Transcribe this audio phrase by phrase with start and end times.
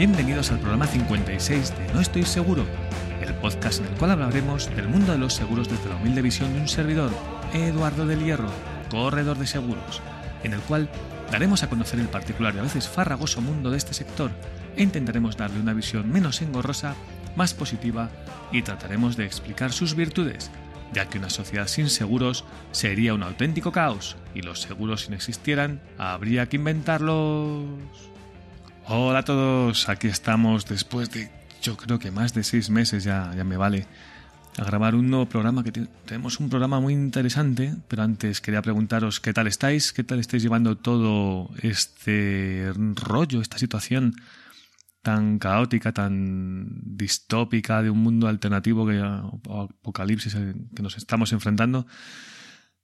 [0.00, 2.64] Bienvenidos al programa 56 de No Estoy Seguro,
[3.20, 6.54] el podcast en el cual hablaremos del mundo de los seguros desde la humilde visión
[6.54, 7.10] de un servidor,
[7.52, 8.48] Eduardo del Hierro,
[8.88, 10.00] corredor de seguros,
[10.42, 10.88] en el cual
[11.30, 14.30] daremos a conocer el particular y a veces farragoso mundo de este sector
[14.74, 16.94] e intentaremos darle una visión menos engorrosa,
[17.36, 18.08] más positiva
[18.52, 20.50] y trataremos de explicar sus virtudes,
[20.94, 25.16] ya que una sociedad sin seguros sería un auténtico caos y los seguros si no
[25.16, 28.09] existieran habría que inventarlos.
[28.92, 31.30] Hola a todos, aquí estamos después de
[31.62, 33.86] yo creo que más de seis meses ya, ya me vale
[34.58, 39.20] a grabar un nuevo programa que tenemos un programa muy interesante, pero antes quería preguntaros
[39.20, 44.16] qué tal estáis, qué tal estáis llevando todo este rollo, esta situación
[45.02, 50.34] tan caótica, tan distópica de un mundo alternativo que apocalipsis
[50.74, 51.86] que nos estamos enfrentando.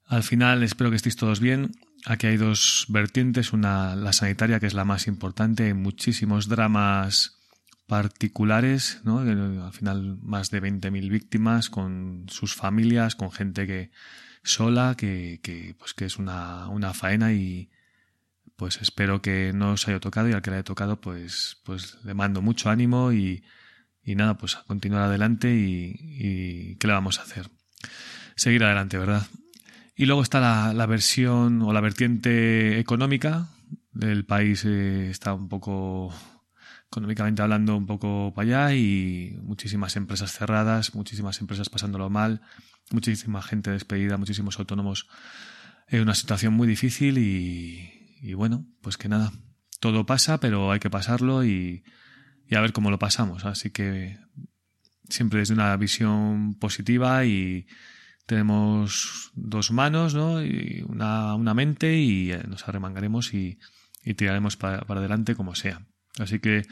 [0.05, 1.73] Al final espero que estéis todos bien.
[2.09, 7.41] Aquí hay dos vertientes, una la sanitaria que es la más importante, muchísimos dramas
[7.89, 9.19] particulares, ¿no?
[9.19, 13.91] Al final más de 20.000 víctimas con sus familias, con gente que
[14.45, 17.71] sola, que, que pues que es una, una faena y,
[18.57, 21.99] pues espero que no os haya tocado y al que le haya tocado, pues, pues
[22.05, 23.45] le mando mucho ánimo y,
[24.05, 27.51] y nada, pues a continuar adelante y, y, ¿qué le vamos a hacer?
[28.37, 29.27] Seguir adelante, ¿verdad?
[29.97, 33.49] Y luego está la, la versión o la vertiente económica.
[33.99, 36.13] El país eh, está un poco,
[36.89, 42.43] económicamente hablando, un poco para allá y muchísimas empresas cerradas, muchísimas empresas pasándolo mal,
[42.91, 45.09] muchísima gente despedida, muchísimos autónomos
[45.89, 49.33] en una situación muy difícil y, y bueno, pues que nada,
[49.81, 51.85] todo pasa, pero hay que pasarlo y,
[52.47, 53.47] y a ver cómo lo pasamos.
[53.47, 54.19] Así que
[55.09, 57.67] siempre desde una visión positiva y
[58.27, 60.43] tenemos dos manos, ¿no?
[60.43, 63.59] Y una, una mente y eh, nos arremangaremos y,
[64.05, 65.87] y tiraremos para, para, adelante como sea.
[66.19, 66.67] Así que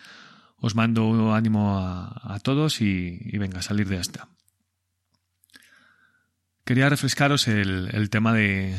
[0.56, 4.28] os mando ánimo a, a todos y, venga salir de esta.
[6.64, 8.76] Quería refrescaros el, el tema de,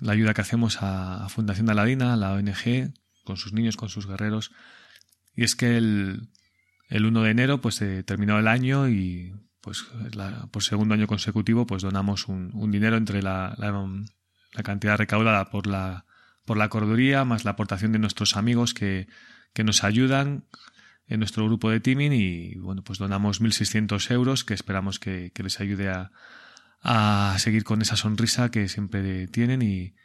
[0.00, 2.92] la ayuda que hacemos a Fundación Aladina, a la ONG,
[3.24, 4.52] con sus niños, con sus guerreros.
[5.34, 6.28] Y es que el,
[6.88, 9.34] el 1 de enero pues se terminó el año y
[9.66, 9.84] pues
[10.14, 13.72] la, por segundo año consecutivo pues donamos un, un dinero entre la, la,
[14.52, 16.04] la, cantidad recaudada por la,
[16.44, 19.08] por la corduría más la aportación de nuestros amigos que,
[19.52, 20.44] que nos ayudan
[21.08, 25.58] en nuestro grupo de teaming y bueno pues donamos 1.600 euros que esperamos que, les
[25.58, 26.12] ayude a,
[26.80, 29.62] a seguir con esa sonrisa que siempre tienen.
[29.62, 29.96] Y,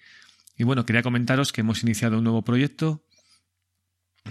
[0.57, 3.05] y bueno, quería comentaros que hemos iniciado un nuevo proyecto,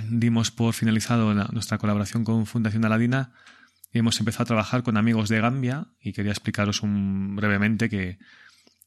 [0.08, 3.32] dimos por finalizado nuestra colaboración con Fundación Aladina
[3.98, 8.18] hemos empezado a trabajar con amigos de Gambia y quería explicaros un, brevemente que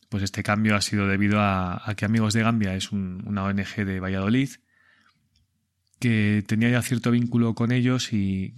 [0.10, 3.84] pues este cambio ha sido debido a, que Amigos de Gambia es un, una ONG
[3.84, 4.50] de Valladolid
[6.00, 8.54] que tenía ya cierto vínculo con ellos y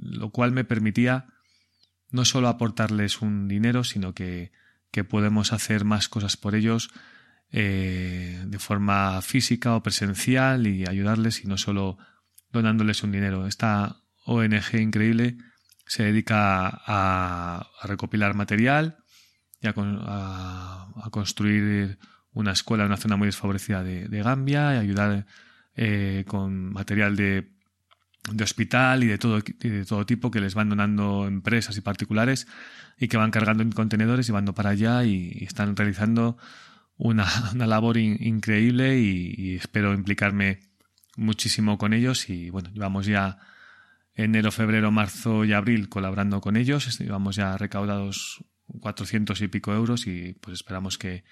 [0.00, 1.26] lo cual me permitía
[2.10, 4.52] no solo aportarles un dinero, sino que,
[4.90, 6.90] que podemos hacer más cosas por ellos
[7.52, 11.98] eh, de forma física o presencial y ayudarles y no solo
[12.52, 13.46] donándoles un dinero.
[13.46, 15.36] Esta ONG increíble
[15.86, 18.96] se dedica a, recopilar material
[19.60, 21.98] y a, a, construir
[22.32, 25.26] una escuela en una zona muy desfavorecida de, Gambia y ayudar
[25.74, 27.56] eh, con material de
[28.32, 32.46] de hospital y de todo, de todo tipo que les van donando empresas y particulares
[32.98, 36.36] y que van cargando en contenedores y van para allá y, están realizando
[36.96, 40.60] una, una labor in, increíble y, y, espero implicarme
[41.16, 43.38] muchísimo con ellos y bueno, llevamos ya
[44.16, 48.44] enero, febrero, marzo y abril colaborando con ellos, llevamos ya recaudados
[48.80, 51.24] 400 y pico euros y pues esperamos que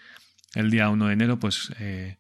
[0.55, 2.19] el día 1 de enero pues eh,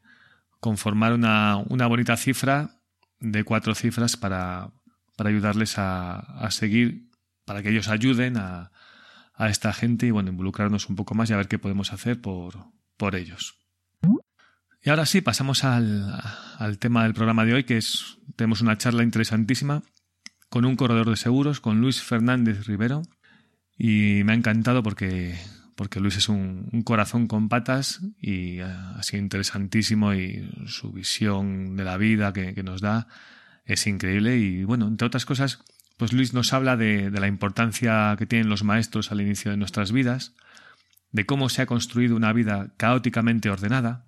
[0.60, 2.80] conformar una, una bonita cifra
[3.20, 4.72] de cuatro cifras para,
[5.16, 7.10] para ayudarles a, a, seguir,
[7.44, 8.72] para que ellos ayuden a,
[9.34, 12.20] a, esta gente y bueno, involucrarnos un poco más y a ver qué podemos hacer
[12.20, 12.66] por,
[12.96, 13.60] por ellos.
[14.82, 16.12] Y ahora sí, pasamos al,
[16.58, 19.82] al tema del programa de hoy, que es, tenemos una charla interesantísima
[20.54, 23.02] con un corredor de seguros, con Luis Fernández Rivero,
[23.76, 25.34] y me ha encantado porque
[25.74, 31.82] porque Luis es un, corazón con patas y ha sido interesantísimo y su visión de
[31.82, 33.08] la vida que, nos da
[33.64, 34.36] es increíble.
[34.36, 35.58] Y bueno, entre otras cosas,
[35.96, 39.90] pues Luis nos habla de la importancia que tienen los maestros al inicio de nuestras
[39.90, 40.36] vidas,
[41.10, 44.06] de cómo se ha construido una vida caóticamente ordenada,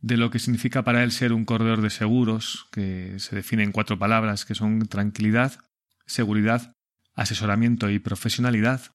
[0.00, 3.72] de lo que significa para él ser un corredor de seguros, que se define en
[3.72, 5.58] cuatro palabras que son tranquilidad,
[6.06, 6.74] seguridad,
[7.14, 8.94] asesoramiento y profesionalidad,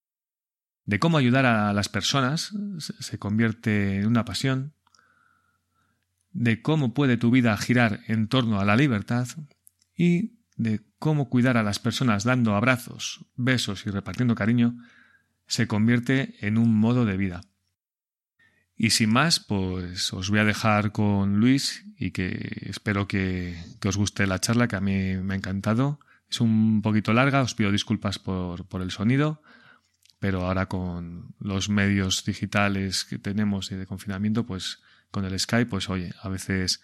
[0.86, 4.74] de cómo ayudar a las personas se convierte en una pasión,
[6.32, 9.28] de cómo puede tu vida girar en torno a la libertad.
[9.96, 14.78] Y de cómo cuidar a las personas dando abrazos, besos y repartiendo cariño
[15.48, 17.42] se convierte en un modo de vida.
[18.84, 23.56] Y sin más, pues os voy a dejar con Luis y que espero que,
[23.86, 26.00] os guste la charla, que a mí me ha encantado.
[26.28, 29.44] Es un poquito larga, os pido disculpas por, por el sonido,
[30.18, 34.82] pero ahora con los medios digitales que tenemos y de confinamiento, pues
[35.12, 36.82] con el Skype, pues oye, a veces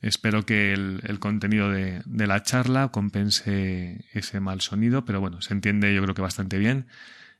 [0.00, 5.52] espero que el, contenido de, de, la charla compense ese mal sonido, pero bueno, se
[5.52, 6.86] entiende yo creo que bastante bien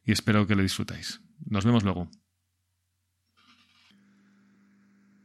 [0.05, 1.23] y espero que lo disfrutáis.
[1.47, 2.11] Nos vemos luego.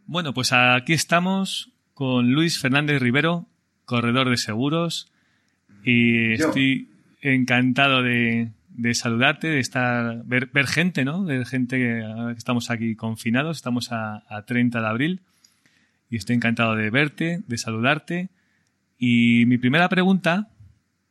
[0.05, 3.47] Bueno, pues aquí estamos con Luis Fernández Rivero,
[3.85, 5.11] corredor de seguros,
[5.85, 6.89] y estoy
[7.21, 11.23] encantado de, de saludarte, de estar, ver, ver gente, ¿no?
[11.23, 15.21] Ver gente que, estamos aquí confinados, estamos a, a 30 de abril
[16.09, 18.29] y estoy encantado de verte, de saludarte.
[18.97, 20.49] Y mi primera pregunta,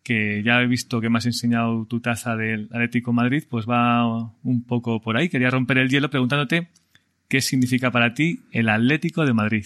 [0.02, 4.32] que ya he visto que me has enseñado tu taza del Atlético Madrid, pues va
[4.42, 5.30] un poco por ahí.
[5.30, 6.68] Quería romper el hielo preguntándote
[7.32, 9.64] qué significa para ti el Atlético de Madrid.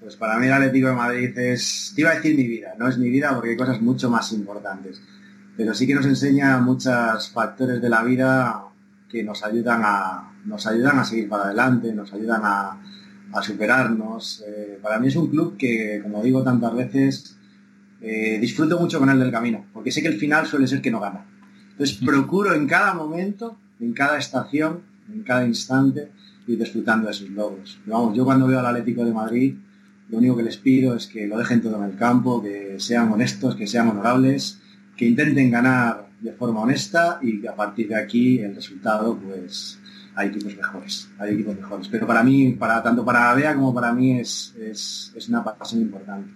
[0.00, 2.86] Pues para mí el Atlético de Madrid es, te iba a decir mi vida, no
[2.88, 5.00] es mi vida porque hay cosas mucho más importantes
[5.56, 8.64] pero sí que nos enseña muchos factores de la vida
[9.08, 12.82] que nos ayudan a, nos ayudan a seguir para adelante, nos ayudan a,
[13.42, 14.42] superarnos.
[14.46, 17.36] Eh, para mí es un club que, como digo tantas veces,
[18.00, 20.90] eh, disfruto mucho con él del camino, porque sé que el final suele ser que
[20.90, 21.26] no gana.
[21.72, 24.80] Entonces procuro en cada momento, en cada estación,
[25.12, 26.12] en cada instante,
[26.46, 27.78] ir disfrutando de sus logros.
[27.86, 29.54] Vamos, yo cuando veo al Atlético de Madrid,
[30.08, 33.10] lo único que les pido es que lo dejen todo en el campo, que sean
[33.10, 34.60] honestos, que sean honorables
[34.96, 39.78] que intenten ganar de forma honesta y que a partir de aquí el resultado, pues
[40.14, 41.88] hay equipos mejores, hay equipos mejores.
[41.88, 45.82] Pero para mí, para tanto para Bea como para mí es, es, es una pasión
[45.82, 46.30] importante.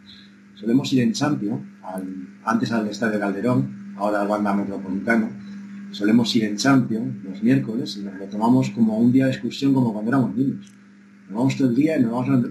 [0.55, 1.63] Solemos ir en Champions,
[2.45, 5.31] antes al Estadio Calderón, ahora al Wanda Metropolitano.
[5.91, 9.75] Solemos ir en Champions los miércoles y nos lo tomamos como un día de excursión
[9.75, 10.67] como cuando éramos niños.
[11.29, 12.47] Nos vamos todo el día y nos vamos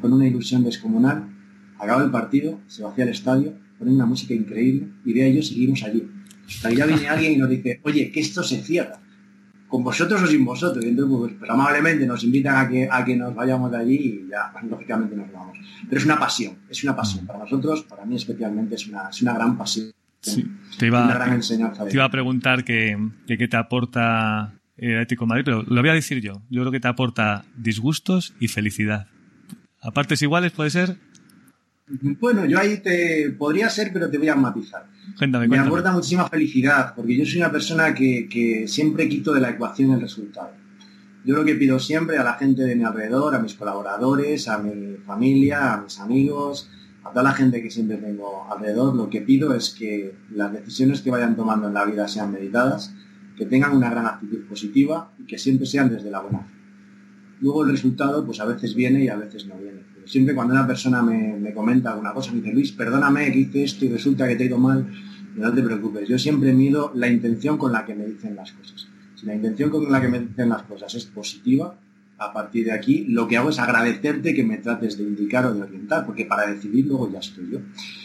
[0.00, 1.28] con una ilusión descomunal.
[1.78, 5.82] Acaba el partido, se vacía el estadio ponen una música increíble y de ellos seguimos
[5.82, 6.08] allí.
[6.48, 9.00] Hasta ya viene alguien y nos dice, oye, que esto se cierra.
[9.68, 10.84] Con vosotros o sin vosotros.
[10.84, 13.94] Y entonces, pues, pues, amablemente nos invitan a que, a que nos vayamos de allí
[13.94, 15.58] y ya, lógicamente nos vamos.
[15.88, 17.26] Pero es una pasión, es una pasión.
[17.26, 19.90] Para nosotros, para mí especialmente, es una, es una gran pasión.
[20.78, 21.86] Te iba, una gran enseñanza.
[21.86, 22.96] Te iba a preguntar qué
[23.26, 26.42] que, te aporta el Ético Madrid, pero lo voy a decir yo.
[26.50, 29.08] Yo creo que te aporta disgustos y felicidad.
[29.80, 30.96] A partes iguales puede ser.
[32.20, 34.86] Bueno, yo ahí te podría ser, pero te voy a matizar.
[35.48, 39.92] Me aporta muchísima felicidad, porque yo soy una persona que, siempre quito de la ecuación
[39.92, 40.50] el resultado.
[41.24, 44.58] Yo lo que pido siempre a la gente de mi alrededor, a mis colaboradores, a
[44.58, 46.70] mi familia, a mis amigos,
[47.06, 51.02] a toda la gente que siempre tengo alrededor, lo que pido es que las decisiones
[51.02, 52.94] que vayan tomando en la vida sean meditadas,
[53.36, 56.54] que tengan una gran actitud positiva y que siempre sean desde la buena fe.
[57.40, 60.66] Luego el resultado, pues a veces viene y a veces no viene siempre cuando una
[60.66, 64.36] persona me, comenta alguna cosa, me dice, Luis, perdóname que hice esto y resulta que
[64.36, 64.86] te he ido mal,
[65.36, 68.88] no te preocupes, yo siempre mido la intención con la que me dicen las cosas.
[69.16, 71.78] Si la intención con la que me dicen las cosas es positiva,
[72.18, 75.54] a partir de aquí lo que hago es agradecerte que me trates de indicar o
[75.54, 77.58] de orientar, porque para decidir luego ya estoy yo.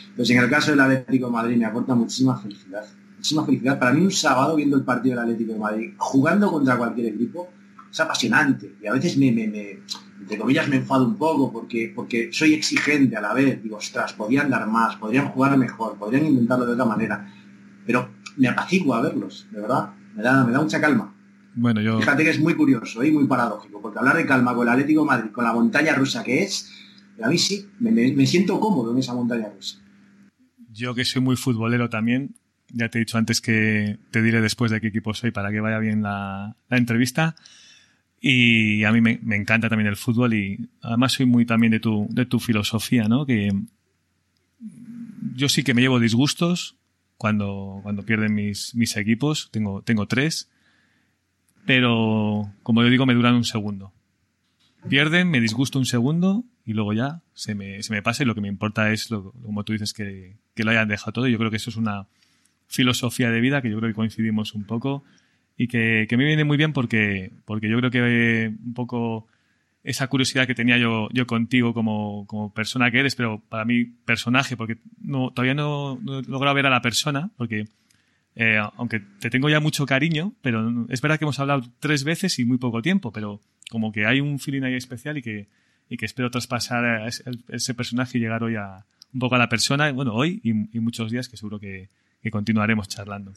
[0.10, 2.86] Entonces, en el caso del Atlético de Madrid me aporta muchísima felicidad.
[3.16, 3.80] Muchísima felicidad.
[3.80, 7.50] Para mí un sábado viendo el partido del Atlético de Madrid, jugando contra cualquier equipo,
[7.90, 8.76] es apasionante.
[8.82, 9.80] Y a veces me, me, me
[10.22, 13.62] entre comillas, me enfado un poco porque, porque soy exigente a la vez.
[13.64, 17.34] Digo, ostras, podrían dar más, podrían jugar mejor, podrían intentarlo de otra manera.
[17.86, 19.90] Pero me apacigua verlos, de verdad.
[20.16, 21.11] Me da, me da mucha calma.
[21.56, 22.00] Bueno, yo...
[22.00, 25.06] Fíjate que es muy curioso y muy paradójico, porque hablar de calma con el Atlético
[25.06, 26.72] Madrid, con la montaña rusa que es,
[27.22, 29.80] a mí sí, me, siento cómodo en esa montaña rusa.
[30.72, 32.36] Yo que soy muy futbolero también,
[32.70, 35.60] ya te he dicho antes que te diré después de qué equipo soy para que
[35.60, 37.36] vaya bien la, la entrevista.
[38.24, 42.08] Y a mí me, encanta también el fútbol y además soy muy también de tu,
[42.12, 43.26] de tu filosofía, ¿no?
[43.26, 43.52] Que
[45.36, 46.78] yo sí que me llevo disgustos
[47.18, 49.50] cuando, cuando pierden mis, mis equipos.
[49.52, 50.52] Tengo, tengo tres.
[51.66, 53.94] Pero, como yo digo, me duran un segundo.
[54.90, 58.34] Pierden, me disgusto un segundo y luego ya se me, se me pasa y lo
[58.34, 61.28] que me importa es, lo, como tú dices, que, que lo hayan dejado todo.
[61.28, 62.08] Yo creo que eso es una
[62.68, 65.04] filosofía de vida que yo creo que coincidimos un poco
[65.58, 69.28] y que, me viene muy bien porque, porque yo creo que un poco
[69.84, 73.86] esa curiosidad que tenía yo, yo contigo como, como persona que eres, pero para mí
[73.86, 77.66] personaje, porque no, todavía no, he logrado ver a la persona, porque
[78.36, 82.40] eh, aunque te tengo ya mucho cariño, pero es verdad que hemos hablado tres veces
[82.40, 85.48] y muy poco tiempo, pero como que hay un feeling ahí especial y que,
[85.90, 89.92] y que espero traspasar ese, personaje y llegar hoy a, un poco a la persona,
[89.92, 91.90] bueno, hoy y, muchos días que seguro que,
[92.32, 93.34] continuaremos charlando.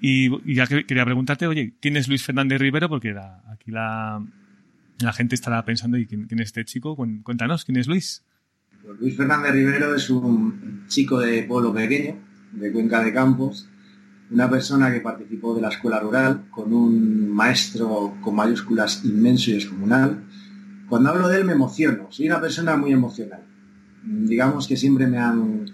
[0.00, 2.88] Y, ya quería preguntarte, oye, ¿quién es Luis Fernández Rivero?
[2.88, 3.14] Porque
[3.50, 4.22] aquí la,
[5.00, 6.96] la gente estará pensando, ¿y quién, es este chico?
[6.96, 8.22] Cuéntanos, ¿quién es Luis?
[8.84, 12.16] Pues Luis Fernández Rivero es un chico de pueblo pequeño,
[12.52, 13.68] de Cuenca de Campos,
[14.30, 19.54] una persona que participó de la escuela rural con un maestro con mayúsculas inmenso y
[19.54, 20.24] descomunal.
[20.88, 23.42] Cuando hablo de él me emociono, soy una persona muy emocional.
[24.02, 25.66] Digamos que siempre me, han,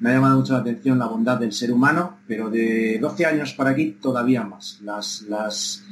[0.00, 3.52] me ha llamado mucho la atención la bondad del ser humano, pero de 12 años
[3.54, 4.80] para aquí todavía más.
[4.82, 5.84] Las, las,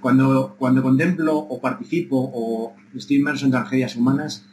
[0.00, 4.44] cuando, cuando contemplo o participo o estoy inmerso en tragedias humanas,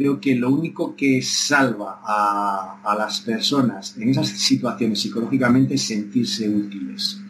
[0.00, 6.48] creo que lo único que salva a, las personas en esas situaciones psicológicamente es sentirse
[6.48, 7.20] útiles.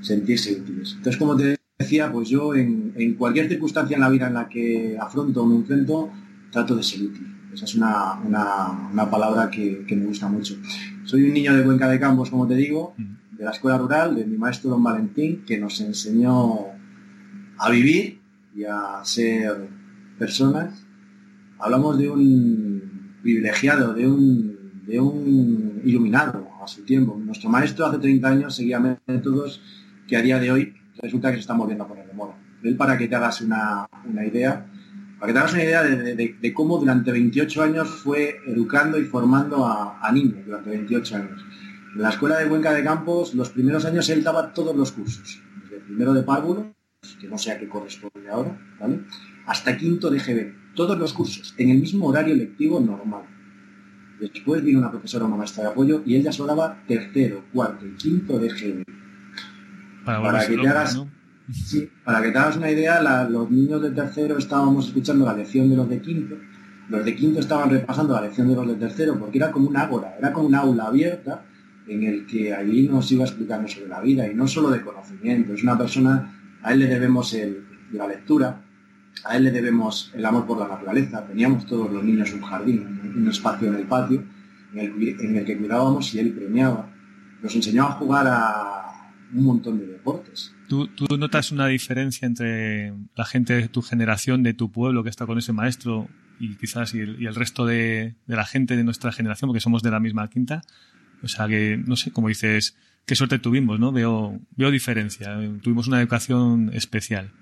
[0.00, 0.94] Sentirse útiles.
[0.96, 4.96] Entonces, como te decía, pues yo en, cualquier circunstancia en la vida en la que
[4.98, 6.10] afronto o me enfrento,
[6.50, 7.36] trato de ser útil.
[7.52, 10.56] Esa es una, palabra que, me gusta mucho.
[11.04, 14.24] Soy un niño de Cuenca de Campos, como te digo, de la escuela rural, de
[14.24, 16.60] mi maestro don Valentín, que nos enseñó
[17.58, 18.20] a vivir
[18.56, 19.68] y a ser
[20.18, 20.86] personas
[21.60, 27.18] hablamos de un privilegiado, de un, de un iluminado a su tiempo.
[27.22, 29.60] Nuestro maestro hace 30 años seguía métodos
[30.08, 32.36] que a día de hoy resulta que se están volviendo a poner de moda.
[32.62, 33.88] Él, para que te hagas una,
[34.26, 34.66] idea,
[35.18, 39.66] para que te hagas una idea de, cómo durante 28 años fue educando y formando
[39.66, 41.44] a, niños durante 28 años.
[41.94, 45.42] En la escuela de Cuenca de Campos, los primeros años él daba todos los cursos,
[45.62, 46.74] desde primero de párvulo,
[47.20, 48.56] que no sé a qué corresponde ahora,
[49.46, 53.22] hasta quinto de GB todos los cursos, en el mismo horario lectivo normal.
[54.20, 57.94] Después vino una profesora, una maestra de apoyo, y ella solo daba tercero, cuarto y
[57.94, 58.84] quinto de GB.
[60.04, 61.02] Para, que te hagas,
[62.04, 65.76] para que te hagas una idea, los niños de tercero estábamos escuchando la lección de
[65.76, 66.36] los de quinto,
[66.88, 69.82] los de quinto estaban repasando la lección de los de tercero, porque era como una
[69.82, 71.44] ágora, era como una aula abierta
[71.86, 75.54] en el que allí nos iba explicando sobre la vida, y no solo de conocimiento,
[75.54, 77.34] es una persona, a él le debemos
[77.92, 78.64] la lectura,
[79.24, 81.26] a él le debemos el amor por la naturaleza.
[81.26, 84.24] Teníamos todos los niños un jardín, un espacio en el patio
[84.74, 86.90] en el, que cuidábamos y él premiaba.
[87.42, 90.54] Nos enseñó a jugar a un montón de deportes.
[90.68, 95.26] ¿Tú, notas una diferencia entre la gente de tu generación, de tu pueblo, que está
[95.26, 96.08] con ese maestro,
[96.38, 100.00] y quizás y el, resto de, la gente de nuestra generación, porque somos de la
[100.00, 100.62] misma quinta?
[101.22, 103.92] O sea que, no sé, como dices, qué suerte tuvimos, ¿no?
[103.92, 105.36] Veo, veo diferencia.
[105.60, 107.32] Tuvimos una educación especial.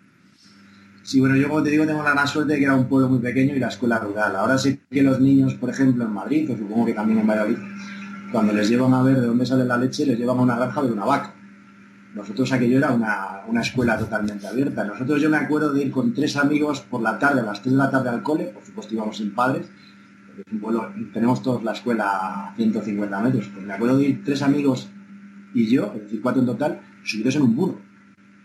[1.09, 3.09] Sí, bueno, yo como te digo tengo la gran suerte de que era un pueblo
[3.09, 4.37] muy pequeño y la escuela rural.
[4.37, 7.57] Ahora sé que los niños, por ejemplo, en Madrid, o supongo que también en Valladolid,
[8.31, 10.83] cuando les llevan a ver de dónde sale la leche, les llevan a una granja
[10.83, 11.33] de una vaca.
[12.15, 14.85] Nosotros aquello era una, escuela totalmente abierta.
[14.85, 17.73] Nosotros yo me acuerdo de ir con tres amigos por la tarde, a las 3
[17.73, 19.67] de la tarde al cole, por supuesto íbamos sin padres,
[20.27, 24.25] porque un pueblo, tenemos todos la escuela a 150 metros, pues me acuerdo de ir
[24.27, 24.91] tres amigos
[25.55, 27.81] y yo, es decir, cuatro en total, subidos en un burro,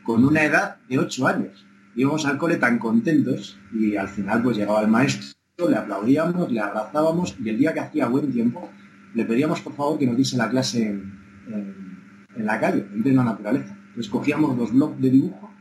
[0.06, 1.66] con una edad de 8 años
[1.96, 5.34] íbamos al cole tan contentos y al final pues llegaba el maestro,
[5.70, 8.70] le aplaudíamos, le abrazábamos y el día que hacía buen tiempo
[9.14, 13.78] le pedíamos por favor que nos diese la clase en, la calle, en la naturaleza.
[13.90, 15.52] Entonces cogíamos los blogs de dibujo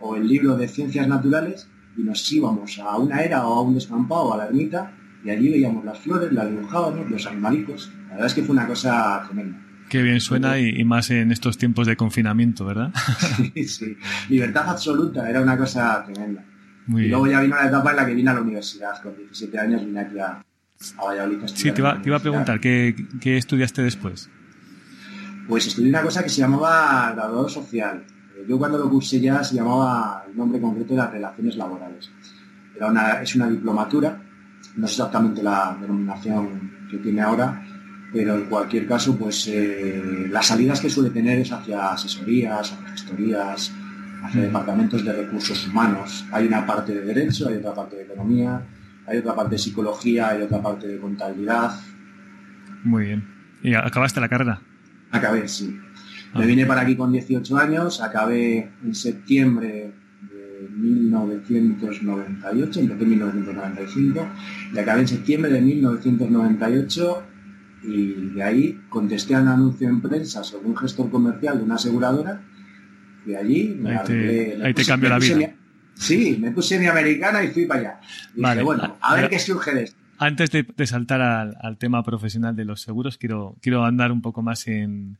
[0.00, 3.74] o el libro de ciencias naturales y nos íbamos a una era o a un
[3.74, 4.92] descampado, a la ermita,
[5.24, 7.90] y allí veíamos las flores, las dibujábamos, los animalicos.
[8.04, 9.67] La verdad es que fue una cosa tremenda.
[9.88, 12.92] Qué bien suena y, más en estos tiempos de confinamiento, ¿verdad?
[13.54, 13.96] Sí, sí.
[14.28, 16.44] Libertad absoluta, era una cosa tremenda.
[16.88, 19.00] y luego ya vino la etapa en la que vine a la universidad.
[19.02, 20.44] Con 17 años vine aquí a,
[21.02, 21.38] Valladolid.
[21.46, 24.30] sí, te iba, a preguntar, ¿qué, estudiaste después?
[25.48, 28.04] Pues estudié una cosa que se llamaba graduado social.
[28.46, 32.10] Yo cuando lo cursé ya se llamaba, el nombre concreto de las relaciones laborales.
[32.76, 34.22] Era una, es una diplomatura,
[34.76, 37.64] no es exactamente la denominación que tiene ahora,
[38.12, 42.88] pero en cualquier caso, pues eh, las salidas que suele tener es hacia asesorías, hacia
[42.90, 43.72] gestorías,
[44.22, 46.24] hacia departamentos de recursos humanos.
[46.32, 48.62] Hay una parte de derecho, hay otra parte de economía,
[49.06, 51.72] hay otra parte de psicología, hay otra parte de contabilidad.
[52.84, 53.24] Muy bien.
[53.62, 54.60] ¿Y acabaste la carrera?
[55.10, 55.76] Acabé, sí.
[56.34, 59.92] Me vine para aquí con 18 años, acabé en septiembre
[60.30, 64.28] de 1998, empecé en 1995,
[64.74, 67.22] y acabé en septiembre de 1998
[67.82, 71.76] y de ahí contesté a un anuncio en prensa sobre un gestor comercial de una
[71.76, 72.42] aseguradora
[73.26, 75.54] y allí me ahí te, ahí te cambió la vida.
[75.94, 78.00] sí, me puse mi americana y fui para allá.
[78.34, 79.98] Y dije, bueno, a ver qué surge de esto.
[80.18, 84.66] Antes de, saltar al, tema profesional de los seguros, quiero, quiero andar un poco más
[84.66, 85.16] en,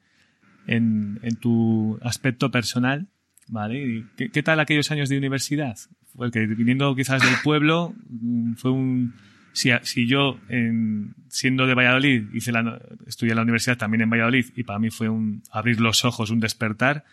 [0.66, 3.06] en, tu aspecto personal.
[3.50, 4.04] ¿Vale?
[4.16, 5.76] ¿Qué, tal aquellos años de universidad?
[6.14, 9.14] Porque viniendo quizás del pueblo, mm, fue un,
[9.52, 14.10] si, si yo, en, siendo de Valladolid, hice la, estudié en la universidad también en
[14.10, 17.04] Valladolid y para mí fue un abrir los ojos, un despertar,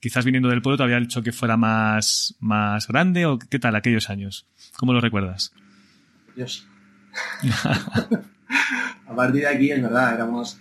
[0.00, 3.76] quizás viniendo del pueblo te había hecho que fuera más, más grande o qué tal
[3.76, 4.46] aquellos años.
[4.76, 5.52] ¿Cómo lo recuerdas?
[6.34, 6.66] Dios.
[9.06, 10.60] a partir de aquí es verdad, éramos,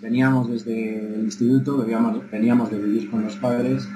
[0.00, 3.88] veníamos desde el instituto, veníamos, veníamos de vivir con los padres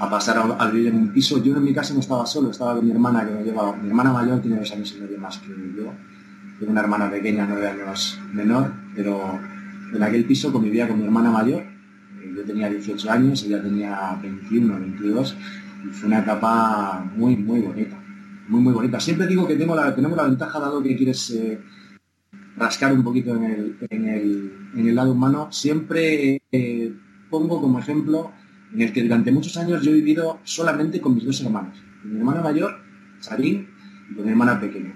[0.00, 1.42] a pasar a, vivir en un piso.
[1.42, 3.76] Yo en mi casa no estaba solo, estaba con mi hermana que me llevaba.
[3.76, 5.92] Mi hermana mayor tiene dos años y medio más que yo.
[6.60, 9.40] Tengo una hermana pequeña, nueve años menor, pero
[9.94, 11.62] en aquel piso convivía con mi hermana mayor.
[12.22, 15.36] Eh, yo tenía 18 años, ella tenía 21, 22
[15.86, 17.98] y fue una etapa muy, muy bonita.
[18.48, 19.00] Muy, muy bonita.
[19.00, 21.58] Siempre digo que tengo la, tenemos la ventaja, dado que quieres eh,
[22.58, 24.06] rascar un poquito en
[24.74, 26.92] el, lado humano, siempre eh,
[27.30, 28.32] pongo como ejemplo
[28.74, 32.12] en el que durante muchos años yo he vivido solamente con mis dos hermanos, con
[32.12, 32.80] mi hermana mayor,
[33.20, 33.66] Sarín,
[34.10, 34.94] y con mi hermana pequeña,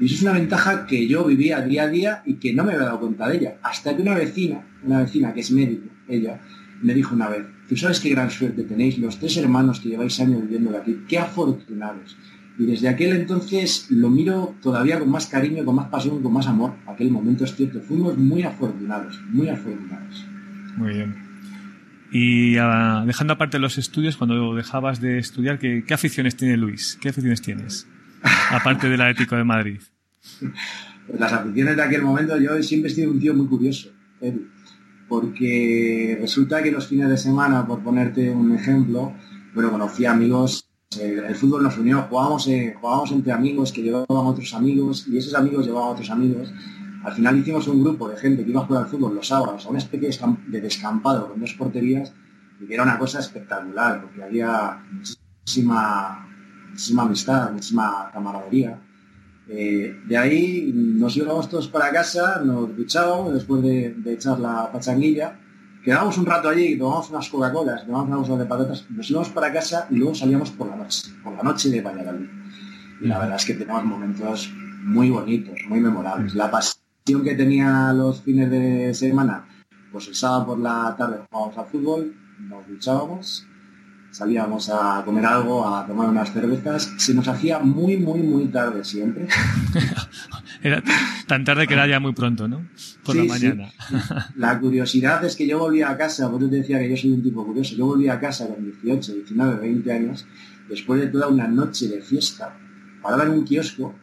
[0.00, 2.72] Y eso es una ventaja que yo vivía día a día y que no me
[2.72, 3.58] había dado cuenta de ella.
[3.62, 6.40] Hasta que una vecina, una vecina que es médico, ella,
[6.82, 10.18] me dijo una vez, tú sabes qué gran suerte tenéis los tres hermanos que lleváis
[10.20, 12.16] años viviendo aquí, qué afortunados.
[12.58, 16.46] Y desde aquel entonces lo miro todavía con más cariño, con más pasión, con más
[16.46, 16.74] amor.
[16.86, 20.24] Aquel momento es cierto, fuimos muy afortunados, muy afortunados.
[20.76, 21.14] Muy bien.
[22.10, 26.98] Y ah, dejando aparte los estudios, cuando dejabas de estudiar, ¿qué, aficiones tiene Luis?
[27.00, 27.86] ¿Qué aficiones tienes?
[28.22, 29.80] Aparte del Atlético de Madrid.
[31.18, 33.90] Las aficiones de aquel momento, yo siempre he sido un tío muy curioso,
[35.08, 39.14] porque resulta que los fines de semana, por ponerte un ejemplo,
[39.54, 40.68] bueno, conocí amigos,
[41.00, 45.18] eh, el fútbol nos unió, jugábamos, eh, jugábamos entre amigos que llevaban otros amigos y
[45.18, 46.52] esos amigos llevaban otros amigos
[47.02, 49.64] al final hicimos un grupo de gente que iba a jugar al fútbol los sábados
[49.64, 50.10] a una especie
[50.48, 52.12] de descampado con dos porterías
[52.60, 56.28] y que era una cosa espectacular porque había muchísima,
[56.70, 58.78] muchísima amistad, muchísima camaradería.
[59.48, 65.38] Eh, de ahí nos íbamos todos para casa, nos duchábamos después de, echar la pachanguilla,
[65.84, 69.88] quedábamos un rato allí, tomábamos unas Coca-Colas, tomábamos unas de patatas, nos íbamos para casa
[69.90, 72.28] y luego salíamos por la noche, por la noche de Valladolid.
[73.00, 74.52] Y la verdad es que tenemos momentos
[74.82, 76.34] muy bonitos, muy memorables.
[76.34, 76.50] La,
[77.04, 79.44] que tenía los fines de semana,
[79.90, 83.46] pues el sábado por la tarde jugábamos al fútbol, nos duchábamos,
[84.10, 88.84] salíamos a comer algo, a tomar unas cervezas, se nos hacía muy, muy, muy tarde
[88.84, 89.28] siempre.
[90.62, 90.82] era
[91.26, 92.66] tan tarde que era ya muy pronto, ¿no?
[93.04, 93.72] Por la mañana.
[94.36, 97.22] La curiosidad es que yo volvía a casa, porque te decía que yo soy un
[97.22, 100.26] tipo curioso, yo volvía a casa con 18, 19, 20 años,
[100.68, 102.56] después de toda una noche de fiesta,
[103.02, 103.94] paraba en un kiosco,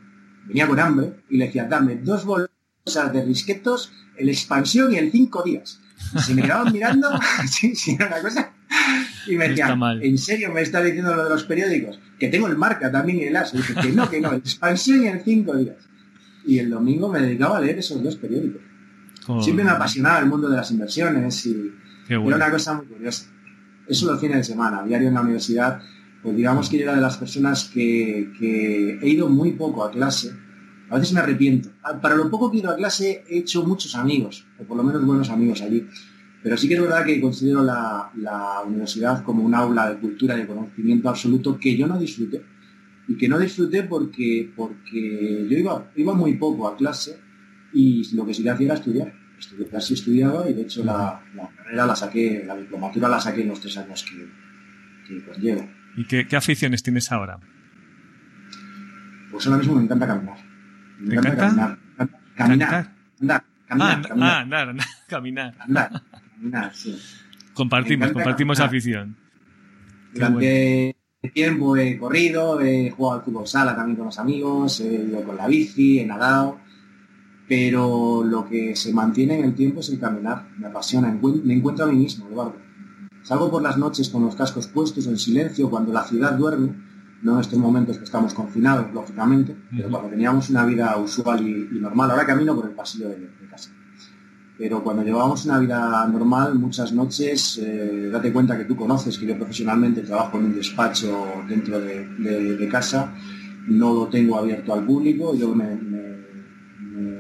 [0.45, 2.49] venía con hambre y le decía, dame dos bolos
[2.85, 5.79] de risquetos, el expansión y el cinco días.
[6.25, 7.09] se me quedaban mirando,
[7.47, 8.53] sí, sí, era una cosa.
[9.27, 11.99] Y me decían, ¿en serio me está diciendo lo de los periódicos?
[12.17, 13.53] Que tengo el marca también y el as.
[13.53, 15.75] Y dije, que no, que no, el expansión el cinco días.
[16.45, 18.61] Y el domingo me dedicaba a leer esos dos periódicos.
[19.41, 21.73] Siempre me apasionaba el mundo de las inversiones y
[22.07, 23.27] era una cosa muy curiosa.
[23.85, 25.81] Eso los fines de semana, diario en la universidad,
[26.23, 29.91] pues digamos que yo era de las personas que, que he ido muy poco a
[29.91, 30.31] clase
[30.89, 31.69] a veces me arrepiento.
[31.83, 34.77] Ah, para lo poco que he ido a clase he hecho muchos amigos, o por
[34.77, 35.85] lo menos buenos amigos allí.
[36.43, 38.11] Pero sí que es verdad que considero la,
[38.65, 42.41] universidad como un aula de cultura y de conocimiento absoluto que yo no disfruté.
[43.07, 47.19] Y que no disfruté porque, porque yo iba, iba muy poco a clase
[47.73, 49.13] y lo que sí que hacía era estudiar.
[49.39, 51.21] Estudié, casi estudiaba y de hecho la,
[51.55, 54.27] carrera la saqué, la diplomatura la saqué en los tres años que,
[55.07, 55.67] que llevo.
[55.95, 57.39] ¿Y qué, qué aficiones tienes ahora?
[59.31, 60.37] Pues ahora mismo me encanta caminar.
[60.99, 61.77] Me encanta?
[62.35, 62.91] Caminar.
[63.21, 63.43] Andar.
[63.67, 65.53] Caminar, ah, andar, andar, caminar.
[65.59, 66.01] Andar,
[66.73, 66.97] sí.
[67.53, 69.15] Compartimos, compartimos afición.
[70.13, 70.95] Durante
[71.33, 75.35] tiempo he corrido, he jugado al fútbol sala también con los amigos, he ido con
[75.35, 76.59] la bici, he nadado,
[77.47, 80.47] pero lo que se mantiene en el tiempo es el caminar.
[80.57, 82.57] Me apasiona, me encuentro a mí mismo, Eduardo.
[83.23, 86.87] Salgo por las noches con los cascos puestos en silencio cuando la ciudad duerme
[87.21, 91.79] no en estos momentos que estamos confinados, lógicamente, pero cuando teníamos una vida usual y,
[91.79, 93.71] normal, ahora camino por el pasillo de, casa.
[94.57, 99.27] Pero cuando llevábamos una vida normal, muchas noches, eh, date cuenta que tú conoces que
[99.27, 103.13] yo profesionalmente trabajo en un despacho dentro de, casa,
[103.67, 105.77] no lo tengo abierto al público, yo me,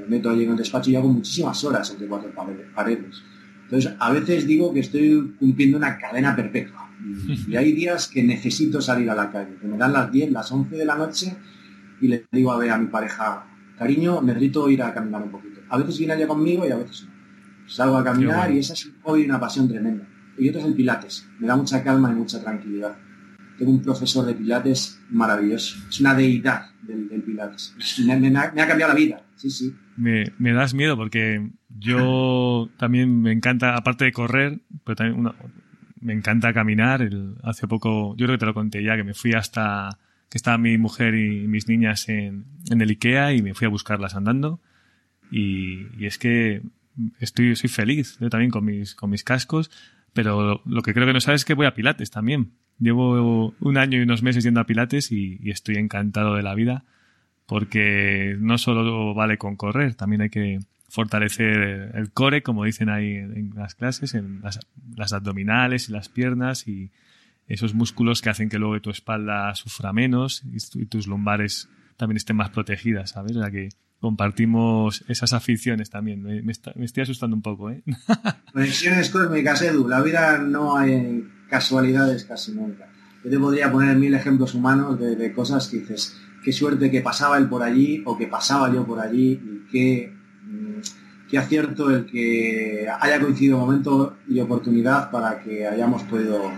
[0.07, 2.31] meto allí en el despacho y hago muchísimas horas entre cuatro
[2.73, 3.21] paredes.
[3.65, 6.89] Entonces, a veces digo que estoy cumpliendo una cadena perpetua
[7.47, 10.51] y hay días que necesito salir a la calle, que me dan las 10, las
[10.51, 11.35] 11 de la noche
[12.01, 13.45] y le digo a ver a mi pareja,
[13.77, 15.61] cariño, necesito ir a caminar un poquito.
[15.69, 17.16] A veces viene allá conmigo y a veces no.
[17.67, 20.07] Salgo a caminar y esa es un hobby y una pasión tremenda.
[20.37, 21.27] Y otro es el pilates.
[21.39, 22.95] Me da mucha calma y mucha tranquilidad.
[23.57, 25.77] tengo un profesor de Pilates maravilloso.
[25.89, 27.75] Es una deidad del, Pilates.
[28.05, 29.21] Me, ha, cambiado la vida.
[29.35, 29.75] Sí, sí.
[29.95, 35.33] Me, das miedo porque yo también me encanta, aparte de correr, pero también
[35.99, 37.09] me encanta caminar.
[37.43, 39.97] hace poco, yo creo que te lo conté ya, que me fui hasta
[40.29, 43.69] que estaba mi mujer y mis niñas en, en el Ikea y me fui a
[43.69, 44.59] buscarlas andando.
[45.31, 46.61] Y, y, es que
[47.19, 49.71] estoy, soy feliz yo también con mis, con mis cascos,
[50.13, 52.53] pero lo, que creo que no sabes es que voy a Pilates también.
[52.79, 56.85] Llevo un año y unos meses yendo a Pilates y, estoy encantado de la vida
[57.45, 63.15] porque no solo vale con correr, también hay que fortalecer el core, como dicen ahí
[63.15, 66.91] en las clases, en las, abdominales y las piernas y
[67.47, 72.35] esos músculos que hacen que luego tu espalda sufra menos y, tus lumbares también estén
[72.35, 73.37] más protegidas, ¿sabes?
[73.37, 76.23] O sea que compartimos esas aficiones también.
[76.23, 77.83] Me, estoy asustando un poco, ¿eh?
[79.11, 79.87] Cósmicas, Edu.
[79.87, 82.87] La vida no hay casualidades casi nunca.
[83.23, 87.37] Yo te podría poner mil ejemplos humanos de, cosas que dices, qué suerte que pasaba
[87.37, 92.05] él por allí o que pasaba yo por allí y qué, mm, qué acierto el
[92.05, 96.51] que haya coincidido momento y oportunidad para que hayamos podido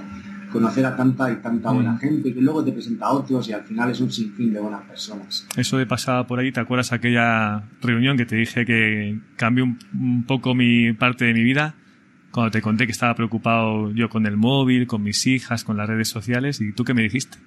[0.52, 2.00] conocer a tanta y tanta buena mm.
[2.00, 4.84] gente que luego te presenta a otros y al final es un sinfín de buenas
[4.84, 5.48] personas.
[5.56, 10.24] Eso de pasada por ahí, ¿te acuerdas aquella reunión que te dije que cambió un,
[10.28, 11.76] poco mi parte de mi vida?
[12.32, 15.88] Cuando te conté que estaba preocupado yo con el móvil, con mis hijas, con las
[15.88, 17.38] redes sociales, ¿y tú qué me dijiste?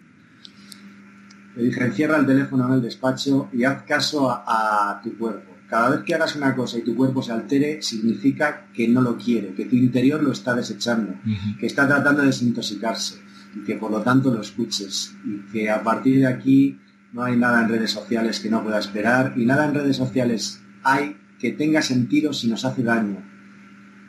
[1.55, 5.89] Te dije, encierra el teléfono en el despacho y haz caso a tu cuerpo cada
[5.89, 9.55] vez que hagas una cosa y tu cuerpo se altere, significa que no lo quiere,
[9.55, 11.15] que tu interior lo está desechando,
[11.59, 13.15] que está tratando de desintoxicarse
[13.57, 16.79] y que por lo tanto lo escuches y que a partir de aquí
[17.15, 20.61] no hay nada en redes sociales que no pueda esperar y nada en redes sociales
[20.83, 23.23] hay que tenga sentido si nos hace daño,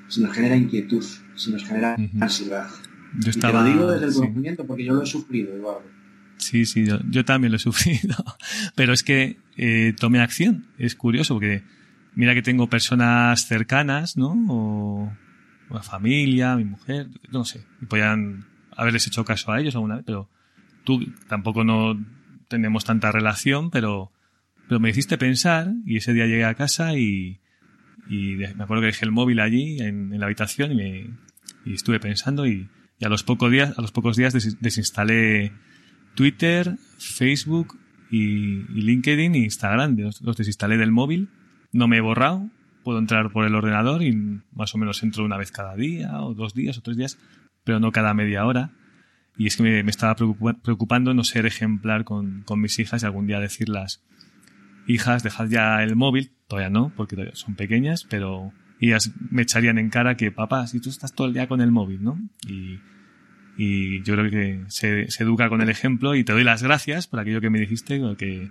[0.10, 2.68] si nos genera inquietud, si nos genera ansiedad.
[3.20, 5.93] Yo y te lo digo desde el conocimiento porque yo lo he sufrido, Eduardo.
[6.38, 8.16] Sí, sí, yo, también lo he sufrido.
[8.76, 10.68] Pero es que eh, tomé acción.
[10.78, 11.64] Es curioso porque
[12.16, 14.36] mira que tengo personas cercanas, ¿no?
[14.50, 15.14] O
[15.70, 17.66] una familia, mi mujer, no sé.
[17.88, 20.30] Podían haberles hecho caso a ellos alguna vez, pero
[20.84, 22.00] tú tampoco no
[22.48, 24.12] tenemos tanta relación, pero,
[24.68, 27.40] pero me hiciste pensar y ese día llegué a casa y,
[28.10, 31.10] y me acuerdo que dejé el móvil allí en, la habitación y, me,
[31.66, 32.70] y estuve pensando y,
[33.00, 35.54] y, a los pocos días, a los pocos días desinstalé
[36.16, 37.78] Twitter, Facebook
[38.10, 39.98] y, LinkedIn e Instagram.
[39.98, 41.30] Los, desinstalé del móvil.
[41.72, 42.50] No me he borrado.
[42.84, 46.34] Puedo entrar por el ordenador y más o menos entro una vez cada día, o
[46.34, 47.18] dos días, o tres días,
[47.64, 48.72] pero no cada media hora.
[49.38, 53.40] Y es que me, estaba preocupando no ser ejemplar con, mis hijas y algún día
[53.40, 54.04] decirlas,
[54.86, 56.34] hijas, dejad ya el móvil.
[56.48, 60.90] Todavía no, porque son pequeñas, pero ellas me echarían en cara que, papá, si tú
[60.90, 62.20] estás todo el día con el móvil, ¿no?
[62.48, 62.80] Y,
[63.58, 67.20] y yo creo que se, educa con el ejemplo y te doy las gracias por
[67.20, 68.50] aquello que me dijiste, porque,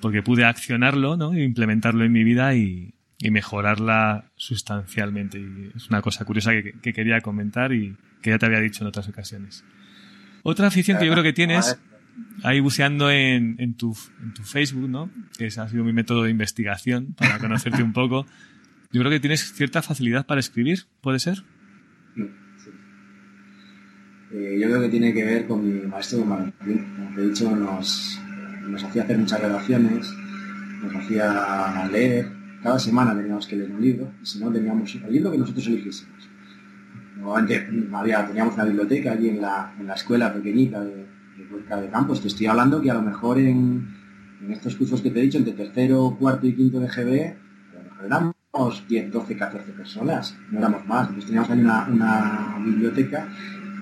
[0.00, 1.34] porque pude accionarlo, ¿no?
[1.34, 2.94] E implementarlo en mi vida y,
[3.30, 5.38] mejorarla sustancialmente.
[5.38, 8.88] Y es una cosa curiosa que, quería comentar y que ya te había dicho en
[8.88, 9.64] otras ocasiones.
[10.42, 11.78] Otra afición que yo creo que tienes,
[12.42, 15.08] ahí buceando en, en, tu, en tu Facebook, ¿no?
[15.38, 18.26] Que ese ha sido mi método de investigación para conocerte un poco.
[18.90, 21.44] Yo creo que tienes cierta facilidad para escribir, ¿puede ser?
[24.32, 26.52] Eh, yo creo que tiene que ver con mi maestro Como
[27.14, 28.18] te he dicho, nos,
[28.66, 30.10] nos hacía hacer muchas relaciones,
[30.82, 32.32] nos hacía leer.
[32.62, 35.66] Cada semana teníamos que leer un libro, y si no, teníamos el libro que nosotros
[35.66, 36.28] eligiésemos.
[37.16, 41.88] Normalmente había, teníamos una biblioteca allí en la, en la escuela pequeñita de, de de
[41.88, 42.22] Campos.
[42.22, 43.86] Te estoy hablando que a lo mejor en,
[44.42, 47.76] en estos cursos que te he dicho, entre tercero, cuarto y quinto de GB, a
[47.76, 51.08] lo mejor éramos 10, 12, 14 personas, no éramos más.
[51.08, 53.28] Entonces teníamos ahí una, una biblioteca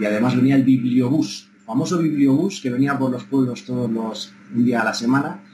[0.01, 4.33] y además venía el bibliobús, el famoso bibliobús que venía por los pueblos todos los
[4.55, 5.45] un día a la semana,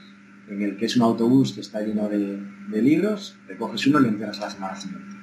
[0.49, 4.09] en el que es un autobús que está lleno de, libros, recoges uno y lo
[4.09, 5.15] entregas a la semana siguiente.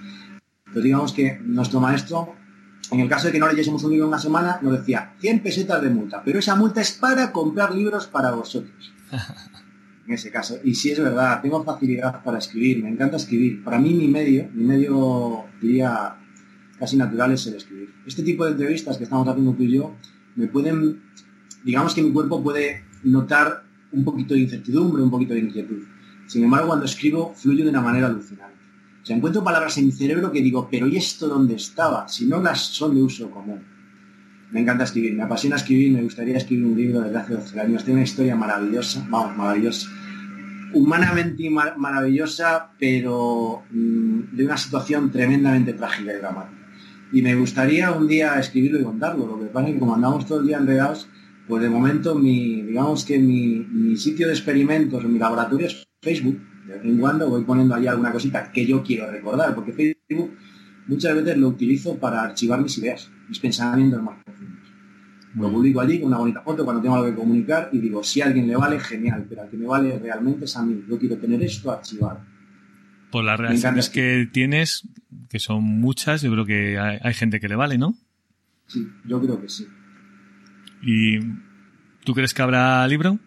[0.66, 2.34] Entonces digamos que nuestro maestro,
[2.90, 5.40] en el caso de que no leyésemos un libro en una semana, nos decía 100
[5.40, 8.92] pesetas de multa, pero esa multa es para comprar libros para vosotros.
[10.06, 10.58] en ese caso.
[10.62, 13.64] Y si es verdad, tengo facilidad para escribir, me encanta escribir.
[13.64, 16.18] Para mí mi medio, mi medio diría
[16.84, 17.94] casi natural es el escribir.
[18.04, 19.94] Este tipo de entrevistas que estamos haciendo tú y yo
[20.36, 21.00] me pueden,
[21.64, 25.82] digamos que mi cuerpo puede notar un poquito de incertidumbre, un poquito de inquietud.
[26.26, 28.58] Sin embargo, cuando escribo, fluyo de una manera alucinante.
[29.02, 32.06] O sea, encuentro palabras en mi cerebro que digo, pero ¿y esto dónde estaba?
[32.06, 33.62] Si no las son de uso común.
[34.50, 37.82] Me encanta escribir, me apasiona escribir, me gustaría escribir un libro desde hace 12 años.
[37.82, 39.88] Tiene una historia maravillosa, vamos, maravillosa.
[40.74, 46.63] Humanamente maravillosa, pero mm, de una situación tremendamente trágica y dramática.
[47.14, 49.24] Y me gustaría un día escribirlo y contarlo.
[49.24, 51.08] Lo que pasa es que como andamos todo el día enredados,
[51.46, 56.40] Pues de momento mi, digamos que mi, sitio de experimentos, mi laboratorio es Facebook.
[56.66, 60.32] De vez en cuando voy poniendo ahí alguna cosita que yo quiero recordar, porque Facebook
[60.88, 64.66] muchas veces lo utilizo para archivar mis ideas, mis pensamientos más profundos.
[65.36, 68.22] Lo publico allí con una bonita foto cuando tengo algo que comunicar y digo, si
[68.22, 70.82] a alguien le vale, genial, pero al que me vale realmente es a mí.
[70.88, 72.20] Yo quiero tener esto archivado.
[73.14, 74.88] Por las reacciones que tienes,
[75.30, 77.94] que son muchas, yo creo que hay, gente que le vale, ¿no?
[78.66, 79.68] Sí, yo creo que sí.
[80.82, 81.20] ¿Y
[82.04, 83.20] tú crees que habrá libro?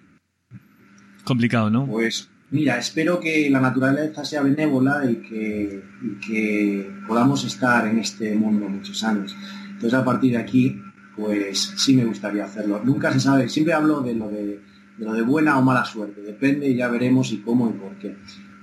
[1.24, 1.88] Complicado, ¿no?
[1.88, 8.00] Pues mira, espero que la naturaleza sea benévola y que, y que podamos estar en
[8.00, 9.38] este mundo muchos años.
[9.70, 10.82] Entonces a partir de aquí
[11.16, 12.82] pues sí me gustaría hacerlo.
[12.84, 14.60] Nunca se sabe, siempre hablo de lo de,
[14.98, 18.18] lo de buena o mala suerte, depende y ya veremos y cómo y por qué.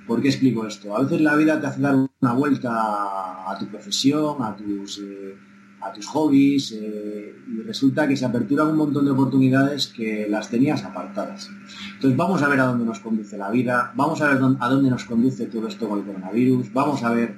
[0.06, 0.96] ¿Por qué explico esto?
[0.96, 2.70] A veces la vida te hace dar una vuelta
[3.50, 5.34] a tu profesión, a tus, eh,
[5.80, 10.50] a tus hobbies, eh, y resulta que se aperturan un montón de oportunidades que las
[10.50, 11.50] tenías apartadas.
[11.94, 14.90] Entonces vamos a ver a dónde nos conduce la vida, vamos a ver a dónde
[14.90, 17.36] nos conduce todo esto con el coronavirus, vamos a ver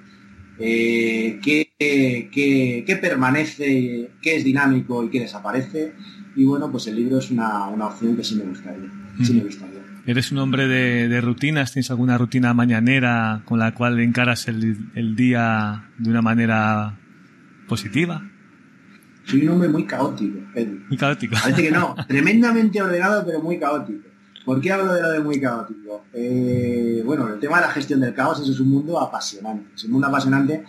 [0.58, 5.94] eh, qué, permanece, qué es dinámico y qué desaparece.
[6.34, 9.75] Y bueno, pues el libro es una, opción que sí me gustaría.
[10.06, 11.72] ¿Eres un hombre de, rutinas?
[11.72, 16.96] ¿Tienes alguna rutina mañanera con la cual encaras el, día de una manera
[17.66, 18.22] positiva?
[19.24, 20.38] Soy un hombre muy caótico,
[20.88, 21.34] Muy caótico.
[21.42, 24.08] Parece que no, tremendamente ordenado, pero muy caótico.
[24.44, 26.04] ¿Por qué hablo de lo de muy caótico?
[26.12, 29.74] Eh, bueno, el tema de la gestión del caos eso es un mundo apasionante.
[29.74, 30.62] Es un mundo apasionante.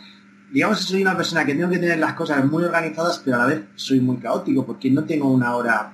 [0.52, 3.40] Digamos que soy una persona que tengo que tener las cosas muy organizadas, pero a
[3.42, 5.94] la vez soy muy caótico porque no tengo una hora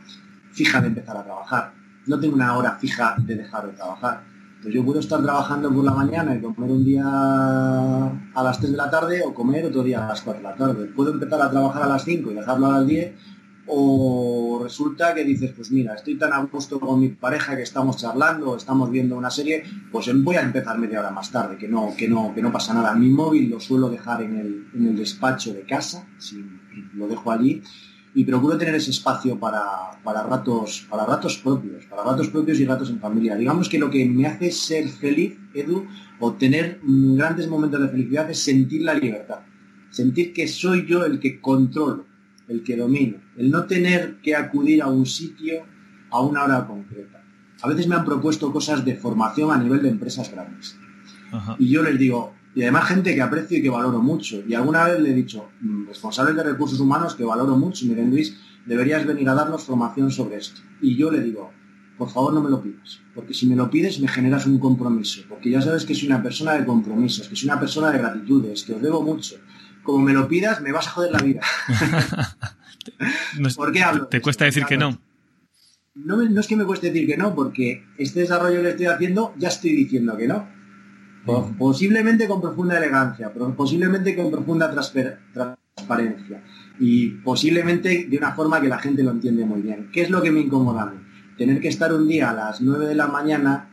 [0.53, 1.82] fija de empezar a trabajar.
[2.05, 4.23] No tengo una hora fija de dejar de trabajar.
[4.55, 8.71] Entonces yo puedo estar trabajando por la mañana y comer un día a las 3
[8.71, 10.85] de la tarde o comer otro día a las 4 de la tarde.
[10.87, 13.13] Puedo empezar a trabajar a las 5 y dejarlo a las 10
[13.67, 17.97] o resulta que dices, pues mira, estoy tan a gusto con mi pareja que estamos
[17.97, 21.93] charlando, estamos viendo una serie, pues voy a empezar media hora más tarde, que no,
[21.97, 22.93] que no, que no pasa nada.
[22.93, 26.43] Mi móvil lo suelo dejar en el, en el despacho de casa, si
[26.93, 27.61] lo dejo allí,
[28.15, 32.65] y procuro tener ese espacio para, para, ratos, para ratos propios, para ratos propios y
[32.65, 33.35] ratos en familia.
[33.35, 35.87] Digamos que lo que me hace ser feliz, Edu,
[36.19, 39.39] o tener grandes momentos de felicidad es sentir la libertad.
[39.89, 42.05] Sentir que soy yo el que controlo
[42.47, 45.63] el que domino, el no tener que acudir a un sitio
[46.11, 47.23] a una hora concreta.
[47.61, 50.77] A veces me han propuesto cosas de formación a nivel de empresas grandes.
[51.57, 54.43] Y yo les digo, y además gente que aprecio y que valoro mucho.
[54.47, 57.89] Y alguna vez le he dicho, mm, responsables de recursos humanos que valoro mucho, y
[57.89, 60.61] me Luis, deberías venir a darnos formación sobre esto.
[60.81, 61.51] Y yo le digo,
[61.97, 65.21] por favor no me lo pidas, porque si me lo pides me generas un compromiso,
[65.29, 68.63] porque ya sabes que soy una persona de compromisos, que soy una persona de gratitudes,
[68.63, 69.35] que os debo mucho,
[69.83, 71.41] como me lo pidas, me vas a joder la vida.
[73.55, 74.07] ¿Por qué hablo?
[74.07, 74.99] ¿Te cuesta decir que no?
[75.95, 76.17] no?
[76.23, 79.49] No es que me cueste decir que no, porque este desarrollo que estoy haciendo ya
[79.49, 80.47] estoy diciendo que no.
[81.25, 81.57] Mm.
[81.57, 86.43] Posiblemente con profunda elegancia, posiblemente con profunda transparencia
[86.79, 89.89] y posiblemente de una forma que la gente lo entiende muy bien.
[89.91, 90.93] ¿Qué es lo que me incomoda?
[91.37, 93.69] Tener que estar un día a las 9 de la mañana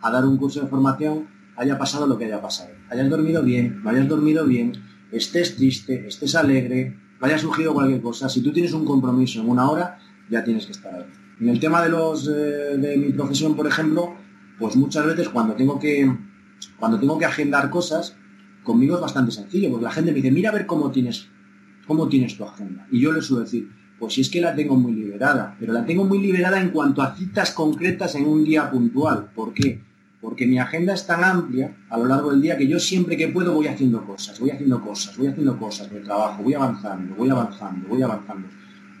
[0.00, 2.70] a dar un curso de formación, haya pasado lo que haya pasado.
[2.90, 4.72] Hayas dormido bien, no hayas dormido bien,
[5.12, 9.68] estés triste, estés alegre, vaya surgido cualquier cosa, si tú tienes un compromiso en una
[9.70, 9.98] hora,
[10.30, 11.06] ya tienes que estar ahí.
[11.40, 14.14] En el tema de los eh, de mi profesión, por ejemplo,
[14.58, 16.10] pues muchas veces cuando tengo que
[16.78, 18.16] cuando tengo que agendar cosas,
[18.62, 21.28] conmigo es bastante sencillo, porque la gente me dice, mira a ver cómo tienes
[21.86, 22.86] cómo tienes tu agenda.
[22.90, 25.86] Y yo les suelo decir, pues si es que la tengo muy liberada, pero la
[25.86, 29.30] tengo muy liberada en cuanto a citas concretas en un día puntual.
[29.34, 29.86] ¿Por qué?
[30.26, 33.28] porque mi agenda es tan amplia a lo largo del día que yo siempre que
[33.28, 37.30] puedo voy haciendo cosas, voy haciendo cosas, voy haciendo cosas de trabajo, voy avanzando, voy
[37.30, 38.48] avanzando, voy avanzando.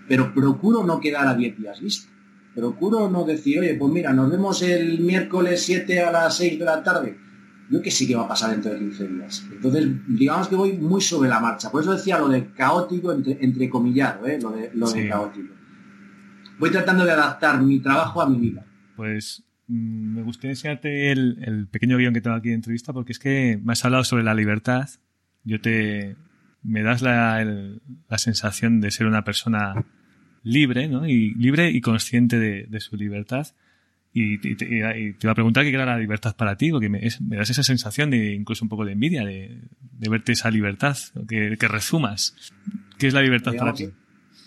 [0.06, 2.08] Pero procuro no quedar a 10 días visto.
[2.54, 6.64] Procuro no decir, oye, pues mira, nos vemos el miércoles 7 a las 6 de
[6.64, 7.18] la tarde.
[7.70, 9.46] Yo que sí que va a pasar dentro de 15 días.
[9.50, 11.70] Entonces, digamos que voy muy sobre la marcha.
[11.70, 14.38] Por eso decía lo de caótico, entre, entrecomillado, ¿eh?
[14.40, 15.54] lo, de, lo de caótico.
[16.58, 18.64] Voy tratando de adaptar mi trabajo a mi vida.
[18.94, 23.18] Pues Mm, me gustaría enseñarte el, pequeño guion que tengo aquí de entrevista porque es
[23.18, 24.88] que me has hablado sobre la libertad.
[25.44, 26.16] Yo te.
[26.62, 27.44] me das la,
[28.16, 29.84] sensación de ser una persona
[30.42, 31.06] libre, ¿no?
[31.06, 33.48] Y libre y consciente de, su libertad.
[34.18, 37.02] Y, te, iba a preguntar qué era la libertad para ti, porque me,
[37.36, 39.60] das esa sensación de incluso un poco de envidia de,
[40.08, 40.96] verte esa libertad,
[41.28, 42.34] que, que, resumas.
[42.96, 43.90] ¿Qué es la libertad para ti?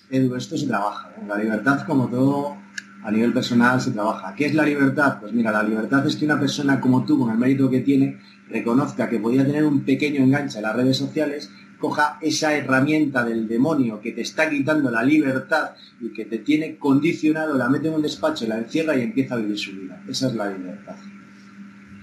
[0.10, 1.12] Edu, esto se trabaja.
[1.28, 2.58] La libertad, como todo,
[3.04, 4.34] a nivel personal se trabaja.
[4.34, 5.20] ¿Qué es la libertad?
[5.22, 8.18] Pues mira, la libertad es que una persona como tú, con el mérito que tiene,
[8.50, 13.48] reconozca que podía tener un pequeño enganche en las redes sociales, coja esa herramienta del
[13.48, 17.96] demonio que te está quitando la libertad y que te tiene condicionado, la mete en
[17.96, 20.04] un despacho, la encierra y empieza a vivir su vida.
[20.08, 20.96] Esa es la libertad.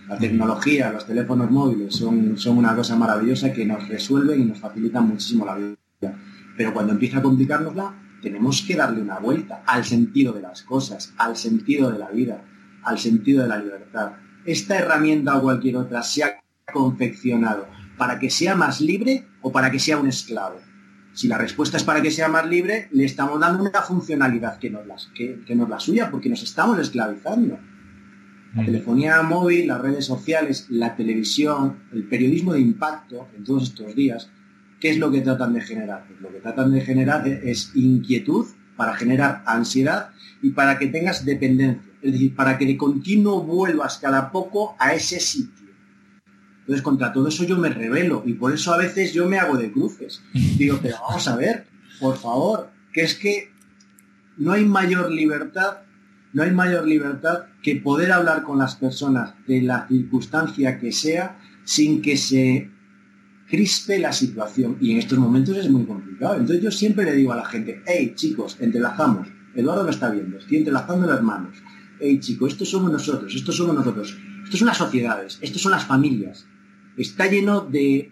[0.09, 4.59] La tecnología, los teléfonos móviles son, son una cosa maravillosa que nos resuelven y nos
[4.59, 5.77] facilitan muchísimo la vida.
[6.57, 11.13] Pero cuando empieza a complicárnosla, tenemos que darle una vuelta al sentido de las cosas,
[11.19, 12.45] al sentido de la vida,
[12.83, 14.13] al sentido de la libertad.
[14.45, 16.41] Esta herramienta o cualquier otra se ha
[16.73, 17.67] confeccionado
[17.99, 20.61] para que sea más libre o para que sea un esclavo.
[21.13, 24.71] Si la respuesta es para que sea más libre, le estamos dando una funcionalidad que
[24.71, 27.57] no es que, que no es la suya, porque nos estamos esclavizando.
[28.57, 28.67] La mm.
[28.67, 34.31] telefonía móvil, las redes sociales, la televisión, el periodismo de impacto en todos estos días,
[34.81, 36.07] ¿qué es lo que tratan de generar?
[36.09, 40.11] Pues lo que tratan de generar es inquietud para generar ansiedad
[40.43, 41.93] y para que tengas dependencia.
[42.03, 45.66] Es decir, para que de continuo vuelvas cada poco a ese sitio
[46.67, 49.57] entonces, contra todo eso yo me revelo y por eso a veces yo me hago
[49.57, 50.21] de cruces.
[50.33, 51.65] Digo, pero vamos a ver,
[52.01, 53.53] por favor, que es que
[54.37, 55.83] no hay mayor libertad,
[56.33, 61.39] no hay mayor libertad que poder hablar con las personas de la circunstancia que sea
[61.63, 62.69] sin que se
[63.49, 64.77] crispe la situación.
[64.81, 66.35] Y en estos momentos es muy complicado.
[66.35, 69.29] Entonces yo siempre le digo a la gente, hey chicos, entrelazamos.
[69.55, 71.57] Eduardo me está viendo, estoy entrelazando las manos.
[72.01, 74.19] Hey chicos, estos somos nosotros, estos somos nosotros.
[74.43, 76.45] Estos son las sociedades, estos son las familias
[76.97, 78.11] está lleno de,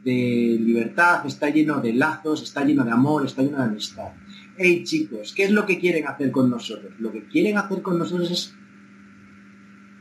[0.61, 4.13] libertad, está lleno de lazos, está lleno de amor, está lleno de amistad.
[4.57, 6.93] Hey chicos, ¿qué es lo que quieren hacer con nosotros?
[6.99, 8.55] Lo que quieren hacer con nosotros es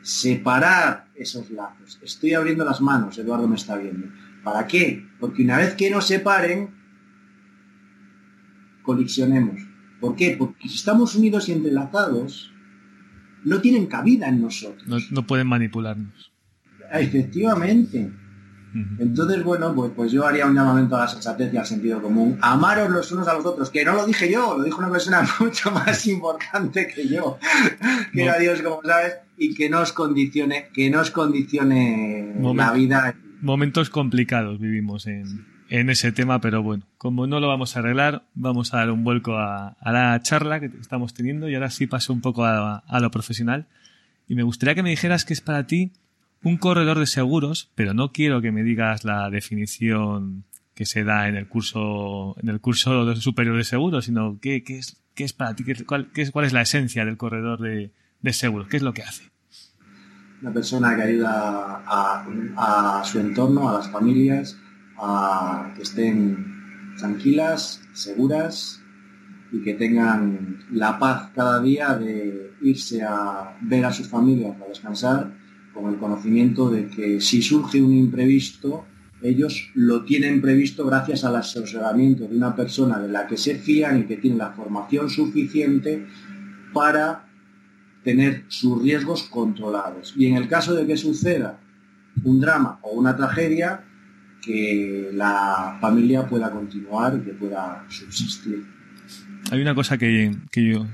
[0.01, 1.99] separar esos lazos.
[2.03, 4.07] Estoy abriendo las manos, Eduardo me está viendo.
[4.43, 5.07] ¿Para qué?
[5.19, 6.69] Porque una vez que nos separen,
[8.83, 9.61] colisionemos.
[10.01, 10.35] ¿Por qué?
[10.37, 12.51] Porque si estamos unidos y entrelazados,
[13.45, 14.85] no tienen cabida en nosotros.
[14.85, 16.33] No, no pueden manipularnos.
[16.91, 18.11] Efectivamente.
[18.97, 22.39] Entonces, bueno, pues, pues yo haría un llamamiento a la sensatez y al sentido común.
[22.41, 25.27] Amaros los unos a los otros, que no lo dije yo, lo dijo una persona
[25.39, 27.37] mucho más importante que yo,
[28.11, 33.15] que era Dios, como sabes, y que nos condicione, que nos condicione la vida.
[33.41, 38.73] Momentos complicados vivimos en, ese tema, pero bueno, como no lo vamos a arreglar, vamos
[38.73, 42.21] a dar un vuelco a, la charla que estamos teniendo y ahora sí paso un
[42.21, 43.67] poco a, a lo profesional.
[44.27, 45.91] Y me gustaría que me dijeras qué es para ti
[46.43, 50.43] un corredor de seguros, pero no quiero que me digas la definición
[50.75, 55.01] que se da en el curso, en el curso superior de seguros, sino qué, es,
[55.13, 57.91] qué es para ti, qué, cuál, es, cuál es la esencia del corredor de,
[58.33, 59.31] seguros, qué es lo que hace.
[60.41, 62.25] Una persona que ayuda a,
[62.57, 64.57] a su entorno, a las familias,
[64.97, 68.81] a que estén tranquilas, seguras
[69.51, 74.67] y que tengan la paz cada día de irse a ver a sus familias, a
[74.67, 75.42] descansar
[75.73, 78.85] con el conocimiento de que si surge un imprevisto,
[79.21, 83.99] ellos lo tienen previsto gracias al asesoramiento de una persona de la que se fían
[83.99, 86.05] y que tiene la formación suficiente
[86.73, 87.25] para
[88.03, 90.13] tener sus riesgos controlados.
[90.17, 91.59] Y en el caso de que suceda
[92.23, 93.85] un drama o una tragedia,
[94.41, 98.65] que la familia pueda continuar y que pueda subsistir.
[99.51, 100.35] Hay una cosa que,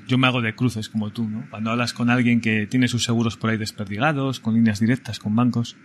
[0.08, 1.46] yo, me hago de cruces como tú, ¿no?
[1.50, 5.36] Cuando hablas con alguien que tiene sus seguros por ahí desperdigados, con líneas directas, con
[5.36, 5.78] bancos,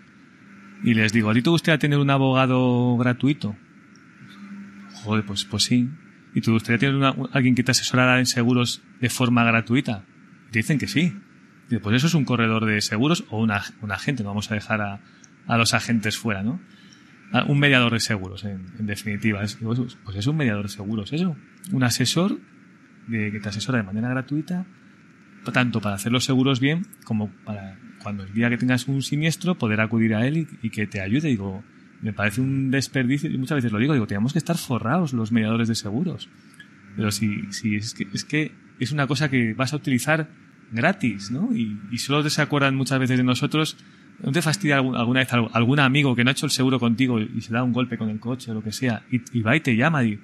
[0.82, 3.56] y les digo, ¿a ti te gustaría tener un abogado gratuito?
[5.02, 5.88] Joder, pues, pues sí.
[6.34, 10.04] ¿Y te gustaría tener alguien que te asesorara en seguros de forma gratuita?
[10.50, 11.16] dicen que sí.
[11.70, 14.54] Y pues eso es un corredor de seguros o una, un agente, no vamos a
[14.54, 15.00] dejar a,
[15.46, 16.60] a los agentes fuera, ¿no?
[17.42, 19.40] Un mediador de seguros, en, definitiva.
[19.40, 21.36] pues es un mediador de seguros, eso.
[21.72, 22.38] Un asesor
[23.08, 24.66] de, que te asesora de manera gratuita,
[25.52, 29.56] tanto para hacer los seguros bien como para cuando el día que tengas un siniestro
[29.56, 31.28] poder acudir a él y, que te ayude.
[31.28, 31.64] Digo,
[32.02, 35.32] me parece un desperdicio, y muchas veces lo digo, digo, tenemos que estar forrados los
[35.32, 36.28] mediadores de seguros.
[36.96, 40.28] Pero si, si es, que, es que es una cosa que vas a utilizar
[40.70, 41.54] gratis, ¿no?
[41.54, 43.76] Y, y solo se acuerdan muchas veces de nosotros
[44.22, 47.40] ¿No te fastidia alguna vez algún amigo que no ha hecho el seguro contigo y
[47.40, 49.76] se da un golpe con el coche o lo que sea y, va y te
[49.76, 50.18] llama y,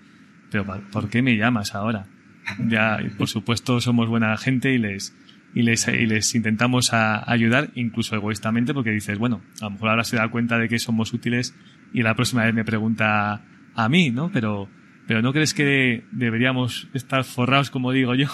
[0.51, 2.07] pero ¿por qué me llamas ahora?
[2.67, 5.15] Ya, por supuesto, somos buena gente y les,
[5.55, 10.05] y les, y les intentamos ayudar, incluso egoístamente, porque dices, bueno, a lo mejor ahora
[10.05, 11.55] se da cuenta de que somos útiles
[11.93, 13.43] y la próxima vez me pregunta
[13.75, 14.31] a mí, ¿no?
[14.33, 14.69] Pero,
[15.07, 18.29] pero ¿no crees que deberíamos estar forrados, como digo yo?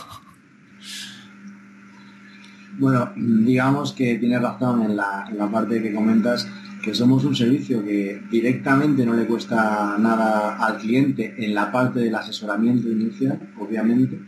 [2.78, 6.48] Bueno, digamos que tienes razón en la, parte que comentas
[6.82, 12.00] que somos un servicio que directamente no le cuesta nada al cliente en la parte
[12.00, 14.20] del asesoramiento inicial, obviamente.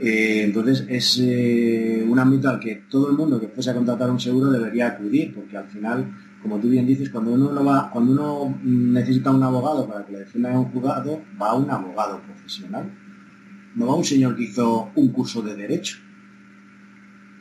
[0.00, 4.10] Eh, entonces es eh, un ámbito al que todo el mundo que fuese a contratar
[4.10, 6.06] un seguro debería acudir, porque al final
[6.42, 10.12] como tú bien dices, cuando uno lo va, cuando uno necesita un abogado para que
[10.12, 12.90] le defienda en un juzgado, va a un abogado profesional.
[13.74, 15.98] No va a un señor que hizo un curso de derecho.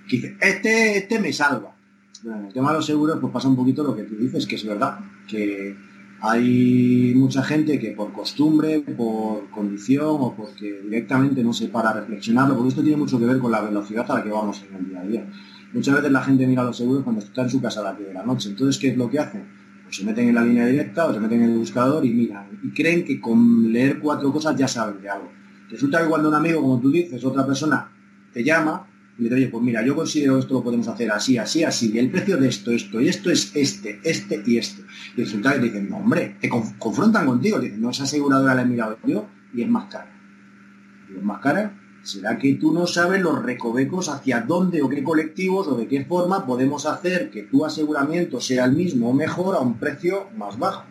[0.10, 1.76] Este, este me salva.
[2.24, 4.56] en el tema de los seguros, pues pasa un poquito lo que tú dices, que
[4.56, 5.76] es verdad, que
[6.22, 11.94] hay mucha gente que por costumbre, por condición o porque directamente no se para a
[11.94, 14.76] reflexionarlo, porque esto tiene mucho que ver con la velocidad a la que vamos en
[14.76, 15.30] el día a día.
[15.74, 18.10] Muchas veces la gente mira los seguros cuando está en su casa a las 10
[18.10, 18.50] de la noche.
[18.50, 19.44] Entonces, ¿qué es lo que hacen?
[19.84, 22.48] Pues se meten en la línea directa o se meten en el buscador y miran.
[22.64, 25.30] Y creen que con leer cuatro cosas ya saben de algo.
[25.70, 27.92] Resulta que cuando un amigo, como tú dices, otra persona
[28.34, 28.88] te llama
[29.20, 31.98] y le oye, pues mira, yo considero esto lo podemos hacer así, así, así, y
[31.98, 34.84] el precio de esto, esto, y esto es este, este y este.
[35.16, 38.62] Y resulta que te dicen, no, hombre, te confrontan contigo, dicen, no, esa aseguradora la
[38.62, 40.14] he mirado yo y es más cara.
[41.10, 41.74] Y es más cara
[42.08, 46.06] ¿Será que tú no sabes los recovecos hacia dónde o qué colectivos o de qué
[46.06, 50.58] forma podemos hacer que tu aseguramiento sea el mismo o mejor a un precio más
[50.58, 50.86] bajo?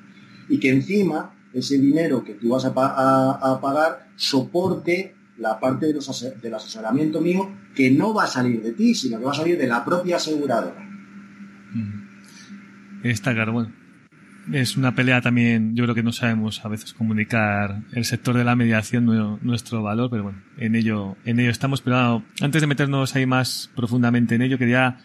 [0.51, 6.41] Y que encima ese dinero que tú vas a, pagar soporte la parte de los,
[6.41, 9.59] del asesoramiento mío que no va a salir de ti, sino que va a salir
[9.59, 10.89] de la propia aseguradora.
[13.03, 13.87] Está claro, bueno
[14.53, 18.45] es una pelea también, yo creo que no sabemos a veces comunicar el sector de
[18.45, 19.07] la mediación
[19.43, 21.80] nuestro valor, pero bueno, en ello, en ello estamos.
[21.82, 24.99] Pero antes de meternos ahí más profundamente en ello, quería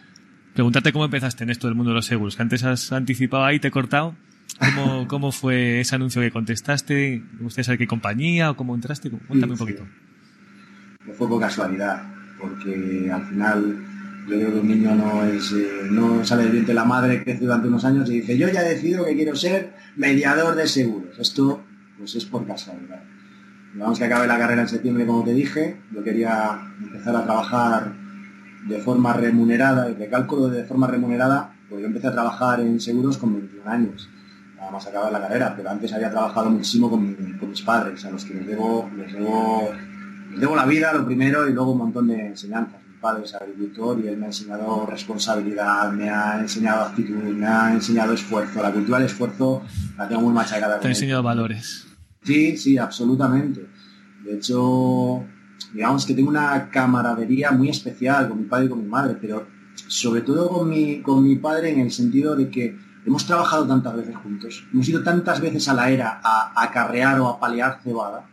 [0.53, 3.59] preguntarte cómo empezaste en esto del mundo de los seguros, que antes has anticipado ahí,
[3.59, 4.15] te he cortado.
[4.59, 7.23] ¿Cómo, cómo fue ese anuncio que contestaste?
[7.34, 9.09] ¿Me gustaría saber qué compañía o cómo entraste?
[9.09, 9.88] Cuéntame un poquito.
[11.17, 12.03] Fue por casualidad,
[12.39, 13.77] porque al final
[14.27, 17.23] yo creo que un niño no es eh, no sale del vientre de la madre,
[17.23, 20.67] crece durante unos años y dice, yo ya he decidido que quiero ser mediador de
[20.67, 21.17] seguros.
[21.19, 21.63] Esto
[21.97, 23.03] pues es por casualidad.
[23.73, 25.81] Vamos que acabe la carrera en septiembre, como te dije.
[25.93, 27.93] Yo quería empezar a trabajar
[28.67, 33.17] de forma remunerada, de cálculo de forma remunerada, pues yo empecé a trabajar en seguros
[33.17, 34.09] con 21 años,
[34.57, 37.15] nada más acabar la carrera, pero antes había trabajado muchísimo con,
[37.49, 39.71] mis padres, a los que les debo, les debo,
[40.38, 44.07] debo la vida, lo primero, y luego un montón de enseñanzas padre es agricultor y
[44.07, 48.61] él me ha enseñado responsabilidad, me ha enseñado actitud, me ha enseñado esfuerzo.
[48.61, 49.63] La cultura del esfuerzo
[49.97, 50.79] la tengo muy machacada.
[50.79, 51.88] Te ha enseñado valores.
[52.23, 53.67] Sí, sí, absolutamente.
[54.23, 55.25] De hecho,
[55.73, 59.47] digamos que tengo una camaradería muy especial con mi padre y con mi madre, pero
[59.88, 63.95] sobre todo con mi, con mi padre en el sentido de que hemos trabajado tantas
[63.95, 68.29] veces juntos, hemos ido tantas veces a la era a acarrear o a palear cebada,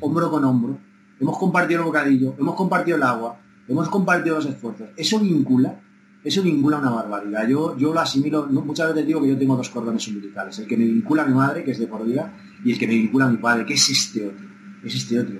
[0.00, 0.78] hombro con hombro,
[1.20, 4.88] hemos compartido el bocadillo, hemos compartido el agua, hemos compartido los esfuerzos.
[4.96, 5.80] Eso vincula,
[6.22, 7.48] eso vincula una barbaridad.
[7.48, 10.76] Yo, yo lo asimilo, muchas veces digo que yo tengo dos cordones umbilicales, el que
[10.76, 12.32] me vincula a mi madre, que es de por vida,
[12.64, 14.46] y el que me vincula a mi padre, que es este otro,
[14.84, 15.38] es este otro.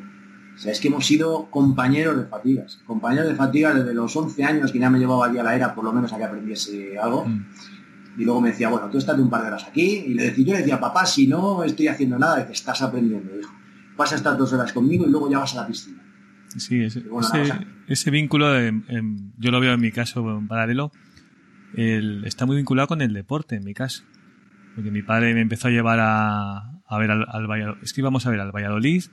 [0.54, 4.42] O sea, es que hemos sido compañeros de fatigas, compañeros de fatigas desde los 11
[4.42, 6.98] años que ya me llevaba allí a la era, por lo menos a que aprendiese
[6.98, 7.26] algo.
[7.26, 7.44] Mm.
[8.18, 10.04] Y luego me decía, bueno, tú estás de un par de horas aquí.
[10.06, 13.38] Y le decía, yo le decía, papá, si no estoy haciendo nada, dice, estás aprendiendo,
[13.38, 13.52] hijo
[13.96, 16.02] vas a estar dos horas conmigo y luego ya vas a la piscina.
[16.56, 16.82] Sí,
[17.88, 18.46] ese, vínculo,
[19.38, 20.90] yo lo veo en mi caso en paralelo,
[21.74, 24.04] está muy vinculado con el deporte, en mi caso.
[24.74, 28.30] Porque mi padre me empezó a llevar a, ver al, Valladolid, es que íbamos a
[28.30, 29.04] ver al Valladolid,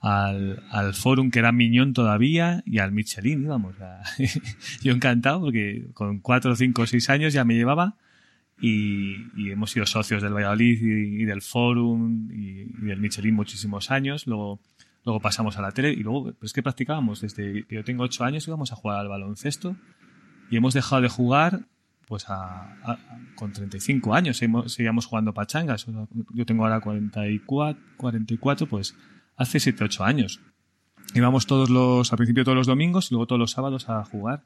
[0.00, 3.74] al, al Forum que era Miñón todavía y al Michelin íbamos.
[4.82, 7.96] yo encantado porque con cuatro, cinco, seis años ya me llevaba
[8.58, 14.26] y, hemos sido socios del Valladolid y, del Forum y, del Michelin muchísimos años.
[14.26, 14.60] Luego,
[15.04, 18.24] luego pasamos a la tele y luego es que practicábamos desde que yo tengo 8
[18.24, 19.76] años íbamos a jugar al baloncesto
[20.50, 21.66] y hemos dejado de jugar
[22.06, 22.98] pues a,
[23.34, 24.40] con 35 años.
[24.66, 25.86] Seguíamos jugando pachangas.
[26.32, 28.96] Yo tengo ahora 44 44 pues
[29.36, 30.40] hace 7 8 años.
[31.14, 34.44] Íbamos todos los al principio todos los domingos y luego todos los sábados a jugar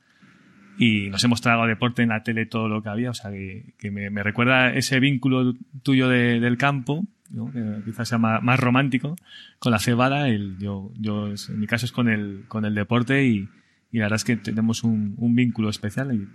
[0.81, 3.91] y nos hemos tragado deporte en la tele todo lo que había, o sea que,
[3.91, 5.53] me, recuerda ese vínculo
[5.83, 7.05] tuyo del campo,
[7.53, 9.15] que quizás sea más, romántico,
[9.59, 13.27] con la cebada, el, yo, yo en mi caso es con el, con el deporte
[13.27, 13.47] y,
[13.93, 16.27] la verdad es que tenemos un, vínculo especial y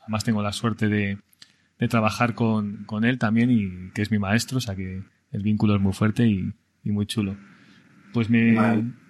[0.00, 1.18] además tengo la suerte de,
[1.90, 5.82] trabajar con, él también y que es mi maestro, o sea que el vínculo es
[5.82, 7.36] muy fuerte y, muy chulo.
[8.14, 8.56] Pues me,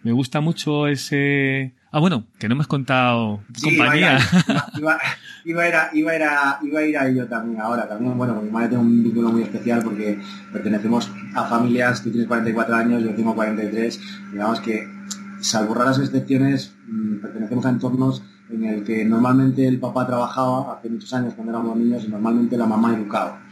[0.03, 4.19] me gusta mucho ese Ah, bueno, que no me has contado compañía.
[4.77, 4.99] Iba,
[5.45, 7.89] iba, a ir a, iba, a ir a, iba a ir a ello también ahora.
[7.89, 10.21] También, bueno, con mi madre tengo un vínculo muy especial porque
[10.53, 14.01] pertenecemos a familias, tú tienes 44 años, yo tengo 43.
[14.31, 14.89] Digamos que,
[15.41, 20.91] salvo raras excepciones, mm, pertenecemos a entornos en el que normalmente el papá trabajaba hace
[20.91, 23.43] muchos años cuando éramos niños y normalmente la mamá educaba.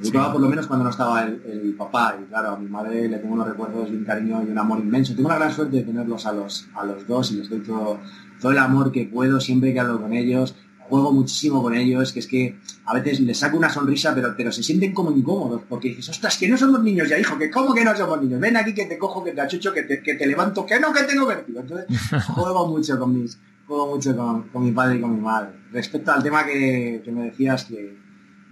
[0.00, 3.18] Educaba por lo menos cuando no estaba el, papá y claro, a mi madre le
[3.18, 5.14] tengo unos recuerdos y un cariño y un amor inmenso.
[5.14, 7.98] Tengo la gran suerte de tenerlos a los, a los dos y les doy todo,
[8.40, 10.54] todo el amor que puedo siempre que hablo con ellos.
[10.88, 14.52] juego muchísimo con ellos, que es que a veces les saco una sonrisa, pero, pero
[14.52, 17.74] se sienten como incómodos, porque dices, ostras, que no somos niños ya, hijo, que cómo
[17.74, 20.14] que no somos niños, ven aquí que te cojo, que te achucho, que te, que
[20.14, 21.60] te levanto, que no, que tengo vértigo.
[21.60, 21.86] Entonces,
[22.26, 25.50] juego mucho con mis, juego mucho con, mi padre y con mi madre.
[25.72, 27.96] Respecto al tema que, me decías, que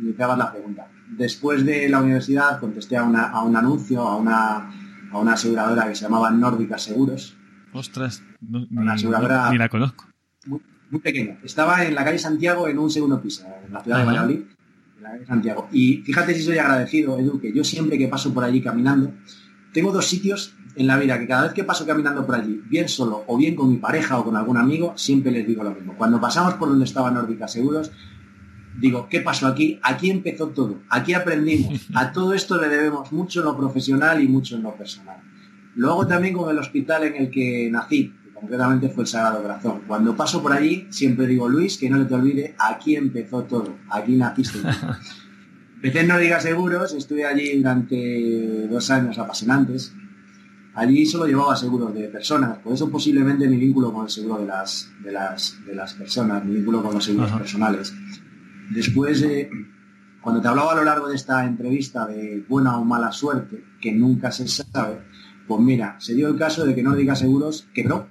[0.01, 0.88] iniciabas la pregunta.
[1.09, 4.71] Después de la universidad contesté a, una, a un anuncio, a una,
[5.13, 7.37] a una aseguradora que se llamaba Nórdica Seguros.
[7.73, 8.23] Ostras,
[8.71, 10.07] una aseguradora ni la conozco
[10.95, 11.39] muy pequeño.
[11.43, 14.41] Estaba en la calle Santiago en un segundo piso, en la ciudad de Valladolid,
[14.97, 15.69] en la calle Santiago.
[15.73, 19.13] Y fíjate si soy agradecido, Edu, que yo siempre que paso por allí caminando,
[19.73, 22.89] tengo dos sitios en la vida que cada vez que paso caminando por allí, bien
[22.89, 25.95] solo o bien con mi pareja o con algún amigo, siempre les digo lo mismo.
[25.97, 27.91] Cuando pasamos por donde estaba Nórdica Seguros,
[28.79, 29.79] digo, ¿qué pasó aquí?
[29.83, 31.89] Aquí empezó todo, aquí aprendimos.
[31.95, 35.18] A todo esto le debemos mucho en lo profesional y mucho en lo personal.
[35.77, 39.83] Luego también con el hospital en el que nací, concretamente fue el Sagrado Corazón.
[39.87, 43.75] Cuando paso por allí, siempre digo, Luis, que no le te olvide, aquí empezó todo,
[43.91, 44.59] aquí naciste.
[45.77, 49.93] Empecé en No Digas Seguros, estuve allí durante dos años apasionantes.
[50.75, 54.47] Allí solo llevaba seguros de personas, por eso posiblemente mi vínculo con el seguro de
[54.47, 57.95] las, de las, de las personas, mi vínculo con los seguros personales.
[58.71, 59.25] Después,
[60.21, 63.93] cuando te hablaba a lo largo de esta entrevista de buena o mala suerte, que
[63.93, 65.01] nunca se sabe,
[65.47, 68.09] pues mira, se dio el caso de que No Digas Seguros quebró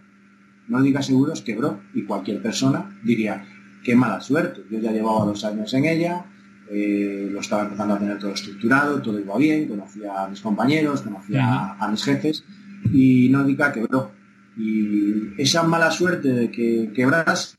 [0.68, 0.82] no.
[0.82, 3.45] Diga seguros, quebró y cualquier persona diría,
[3.84, 6.26] qué mala suerte, yo ya llevaba dos años en ella,
[6.70, 11.01] eh, lo estaba empezando a tener todo estructurado, todo iba bien, conocía a mis compañeros,
[11.01, 12.43] conocía a, mis jefes
[12.91, 14.12] y no diga quebró.
[14.56, 17.58] Y esa mala suerte de que quebras,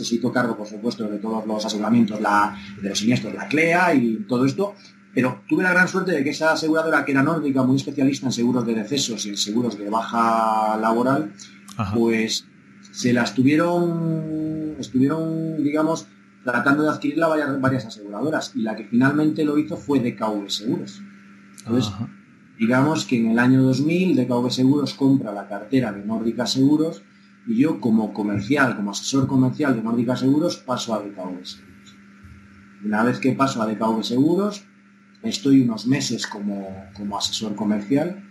[0.00, 4.24] necesito cargo, por supuesto, de todos los aseguramientos, la, de los siniestros, la CLEA y
[4.28, 4.74] todo esto,
[5.14, 8.32] pero tuve la gran suerte de que esa aseguradora, que era nórdica, muy especialista en
[8.32, 11.32] seguros de decesos y en seguros de baja laboral,
[11.94, 12.46] pues
[12.92, 16.06] se las tuvieron, estuvieron, digamos,
[16.44, 21.02] tratando de adquirirla varias, varias aseguradoras y la que finalmente lo hizo fue DKV Seguros.
[21.58, 21.92] Entonces,
[22.58, 27.02] digamos que en el año 2000 DKV Seguros compra la cartera de Nórdica Seguros
[27.46, 31.60] y yo como comercial, como asesor comercial de Nórdica Seguros paso a DKV Seguros.
[32.84, 34.64] Una vez que paso a DKV Seguros,
[35.22, 38.24] estoy unos meses como, como asesor comercial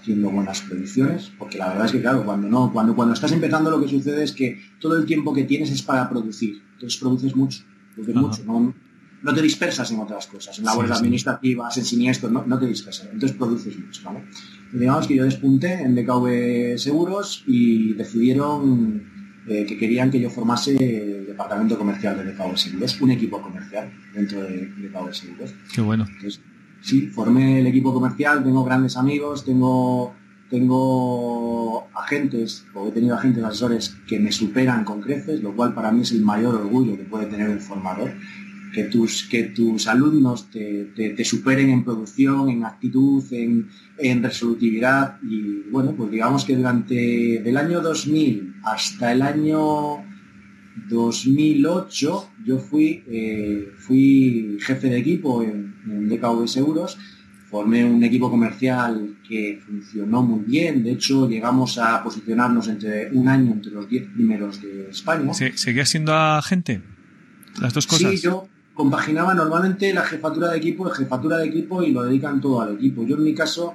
[0.00, 3.70] haciendo buenas predicciones, porque la verdad es que claro, cuando no, cuando, cuando estás empezando
[3.70, 7.36] lo que sucede es que todo el tiempo que tienes es para producir, entonces produces
[7.36, 7.62] mucho,
[7.94, 8.74] produces mucho, no,
[9.22, 13.08] no, te dispersas en otras cosas, en labores administrativas, en siniestros, no, no, te dispersas,
[13.12, 14.24] entonces produces mucho, ¿vale?
[14.72, 19.02] Digamos que yo despunté en DKV Seguros y decidieron
[19.48, 23.90] eh, que querían que yo formase el departamento comercial de DKV Seguros, un equipo comercial
[24.14, 25.54] dentro de DKV Seguros.
[25.74, 26.06] Qué bueno
[26.80, 30.14] sí, formé el equipo comercial, tengo grandes amigos, tengo,
[30.48, 35.92] tengo agentes, o he tenido agentes asesores que me superan con creces, lo cual para
[35.92, 38.12] mí es el mayor orgullo que puede tener el formador.
[38.72, 43.68] Que tus, que tus alumnos te, superen en producción, en actitud, en,
[43.98, 45.18] en, resolutividad.
[45.22, 50.04] Y bueno, pues digamos que durante del año 2000 hasta el año
[50.88, 56.98] 2008 yo fui, eh, fui jefe de equipo en, en DKV Seguros,
[57.50, 63.28] formé un equipo comercial que funcionó muy bien, de hecho llegamos a posicionarnos entre un
[63.28, 65.32] año entre los 10 primeros de España.
[65.34, 66.80] ¿Seguía siendo agente?
[67.60, 68.12] Las dos cosas.
[68.12, 68.48] Sí, yo
[68.80, 72.76] compaginaba normalmente la jefatura de equipo, la jefatura de equipo y lo dedican todo al
[72.76, 73.04] equipo.
[73.04, 73.74] Yo en mi caso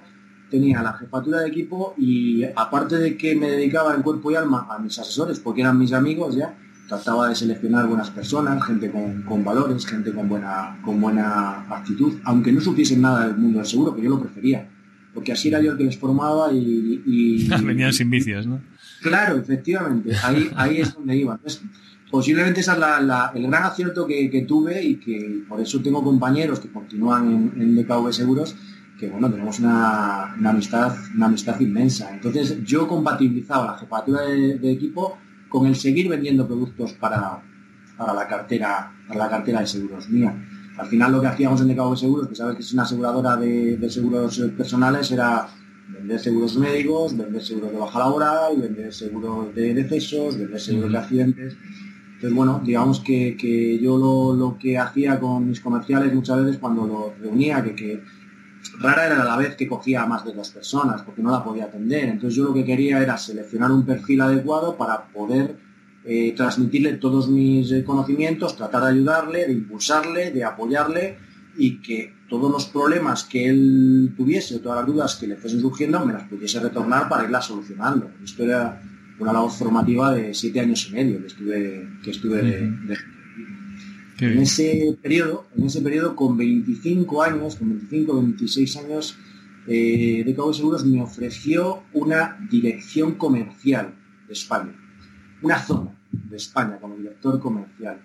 [0.50, 4.66] tenía la jefatura de equipo y aparte de que me dedicaba en cuerpo y alma
[4.68, 9.44] a mis asesores, porque eran mis amigos ya, trataba de seleccionar buenas personas, gente con,
[9.44, 13.96] valores, gente con buena, con buena actitud, aunque no supiesen nada del mundo del seguro,
[13.96, 14.68] que yo lo prefería,
[15.14, 17.48] porque así era yo el que les formaba y...
[17.64, 18.60] Venían sin vicios, ¿no?
[19.04, 21.40] Claro, efectivamente, ahí, ahí es donde iba.
[22.12, 26.70] Posiblemente ese es el gran acierto que, tuve y que por eso tengo compañeros que
[26.70, 28.56] continúan en, DKV Seguros,
[29.00, 32.14] que bueno, tenemos una, amistad, una amistad inmensa.
[32.14, 35.18] Entonces yo compatibilizaba la jefatura de equipo
[35.56, 37.42] con el seguir vendiendo productos para,
[37.98, 40.36] la cartera, para la cartera de seguros mía.
[40.78, 43.90] Al final lo que hacíamos en de Seguros, que sabes que es una aseguradora de,
[43.90, 45.48] seguros personales, era
[45.88, 50.98] vender seguros médicos, vender seguros de baja laboral, vender seguros de decesos, vender seguros de
[50.98, 51.58] accidentes.
[52.16, 53.98] Entonces, bueno, digamos que, yo
[54.36, 58.02] lo, que hacía con mis comerciales muchas veces cuando los reunía, que, que
[58.80, 61.66] rara era la vez que cogía a más de dos personas porque no la podía
[61.66, 62.06] atender.
[62.06, 65.58] Entonces yo lo que quería era seleccionar un perfil adecuado para poder
[66.06, 71.18] eh, transmitirle todos mis eh, conocimientos, tratar de ayudarle, de impulsarle, de apoyarle
[71.58, 76.06] y que todos los problemas que él tuviese todas las dudas que le fuesen surgiendo
[76.06, 78.10] me las pudiese retornar para irlas solucionando.
[78.24, 78.82] Esto era
[79.20, 82.98] una labor formativa de siete años y medio que estuve, que estuve de,
[84.20, 89.18] En ese periodo, en ese periodo con 25 años, con 25, 26 años,
[89.68, 93.96] eh, DKV Seguros me ofreció una dirección comercial
[94.28, 94.74] de España,
[95.42, 98.00] una zona de España como director comercial.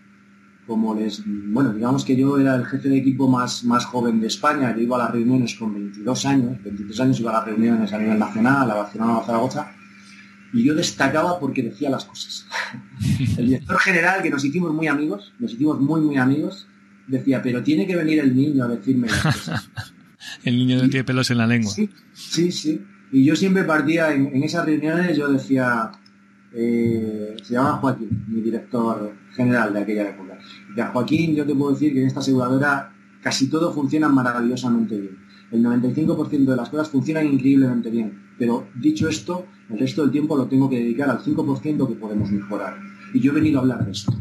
[0.66, 4.28] Como les, bueno, digamos que yo era el jefe de equipo más, más joven de
[4.28, 7.92] España, yo iba a las reuniones con 22 años, 23 años iba a las reuniones
[7.92, 9.72] a nivel nacional, a Barcelona, a Zaragoza,
[10.52, 12.46] y yo destacaba porque decía las cosas.
[13.38, 16.66] El director general, que nos hicimos muy amigos, nos hicimos muy, muy amigos,
[17.06, 19.70] decía, pero tiene que venir el niño a decirme las cosas.
[20.44, 21.70] el niño no tiene pelos en la lengua.
[21.70, 22.84] Sí, sí, sí.
[23.12, 25.90] Y yo siempre partía en, esas reuniones, yo decía,
[26.52, 30.38] eh, se llama Joaquín, mi director general de aquella época.
[30.76, 32.92] Y a Joaquín yo te puedo decir que en esta aseguradora
[33.22, 35.18] casi todo funciona maravillosamente bien.
[35.50, 38.30] El 95% de las cosas funcionan increíblemente bien.
[38.38, 42.30] Pero dicho esto, el resto del tiempo lo tengo que dedicar al 5% que podemos
[42.30, 42.76] mejorar.
[43.14, 44.12] Y yo he venido a hablar de esto.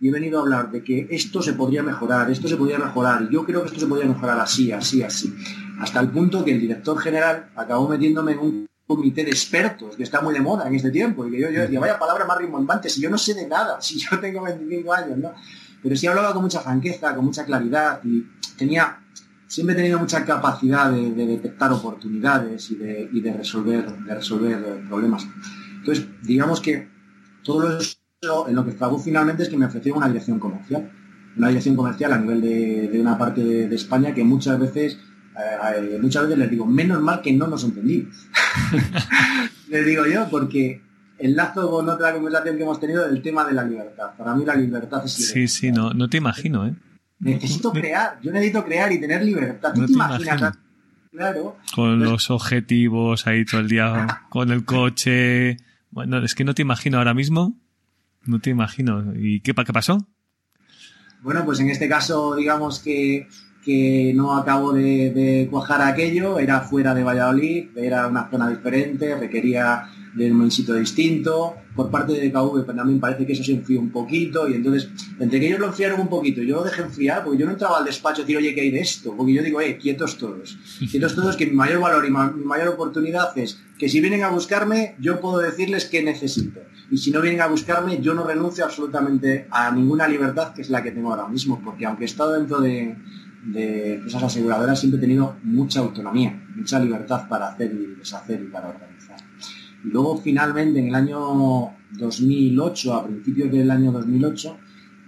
[0.00, 3.22] Y he venido a hablar de que esto se podría mejorar, esto se podría mejorar,
[3.22, 5.32] y yo creo que esto se podría mejorar así, así, así.
[5.80, 10.02] Hasta el punto que el director general acabó metiéndome en un comité de expertos, que
[10.02, 12.88] está muy de moda en este tiempo, y que yo, decía, vaya palabra más rimbombante,
[12.88, 15.32] si yo no sé de nada, si yo tengo 25 años, ¿no?
[15.82, 18.24] Pero sí hablaba con mucha franqueza, con mucha claridad, y
[18.56, 19.01] tenía
[19.52, 25.28] siempre he tenido mucha capacidad de, detectar oportunidades y de, resolver, de resolver problemas.
[25.76, 26.88] Entonces, digamos que
[27.44, 30.90] todo eso en lo que trago finalmente es que me ofrecieron una dirección comercial.
[31.36, 34.98] Una dirección comercial a nivel de, una parte de, España que muchas veces,
[35.38, 38.26] eh, muchas veces les digo, menos mal que no nos entendimos.
[39.68, 40.80] les digo yo, porque
[41.18, 44.12] enlazo con otra conversación que hemos tenido del tema de la libertad.
[44.16, 46.74] Para mí la libertad es Sí, sí, no, no te imagino, ¿eh?
[47.22, 49.72] Necesito crear, yo necesito crear y tener libertad.
[49.72, 50.58] ¿Tú te, imaginas?
[51.12, 51.56] Claro.
[51.74, 55.56] Con los objetivos ahí todo el día, con el coche.
[55.90, 57.56] Bueno, es que no te imagino ahora mismo.
[58.24, 59.12] No te imagino.
[59.14, 59.98] ¿Y qué, qué pasó?
[61.20, 63.28] Bueno, pues en este caso, digamos que,
[63.64, 66.38] que no acabo de, de cuajar aquello.
[66.38, 71.54] Era fuera de Valladolid, era una zona diferente, requería de un sitio distinto.
[71.74, 74.90] Por parte de DKV pues también parece que eso se enfrió un poquito y entonces,
[75.18, 77.78] entre que ellos lo enfriaron un poquito, yo lo dejé enfriar porque yo no entraba
[77.78, 79.14] al despacho a decir, oye, ¿qué hay de esto?
[79.16, 80.58] Porque yo digo, eh, quietos todos.
[80.90, 84.28] Quietos todos que mi mayor valor y mi mayor oportunidad es que si vienen a
[84.28, 86.60] buscarme, yo puedo decirles qué necesito.
[86.90, 90.68] Y si no vienen a buscarme, yo no renuncio absolutamente a ninguna libertad que es
[90.68, 92.96] la que tengo ahora mismo, porque aunque he estado dentro de,
[93.42, 98.50] de esas aseguradoras, siempre he tenido mucha autonomía, mucha libertad para hacer y deshacer y
[98.50, 99.18] para organizar.
[99.84, 104.56] Y luego finalmente en el año 2008, a principios del año 2008,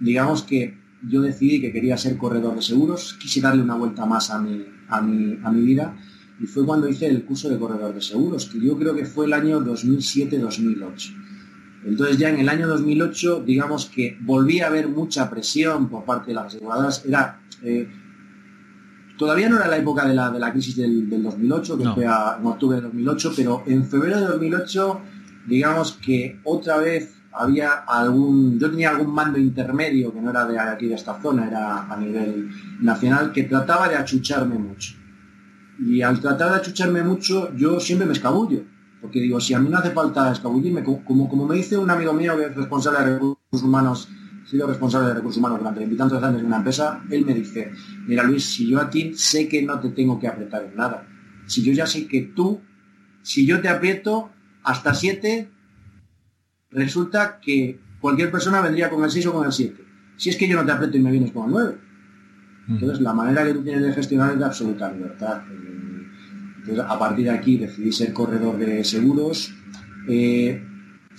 [0.01, 0.77] digamos que
[1.07, 4.65] yo decidí que quería ser corredor de seguros, quise darle una vuelta más a mi,
[4.89, 5.95] a mi, a mi vida
[6.39, 9.25] y fue cuando hice el curso de corredor de seguros, que yo creo que fue
[9.25, 11.15] el año 2007-2008.
[11.85, 16.31] Entonces ya en el año 2008, digamos que volví a ver mucha presión por parte
[16.31, 17.05] de las aseguradoras.
[17.05, 17.87] Era, eh,
[19.17, 22.45] Todavía no era la época de la, de la crisis del, 2008, que fue en
[22.45, 25.01] octubre de 2008, pero en febrero de 2008,
[25.47, 30.59] digamos que otra vez había algún, yo tenía algún mando intermedio que no era de
[30.59, 32.49] aquí de esta zona, era a nivel
[32.81, 34.95] nacional, que trataba de achucharme mucho.
[35.79, 38.63] Y al tratar de achucharme mucho, yo siempre me escabullo.
[39.01, 42.13] Porque digo, si a mí no hace falta escabullirme, como, como me dice un amigo
[42.13, 44.09] mío que es responsable de recursos humanos
[44.45, 47.71] sido responsable de recursos humanos durante veintitantos años en una empresa, él me dice,
[48.07, 51.07] mira Luis, si yo a ti sé que no te tengo que apretar en nada,
[51.47, 52.61] si yo ya sé que tú,
[53.21, 54.31] si yo te aprieto
[54.63, 55.49] hasta siete,
[56.71, 59.83] resulta que cualquier persona vendría con el 6 o con el 7.
[60.17, 61.77] Si es que yo no te aprieto y me vienes con el 9.
[62.67, 65.41] Entonces, la manera que tú tienes de gestionar es de absoluta libertad.
[66.57, 69.53] Entonces, a partir de aquí decidí ser corredor de seguros.
[70.07, 70.63] Eh,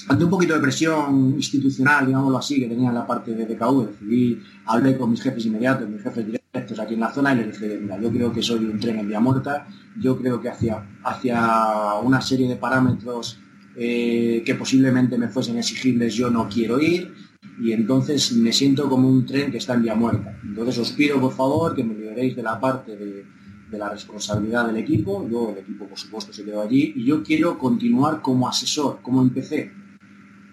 [0.09, 3.89] ante un poquito de presión institucional, digámoslo así, que tenía en la parte de DKV,
[3.89, 7.47] decidí, hablé con mis jefes inmediatos, mis jefes directos aquí en la zona y les
[7.61, 9.67] dije, mira, yo creo que soy un tren en vía muerta,
[10.01, 13.41] yo creo que hacia, hacia una serie de parámetros
[13.77, 17.13] eh, que posiblemente me fuesen exigibles yo no quiero ir.
[17.59, 20.39] Y entonces me siento como un tren que está en vía muerta.
[20.43, 23.25] Entonces os pido por favor que me liberéis de la parte de,
[23.71, 26.93] de la responsabilidad del equipo, yo el equipo por supuesto se quedó allí.
[26.97, 29.73] Y yo quiero continuar como asesor, como empecé,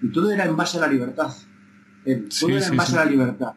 [0.03, 1.31] y todo era en base a la libertad.
[2.05, 3.53] Eh, todo era en base a la libertad.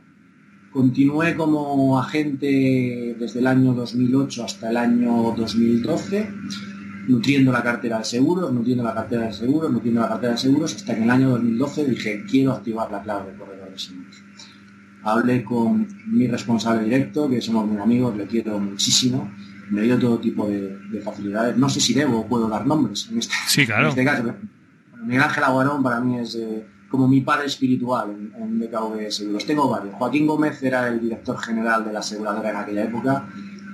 [0.73, 6.31] Continué como agente desde el año 2008 hasta el año 2012,
[7.09, 10.75] nutriendo la cartera de seguros, nutriendo la cartera de seguros, nutriendo la cartera de seguros,
[10.77, 14.23] hasta que en el año 2012 dije, quiero activar la clave de corredor de seguros.
[15.03, 19.33] Hablé con mi responsable directo, que somos muy amigos, le quiero muchísimo,
[19.71, 21.57] me dio todo tipo de, facilidades.
[21.57, 23.85] No sé si debo o puedo dar nombres en este, sí, claro.
[23.85, 24.35] en este caso
[25.03, 29.47] Miguel Ángel Aguarón para mí es, eh, como mi padre espiritual en, DKV Seguros.
[29.47, 29.95] Tengo varios.
[29.95, 33.29] Joaquín Gómez era el director general de la aseguradora en aquella época.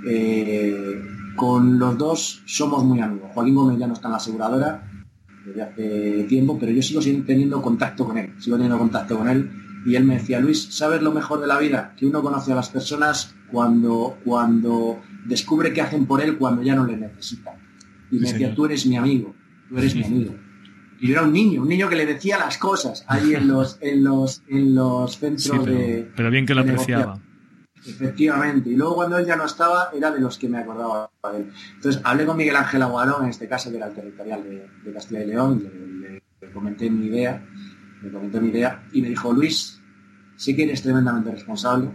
[0.07, 1.01] Eh,
[1.37, 3.31] con los dos somos muy amigos.
[3.35, 4.89] Joaquín Gómez ya no está en la aseguradora
[5.47, 8.35] desde hace tiempo, pero yo sigo teniendo contacto con él.
[8.39, 9.51] Sigo teniendo contacto con él.
[9.85, 11.95] Y él me decía, Luis, ¿sabes lo mejor de la vida?
[11.97, 16.75] Que uno conoce a las personas cuando, cuando descubre que hacen por él cuando ya
[16.75, 17.55] no le necesitan.
[18.11, 19.35] Y me decía, tú eres mi amigo,
[19.69, 20.35] tú eres mi amigo.
[21.03, 23.77] Y yo era un niño, un niño que le decía las cosas ahí en los,
[23.81, 26.09] en los, en los centros de.
[26.15, 27.21] Pero bien que lo apreciaba.
[27.85, 28.71] Efectivamente.
[28.71, 31.53] Y luego cuando él ya no estaba, era de los que me acordaba de él.
[31.75, 35.25] Entonces hablé con Miguel Ángel Aguarón, en este caso que era el territorial de, Castilla
[35.25, 35.69] y León,
[36.01, 37.45] le, le, comenté mi idea,
[38.01, 39.83] me comenté mi idea, y me dijo, Luis,
[40.37, 41.91] sé que eres tremendamente responsable,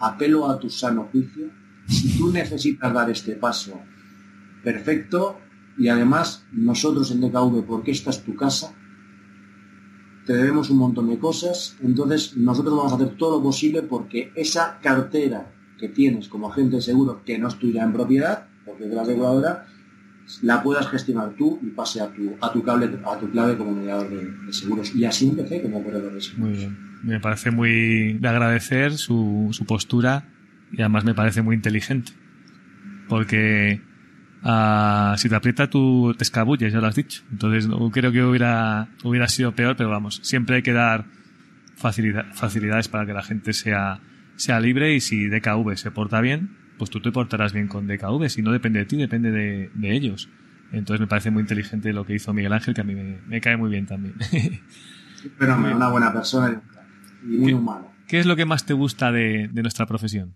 [0.00, 1.52] apelo a tu sano juicio.
[1.86, 3.80] Si tú necesitas dar este paso
[4.64, 5.38] perfecto,
[5.80, 8.74] y además, nosotros en DKV, porque esta es tu casa,
[10.26, 14.30] te debemos un montón de cosas, entonces nosotros vamos a hacer todo lo posible porque
[14.34, 18.84] esa cartera que tienes como agente de seguro, que no es tuya en propiedad, porque
[18.84, 19.66] es de la aseguradora,
[20.42, 23.72] la puedas gestionar tú y pase a tu, a tu, cable, a tu clave como
[23.72, 24.94] mediador de, seguros.
[24.94, 26.50] Y así empecé como operador de seguros.
[26.50, 26.76] Muy bien.
[27.02, 30.28] Me parece muy de agradecer su, su postura
[30.72, 32.12] y además me parece muy inteligente.
[33.08, 33.80] Porque
[34.42, 37.22] Ah, si te aprieta tú te escabulles, ya lo has dicho.
[37.30, 41.04] Entonces no creo que hubiera, hubiera sido peor, pero vamos, siempre hay que dar
[41.76, 44.00] facilidades para que la gente sea,
[44.36, 48.28] sea libre y si DKV se porta bien, pues tú te portarás bien con DKV.
[48.28, 50.28] Si no depende de ti, depende de, ellos.
[50.72, 53.56] Entonces me parece muy inteligente lo que hizo Miguel Ángel, que a mí me, cae
[53.56, 54.14] muy bien también.
[55.38, 56.62] Pero una buena persona
[57.24, 57.90] y muy humano.
[58.06, 60.34] ¿Qué es lo que más te gusta de nuestra profesión?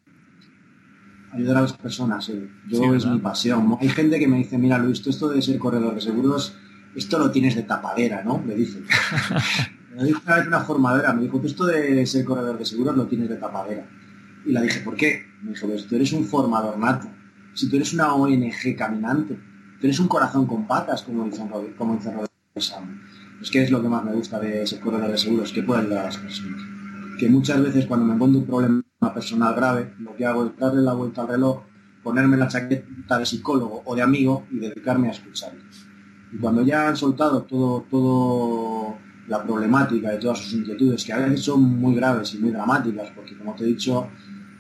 [1.35, 2.31] Ayudar a las personas.
[2.69, 3.77] Yo es mi pasión.
[3.81, 6.55] Hay gente que me dice, mira Luis, tú esto de ser corredor de seguros,
[6.95, 8.39] esto lo tienes de tapadera, ¿no?
[8.39, 8.85] Me dicen.
[9.97, 12.97] me dijo una vez una formadora, me dijo, tú esto de ser corredor de seguros
[12.97, 13.87] lo tienes de tapadera.
[14.47, 15.27] Y la dije, ¿por qué?
[15.43, 17.09] Me dijo, pues tú eres un formador nato.
[17.55, 19.35] Si tú eres una ONG caminante,
[19.81, 22.75] tú eres un corazón con patas, como dicen como dice Rodríguez
[23.41, 25.89] Es que es lo que más me gusta de ser corredor de seguros, que pueden
[25.89, 26.61] dar a las personas.
[27.19, 30.83] Que muchas veces cuando me encuentro un problema personal grave, lo que hago es darle
[30.83, 31.63] la vuelta al reloj,
[32.03, 35.87] ponerme la chaqueta de psicólogo o de amigo y dedicarme a escucharles.
[36.33, 38.97] Y cuando ya han soltado todo, todo
[39.29, 43.11] la problemática y todas sus inquietudes, que a veces son muy graves y muy dramáticas,
[43.15, 44.09] porque como te he dicho,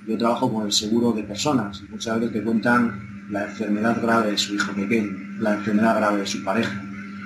[0.06, 4.32] yo trabajo con el seguro de personas y muchas veces te cuentan la enfermedad grave
[4.32, 6.83] de su hijo pequeño, la enfermedad grave de su pareja,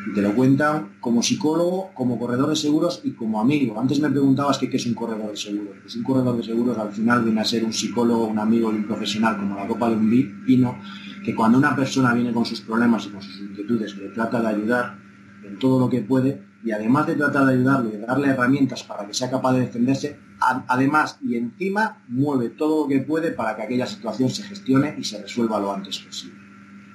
[0.08, 3.78] y te lo cuentan como psicólogo, como corredor de seguros y como amigo.
[3.78, 5.76] Antes me preguntabas qué es un corredor de seguros.
[5.82, 8.76] Pues un corredor de seguros al final viene a ser un psicólogo, un amigo y
[8.76, 10.78] un profesional como la copa de un vino,
[11.24, 14.48] que cuando una persona viene con sus problemas y con sus inquietudes le trata de
[14.48, 14.98] ayudar
[15.44, 19.06] en todo lo que puede y además de tratar de ayudarle, de darle herramientas para
[19.06, 23.62] que sea capaz de defenderse, además y encima mueve todo lo que puede para que
[23.62, 26.38] aquella situación se gestione y se resuelva lo antes posible.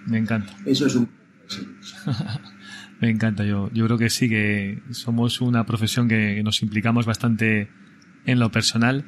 [0.08, 0.54] Me encanta.
[0.66, 1.08] Eso es un...
[3.04, 7.68] Me encanta, yo, yo creo que sí, que somos una profesión que nos implicamos bastante
[8.26, 9.04] en lo personal.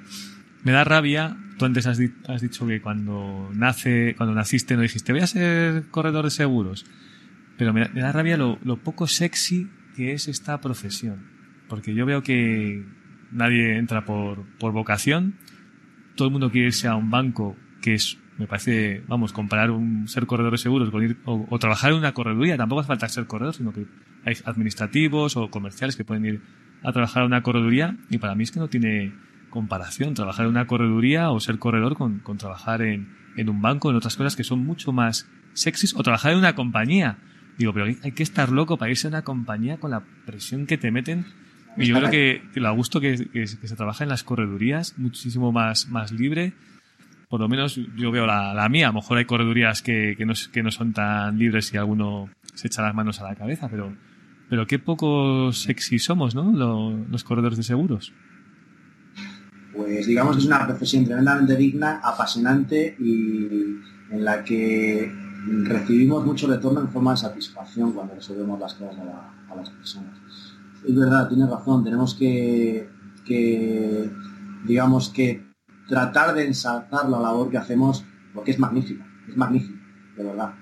[0.66, 5.22] Me da rabia, tú antes has, dicho que cuando nace, cuando naciste no dijiste voy
[5.22, 6.86] a ser corredor de seguros,
[7.58, 11.28] pero me, da rabia lo, poco sexy que es esta profesión,
[11.70, 12.84] porque yo veo que
[13.32, 15.36] nadie entra por, por vocación,
[16.16, 20.08] todo el mundo quiere irse a un banco que es me parece, vamos, comparar un
[20.08, 23.28] ser corredor de seguros con ir, o, trabajar en una correduría, tampoco hace falta ser
[23.28, 23.86] corredor, sino que
[24.26, 26.42] hay administrativos o comerciales que pueden ir
[26.84, 29.14] a trabajar a una correduría y para mí es que no tiene
[29.50, 33.90] comparación trabajar en una correduría o ser corredor con, con trabajar en, en un banco,
[33.90, 37.18] en otras cosas que son mucho más sexys o trabajar en una compañía.
[37.58, 40.78] Digo, pero hay que estar loco para irse a una compañía con la presión que
[40.78, 41.26] te meten.
[41.78, 45.52] Y yo creo que, lo a gusto que, que, se trabaja en las corredurías, muchísimo
[45.52, 46.54] más, más libre,
[47.36, 48.88] por lo menos yo veo la, mía.
[48.88, 52.30] A lo mejor hay corredurías que, que, no, que no son tan libres y alguno
[52.54, 53.94] se echa las manos a la cabeza, pero,
[54.50, 56.54] pero qué poco sexy somos, ¿no?
[56.54, 58.14] Los, corredores de seguros.
[59.76, 63.82] Pues digamos que es una profesión tremendamente digna, apasionante y
[64.12, 65.12] en la que
[65.64, 70.14] recibimos mucho retorno en forma de satisfacción cuando resolvemos las cosas a, a las personas.
[70.88, 72.88] Es verdad, tienes razón, tenemos que,
[73.26, 74.10] que
[74.66, 75.45] digamos que
[75.88, 79.80] tratar de ensalzar la labor que hacemos porque es magnífica, es magnífica,
[80.18, 80.54] de verdad.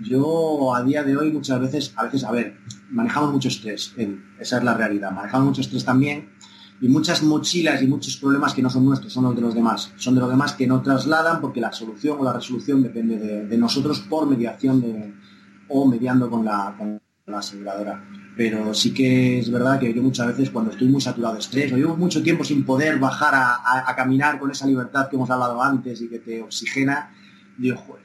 [0.00, 2.56] Yo a día de hoy muchas veces, a veces, a ver,
[2.90, 3.94] manejamos mucho estrés,
[4.38, 6.30] esa es la realidad, manejamos mucho estrés también
[6.80, 9.92] y muchas mochilas y muchos problemas que no son nuestros, son los de los demás,
[9.96, 13.58] son de los demás que no trasladan porque la solución o la resolución depende de,
[13.58, 15.12] nosotros por mediación de,
[15.68, 18.04] o mediando con la, con la aseguradora.
[18.38, 21.72] Pero sí que es verdad que yo muchas veces cuando estoy muy saturado de estrés
[21.72, 25.60] o llevo mucho tiempo sin poder bajar a, caminar con esa libertad que hemos hablado
[25.60, 27.10] antes y que te oxigena,
[27.56, 28.04] digo, joder,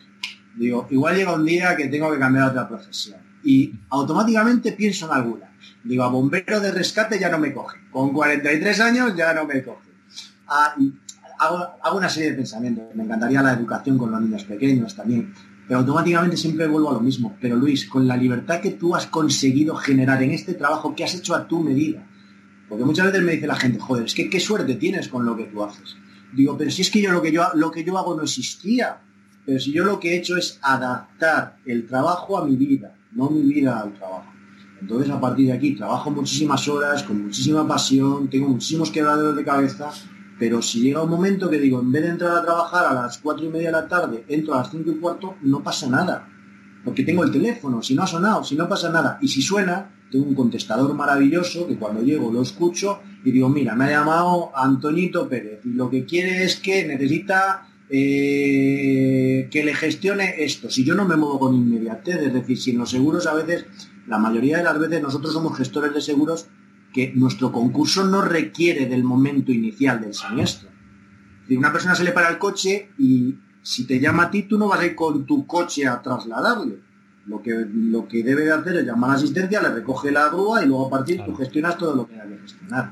[0.55, 3.19] digo, igual llega un día que tengo que cambiar a otra profesión.
[3.43, 5.51] Y automáticamente pienso en alguna.
[5.83, 7.77] Digo, a bombero de rescate ya no me coge.
[7.91, 9.91] Con 43 años ya no me coge.
[10.47, 10.73] Ah,
[11.37, 12.85] hago, hago una serie de pensamientos.
[12.95, 15.31] Me encantaría la educación con los niños pequeños también
[15.67, 17.37] pero automáticamente siempre vuelvo a lo mismo.
[17.39, 21.15] Pero Luis, con la libertad que tú has conseguido generar en este trabajo que has
[21.15, 22.05] hecho a tu medida,
[22.67, 25.35] porque muchas veces me dice la gente, joder, es que qué suerte tienes con lo
[25.35, 25.95] que tú haces.
[26.33, 29.01] Digo, pero si es que yo lo que yo, lo que yo hago no existía,
[29.45, 33.29] pero si yo lo que he hecho es adaptar el trabajo a mi vida, no
[33.29, 34.31] mi vida al trabajo.
[34.81, 39.43] Entonces a partir de aquí trabajo muchísimas horas, con muchísima pasión, tengo muchísimos quebraderos de
[39.43, 39.91] cabeza
[40.43, 43.17] pero si llega un momento que digo, en vez de entrar a trabajar a las
[43.19, 46.27] cuatro y media de la tarde, entro a las cinco y cuarto, no pasa nada.
[46.83, 49.17] Porque tengo el teléfono, si no ha sonado, si no pasa nada.
[49.21, 53.73] Y si suena, tengo un contestador maravilloso que cuando llego lo escucho y digo, mira,
[53.73, 59.73] me ha llamado Antonito Pérez y lo que quiere es que necesita eh, que le
[59.73, 60.69] gestione esto.
[60.69, 63.65] Si yo no me muevo con inmediatez, es decir, si en los seguros a veces,
[64.07, 66.47] la mayoría de las veces nosotros somos gestores de seguros
[66.93, 70.69] que nuestro concurso no requiere del momento inicial del siniestro.
[71.47, 74.57] Si una persona se le para el coche y si te llama a ti, tú
[74.57, 76.79] no vas a ir con tu coche a trasladarle.
[77.25, 80.27] Lo que, lo que debe de hacer es llamar a la asistencia, le recoge la
[80.27, 82.91] grúa y luego a partir tú gestionas todo lo que hay que gestionar.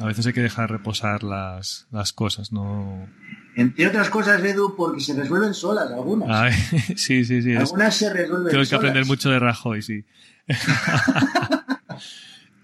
[0.00, 3.06] A veces hay que dejar reposar las, cosas, ¿no?
[3.56, 6.54] Entre otras cosas, Edu, porque se resuelven solas algunas.
[6.96, 7.54] sí, sí, sí.
[7.54, 10.04] Algunas se resuelven Tengo que aprender mucho de Rajoy, sí.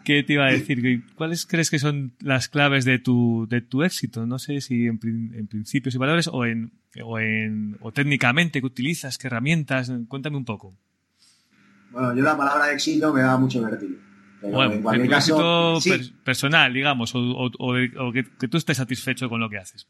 [0.04, 1.02] ¿Qué te iba a decir?
[1.14, 4.26] ¿Cuáles crees que son las claves de tu, de tu éxito?
[4.26, 9.16] No sé si en, principios y valores o en, o en o técnicamente que utilizas,
[9.16, 9.90] qué herramientas.
[10.08, 10.76] Cuéntame un poco.
[11.90, 13.94] Bueno, yo la palabra éxito me da mucho vértigo.
[14.42, 15.78] bueno, en cualquier caso,
[16.22, 19.88] personal, digamos, o, que, que, tú estés satisfecho con lo que haces.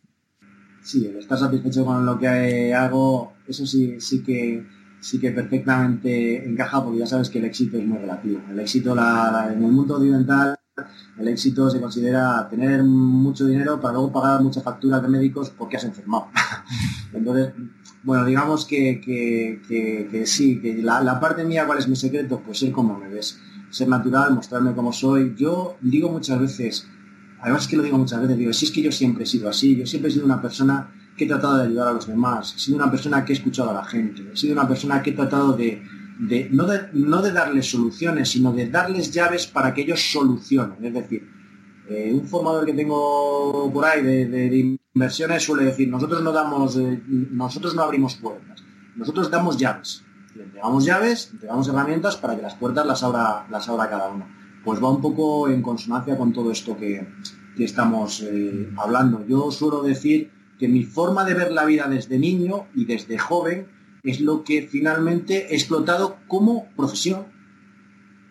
[0.83, 4.63] Sí, el estar satisfecho con lo que hago, eso sí, sí que
[5.05, 8.41] sí que perfectamente encaja porque ya sabes que el éxito es muy relativo.
[8.51, 10.57] El éxito en el mundo occidental,
[11.19, 15.77] el éxito se considera tener mucho dinero para luego pagar muchas facturas de médicos porque
[15.77, 16.29] has enfermado.
[17.13, 17.53] Entonces,
[18.03, 19.61] bueno, digamos que,
[20.25, 22.41] sí, que la, parte mía, ¿cuál es mi secreto?
[22.41, 23.39] Pues ser como me ves,
[23.69, 25.35] ser natural, mostrarme como soy.
[25.37, 26.89] Yo digo muchas veces,
[27.43, 29.77] además que lo digo muchas veces, digo, si es que yo siempre he sido así,
[29.77, 32.59] yo siempre he sido una persona que he tratado de ayudar a los demás, he
[32.59, 35.13] sido una persona que he escuchado a la gente, he sido una persona que he
[35.13, 35.83] tratado de,
[36.51, 40.85] no, de darles soluciones, sino de darles llaves para que ellos solucionen.
[40.85, 41.29] Es decir,
[41.89, 47.03] eh, un formador que tengo por ahí de, inversiones suele decir, nosotros no damos, eh,
[47.07, 48.63] nosotros no abrimos puertas,
[48.97, 50.05] nosotros damos llaves.
[50.35, 54.27] Le entregamos llaves, entregamos herramientas para que las puertas las abra, las abra cada uno.
[54.65, 57.07] Pues va un poco en consonancia con todo esto que,
[57.57, 59.25] estamos eh, hablando.
[59.29, 60.33] Yo suelo decir
[60.65, 63.67] que mi forma de ver la vida desde niño y desde joven
[64.03, 67.27] es lo que finalmente he explotado como profesión.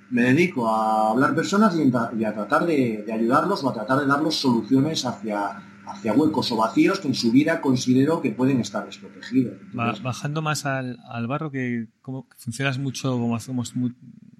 [0.09, 4.33] Me dedico a hablar personas y, a tratar de, ayudarlos o a tratar de darles
[4.33, 9.53] soluciones hacia, hacia huecos o vacíos que en su vida considero que pueden estar desprotegidos.
[9.73, 13.75] Bajando más al, barro, que como funcionas mucho como hacemos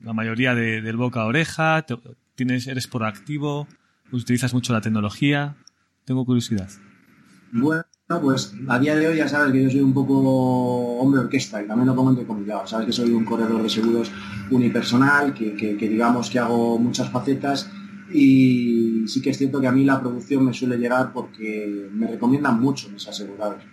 [0.01, 1.85] la mayoría del boca a oreja,
[2.33, 3.67] tienes, eres proactivo,
[4.11, 5.57] utilizas mucho la tecnología.
[6.05, 6.69] Tengo curiosidad.
[7.53, 7.82] Bueno,
[8.21, 10.19] pues a día de hoy ya sabes que yo soy un poco
[10.99, 12.69] hombre orquesta y también lo pongo entre comillas.
[12.69, 14.11] Sabes que soy un corredor de seguros
[14.49, 17.69] unipersonal, que, digamos que hago muchas facetas
[18.11, 22.07] y sí que es cierto que a mí la producción me suele llegar porque me
[22.07, 23.63] recomiendan mucho mis asegurados.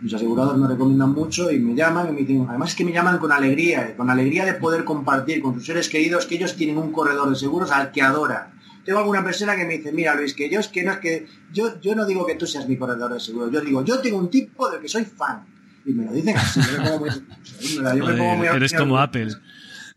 [0.00, 2.92] Mis asegurados me recomiendan mucho y me llaman y me dicen, además es que me
[2.92, 6.76] llaman con alegría, con alegría de poder compartir con sus seres queridos que ellos tienen
[6.76, 8.55] un corredor de seguros al que adoran
[8.86, 11.26] tengo alguna persona que me dice, mira Luis, que yo es que no es que,
[11.52, 14.16] yo, yo no digo que tú seas mi corredor de seguro, yo digo, yo tengo
[14.16, 15.44] un tipo del que soy fan.
[15.84, 17.10] Y me lo dicen así, yo me pongo muy,
[17.98, 19.34] yo me pongo muy Eres como Apple.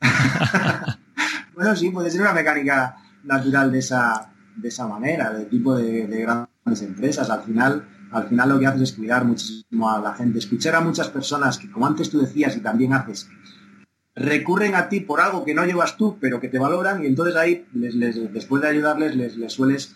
[1.53, 6.07] bueno, sí, puede ser una mecánica natural de esa, de esa manera, de tipo de,
[6.07, 7.29] de grandes empresas.
[7.29, 10.81] Al final, al final lo que haces es cuidar muchísimo a la gente, escuchar a
[10.81, 13.29] muchas personas que, como antes tú decías y también haces,
[14.19, 17.35] recurren a ti por algo que no llevas tú, pero que te valoran, y entonces
[17.35, 19.95] ahí, después de ayudarles, les, sueles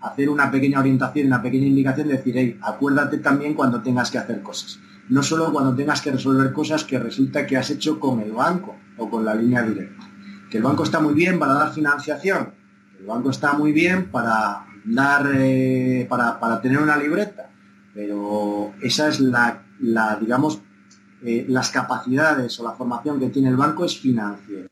[0.00, 4.18] hacer una pequeña orientación, una pequeña indicación, de decir, hey, acuérdate también cuando tengas que
[4.18, 4.78] hacer cosas.
[5.08, 8.76] No solo cuando tengas que resolver cosas que resulta que has hecho con el banco
[8.96, 10.08] o con la línea directa.
[10.50, 12.54] Que el banco está muy bien para dar financiación,
[12.98, 17.50] el banco está muy bien para dar, eh, para, para, tener una libreta,
[17.92, 20.62] pero esa es la, la digamos,
[21.24, 24.68] eh, las capacidades o la formación que tiene el banco es financiera.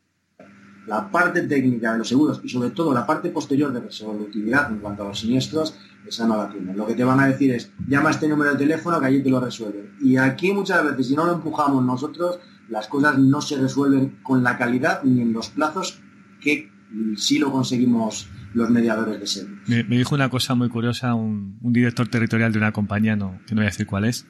[0.87, 4.81] la parte técnica de los seguros y sobre todo la parte posterior de resolutividad en
[4.81, 5.75] cuanto a los siniestros,
[6.07, 6.77] esa no la tienen.
[6.77, 9.23] Lo que te van a decir es, llama a este número de teléfono que allí
[9.23, 9.93] te lo resuelven.
[10.01, 14.43] Y aquí muchas veces, si no lo empujamos nosotros, las cosas no se resuelven con
[14.43, 16.01] la calidad ni en los plazos
[16.41, 16.71] que
[17.17, 19.57] sí lo conseguimos los mediadores de seguro.
[19.67, 23.61] Me, dijo una cosa muy curiosa un, director territorial de una compañía, no, que no
[23.61, 24.27] voy a decir cuál es,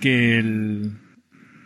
[0.00, 0.92] que el,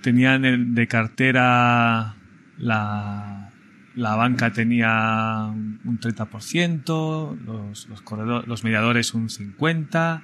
[0.02, 2.14] tenían de cartera
[2.58, 3.50] la,
[3.94, 10.22] la banca tenía un 30%, los, los, los mediadores un 50%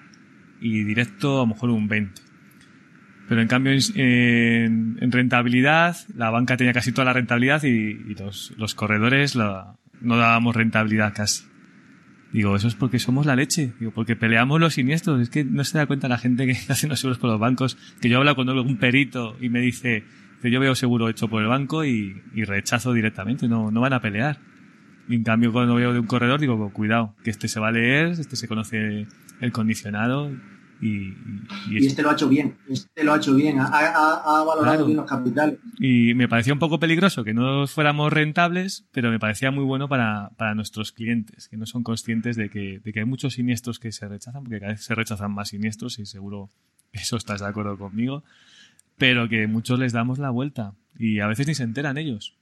[0.60, 2.10] y directo a lo mejor un 20%.
[3.28, 8.74] Pero en cambio en, rentabilidad, la banca tenía casi toda la rentabilidad y, los, los,
[8.74, 11.44] corredores no dábamos rentabilidad casi.
[12.32, 13.72] Digo, eso es porque somos la leche.
[13.78, 15.20] Digo, porque peleamos los siniestros.
[15.20, 17.76] Es que no se da cuenta la gente que hace los seguros con los bancos.
[18.00, 20.04] Que yo hablo con un perito y me dice,
[20.40, 23.48] que yo veo seguro hecho por el banco y, rechazo directamente.
[23.48, 24.38] No, no van a pelear.
[25.08, 27.72] Y en cambio, cuando veo de un corredor, digo, cuidado, que este se va a
[27.72, 29.06] leer, este se conoce
[29.40, 30.30] el condicionado
[30.80, 31.14] y,
[31.70, 35.06] y, este lo ha hecho bien, este lo ha hecho bien, ha, valorado bien los
[35.06, 35.58] capitales.
[35.78, 39.88] Y me parecía un poco peligroso que no fuéramos rentables, pero me parecía muy bueno
[39.88, 43.78] para, para nuestros clientes, que no son conscientes de que, de que hay muchos siniestros
[43.78, 46.48] que se rechazan, porque cada vez se rechazan más siniestros y seguro
[46.92, 48.24] eso estás de acuerdo conmigo,
[48.96, 52.34] pero que muchos les damos la vuelta y a veces ni se enteran ellos.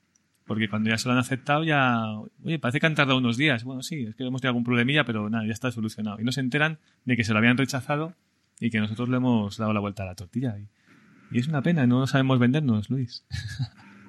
[0.49, 2.03] Porque cuando ya se lo han aceptado, ya.
[2.43, 3.65] Oye, parece que han tardado unos días.
[3.65, 6.19] Bueno, sí, es que hemos tenido algún problemilla, pero nada, ya está solucionado.
[6.21, 8.15] Y no se enteran de que se lo habían rechazado
[8.61, 10.57] y que nosotros le hemos dado la vuelta a la tortilla.
[10.59, 13.25] Y, es una pena, no sabemos vendernos, Luis.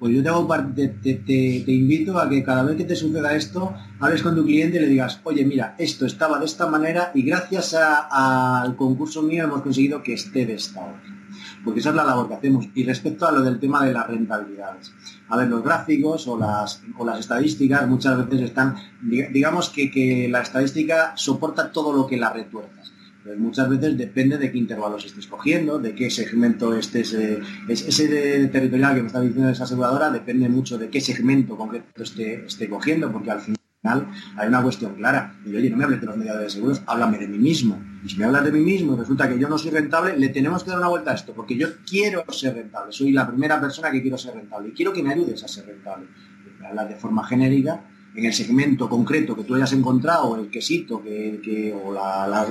[0.00, 0.22] Pues yo
[0.74, 4.46] te, te, te, invito a que cada vez que te suceda esto, hables con tu
[4.46, 9.22] cliente y le digas, oye, mira, esto estaba de esta manera y gracias al concurso
[9.22, 11.02] mío hemos conseguido que esté de esta otra.
[11.62, 12.66] Porque esa es la labor que hacemos.
[12.74, 14.90] Y respecto a lo del tema de las rentabilidades.
[15.28, 20.30] A ver, los gráficos o las, o las estadísticas muchas veces están, digamos que, que
[20.30, 22.90] la estadística soporta todo lo que la retuerzas
[23.38, 28.94] muchas veces depende de qué intervalos estés cogiendo, de qué segmento estés, eh, ese territorial
[28.94, 33.12] que me está diciendo esa aseguradora depende mucho de qué segmento concreto esté, esté cogiendo,
[33.12, 33.58] porque al final
[34.36, 35.34] hay una cuestión clara.
[35.44, 37.82] Y oye, no me hables de los mediadores de seguros, háblame de mí mismo.
[38.04, 40.28] Y si me hablas de mí mismo y resulta que yo no soy rentable, le
[40.28, 43.60] tenemos que dar una vuelta a esto, porque yo quiero ser rentable, soy la primera
[43.60, 46.06] persona que quiero ser rentable y quiero que me ayudes a ser rentable.
[46.62, 47.82] Hablar de forma genérica
[48.14, 51.94] en el segmento concreto que tú hayas encontrado, el quesito que, o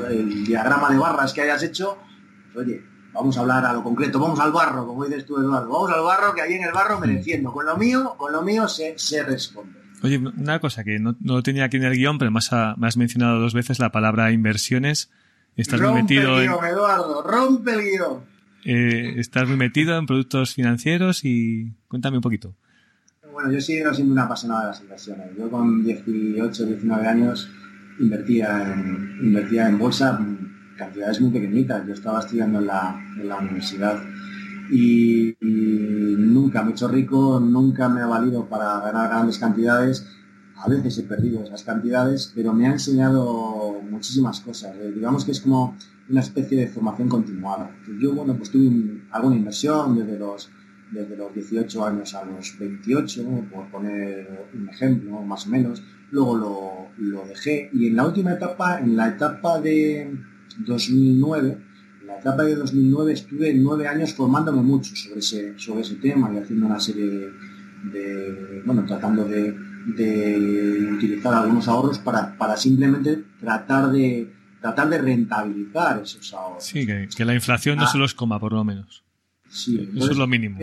[0.09, 1.97] el diagrama de barras que hayas hecho,
[2.53, 2.83] pues, oye,
[3.13, 6.01] vamos a hablar a lo concreto, vamos al barro, como dices tú, Eduardo, vamos al
[6.01, 7.51] barro, que ahí en el barro me defiendo.
[7.51, 9.79] Con lo mío, con lo mío se, se responde.
[10.01, 12.97] Oye, una cosa que no, no tenía aquí en el guion, pero más me has
[12.97, 15.11] mencionado dos veces la palabra inversiones.
[15.57, 18.23] Estás rompe muy metido el guion, Eduardo, rompe el guion.
[18.63, 22.55] Eh, estás muy metido en productos financieros y cuéntame un poquito.
[23.31, 25.27] Bueno, yo sigo siendo una apasionada de las inversiones.
[25.37, 27.49] Yo con 18, 19 años
[27.99, 30.19] invertía en, invertía en bolsa
[30.77, 31.85] cantidades muy pequeñitas.
[31.85, 34.01] Yo estaba estudiando en la, en la universidad
[34.71, 40.07] y, nunca me he hecho rico, nunca me ha valido para ganar grandes cantidades.
[40.55, 44.75] A veces he perdido esas cantidades, pero me ha enseñado muchísimas cosas.
[44.75, 45.75] Eh, digamos que es como
[46.09, 47.71] una especie de formación continuada.
[47.99, 50.49] Yo, bueno, pues tuve alguna inversión desde los
[50.91, 55.83] desde los 18 años a los 28, por poner un ejemplo, más o menos.
[56.11, 60.11] Luego lo, dejé y en la última etapa, en la etapa de
[60.65, 61.57] 2009,
[62.01, 66.31] en la etapa de 2009 estuve nueve años formándome mucho sobre ese, sobre ese tema
[66.33, 67.29] y haciendo una serie
[67.91, 69.55] de, bueno, tratando de,
[70.91, 74.29] utilizar algunos ahorros para, para simplemente tratar de
[74.61, 76.65] tratar de rentabilizar esos ahorros.
[76.65, 77.87] Sí, que, la inflación no ah.
[77.87, 79.03] se los coma por lo menos.
[79.49, 80.59] Sí, eso es lo mínimo.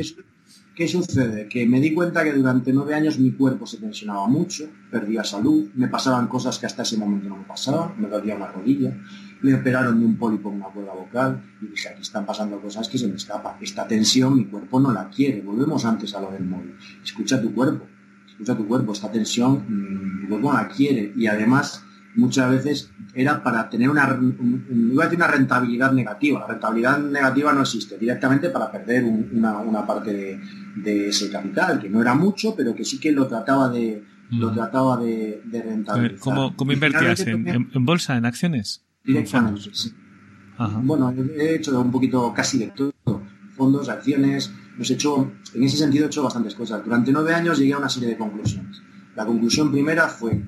[0.77, 1.49] ¿Qué sucede?
[1.49, 5.71] Que me di cuenta que durante nueve años mi cuerpo se tensionaba mucho, perdía salud,
[5.75, 8.95] me pasaban cosas que hasta ese momento no me pasaban, me dolía una rodilla,
[9.41, 12.91] me operaron de un pólipo en una cuerda vocal y dije, aquí están pasando cosas
[12.91, 13.55] que se me escapan.
[13.63, 15.41] Esta tensión mi cuerpo no la quiere.
[15.41, 16.75] Volvemos antes a lo del móvil.
[17.03, 17.87] Escucha tu cuerpo,
[18.29, 21.86] escucha tu cuerpo, esta tensión mm, mi cuerpo no la quiere y además
[22.17, 26.41] muchas veces era para tener una, una rentabilidad negativa.
[26.41, 30.41] La rentabilidad negativa no existe, directamente para perder una, parte
[30.77, 34.51] de, ese capital, que no era mucho, pero que sí que lo trataba de, lo
[34.51, 34.55] mm.
[34.55, 36.19] trataba de, rentabilizar.
[36.19, 37.21] ¿Cómo, cómo invertías?
[37.21, 38.83] ¿En, bolsa, en acciones?
[39.05, 39.95] Directamente, sí.
[40.83, 42.93] Bueno, he hecho un poquito casi de todo.
[43.57, 46.85] Fondos, acciones, he hecho, en ese sentido he hecho bastantes cosas.
[46.85, 48.83] Durante nueve años llegué a una serie de conclusiones.
[49.15, 50.43] La conclusión primera fue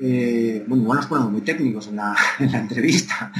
[0.00, 3.32] eh, bueno, igual nos ponemos muy técnicos en la, entrevista.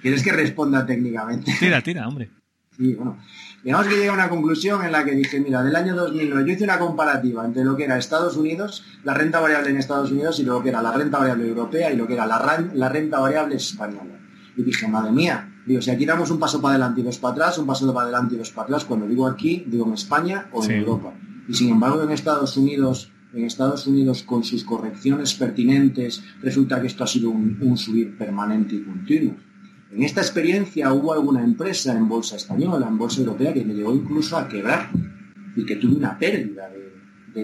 [0.00, 1.52] ¿Quieres que responda técnicamente?
[1.58, 2.30] Tira, tira, hombre.
[2.76, 3.18] Sí, bueno.
[3.62, 6.54] Digamos que llegué a una conclusión en la que dije, mira, del año 2009 yo
[6.54, 10.40] hice una comparativa entre lo que era Estados Unidos, la renta variable en Estados Unidos
[10.40, 13.20] y lo que era la renta variable europea y lo que era la, la renta
[13.20, 14.18] variable española.
[14.56, 17.32] Y dije, madre mía, digo, si aquí damos un paso para adelante y dos para
[17.32, 20.48] atrás, un paso para adelante y dos para atrás, cuando digo aquí, digo en España
[20.52, 21.12] o en Europa.
[21.46, 26.88] Y sin embargo en Estados Unidos en Estados Unidos con sus correcciones pertinentes, resulta que
[26.88, 29.36] esto ha sido un, subir permanente y continuo.
[29.92, 33.94] En esta experiencia hubo alguna empresa en bolsa española, en bolsa europea, que me llegó
[33.94, 34.90] incluso a quebrar
[35.56, 36.90] y que tuve una pérdida de,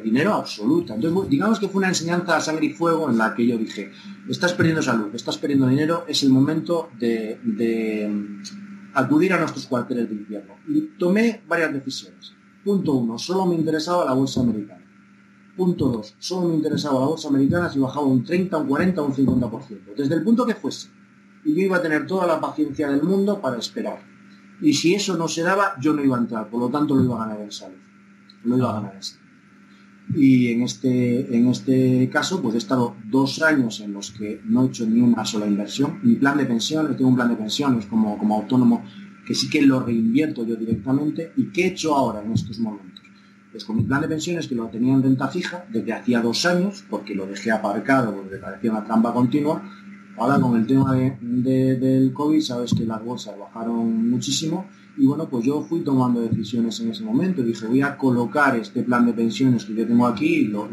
[0.01, 0.95] dinero absoluta.
[0.95, 3.93] Entonces, digamos que fue una enseñanza a sangre y fuego en la que yo dije,
[4.28, 8.11] estás perdiendo salud, estás perdiendo dinero, es el momento de, de
[8.95, 10.55] acudir a nuestros cuarteles de invierno.
[10.68, 12.32] Y tomé varias decisiones.
[12.64, 14.86] Punto uno, solo me interesaba la bolsa americana.
[15.57, 16.17] Punto 2.
[16.19, 19.95] Solo me interesaba la bolsa americana si bajaba un 30, un 40 o un 50%.
[19.97, 20.89] Desde el punto que fuese.
[21.45, 24.01] Y yo iba a tener toda la paciencia del mundo para esperar.
[24.61, 26.51] Y si eso no se daba, yo no iba a entrar.
[26.51, 27.77] Por lo tanto, lo iba a ganar en salud.
[28.45, 29.27] Lo iba a ganar en salud.
[30.15, 34.65] Y en este, en este caso, pues he estado dos años en los que no
[34.65, 36.01] he hecho ni una sola inversión.
[36.03, 38.85] Mi plan de pensiones, tengo un plan de pensiones como, como autónomo
[39.27, 41.33] que sí que lo reinvierto yo directamente.
[41.37, 42.96] ¿Y qué he hecho ahora en estos momentos?
[43.57, 46.45] Pues con mi plan de pensiones, que lo tenía en renta fija desde hacía dos
[46.45, 49.63] años, porque lo dejé aparcado porque parecía una trampa continua,
[50.19, 54.67] ahora con el tema del COVID, sabes que las bolsas bajaron muchísimo
[54.99, 57.43] y bueno, pues yo fui tomando decisiones en ese momento.
[57.43, 60.69] Dije, voy a colocar este plan de pensiones que yo tengo aquí y lo,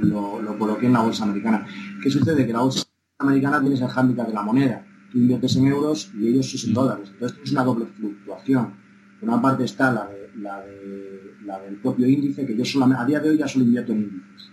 [0.59, 1.65] coloqué en la bolsa americana.
[2.03, 2.45] ¿Qué sucede?
[2.45, 2.83] Que la bolsa
[3.19, 4.85] americana tiene el hándicap de la moneda.
[5.09, 7.11] Tú inviertes en euros y ellos es en dólares.
[7.13, 8.73] Entonces es una doble fluctuación.
[9.21, 13.01] Por una parte está la de, la de la del propio índice, que yo solamente,
[13.01, 14.51] a día de hoy ya solo invierto en índices.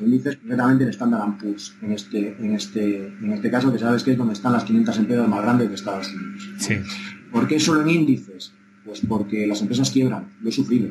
[0.00, 4.12] Índices, concretamente el Standard Poor's, en este, en, este, en este caso, que sabes que
[4.12, 6.50] es donde están las 500 empresas más grandes de Estados Unidos.
[6.58, 6.74] Sí.
[7.32, 8.52] ¿Por qué solo en índices?
[8.84, 10.90] Pues porque las empresas quiebran, lo he sufrido.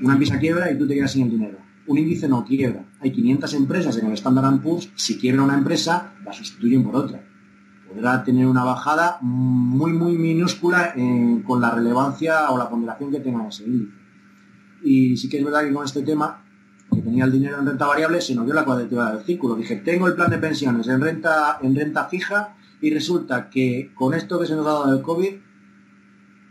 [0.00, 1.58] Una empresa quiebra y tú te quedas sin el dinero.
[1.86, 2.84] Un índice no quiebra.
[3.00, 7.20] Hay 500 empresas en el Standard Poor's, si quiebra una empresa, la sustituyen por otra
[7.92, 13.20] podrá tener una bajada muy, muy minúscula eh, con la relevancia o la ponderación que
[13.20, 13.99] tenga ese índice.
[14.82, 16.44] Y sí que es verdad que con este tema,
[16.92, 19.54] que tenía el dinero en renta variable, se nos dio la cuadratura del círculo.
[19.54, 24.14] Dije, tengo el plan de pensiones en renta, en renta fija y resulta que con
[24.14, 25.34] esto que se nos ha dado del COVID,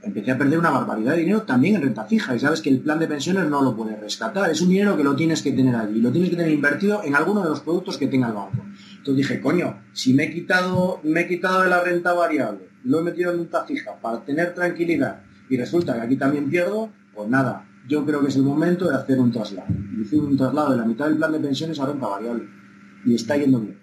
[0.01, 2.35] empecé a perder una barbaridad de dinero también en renta fija.
[2.35, 4.49] Y sabes que el plan de pensiones no lo puedes rescatar.
[4.49, 5.99] Es un dinero que lo tienes que tener allí.
[5.99, 8.63] Lo tienes que tener invertido en alguno de los productos que tenga el banco.
[8.97, 12.99] Entonces dije, coño, si me he quitado, me he quitado de la renta variable, lo
[12.99, 17.29] he metido en renta fija para tener tranquilidad y resulta que aquí también pierdo, pues
[17.29, 19.67] nada, yo creo que es el momento de hacer un traslado.
[19.99, 22.47] Hice un traslado de la mitad del plan de pensiones a renta variable.
[23.03, 23.77] Y está yendo bien.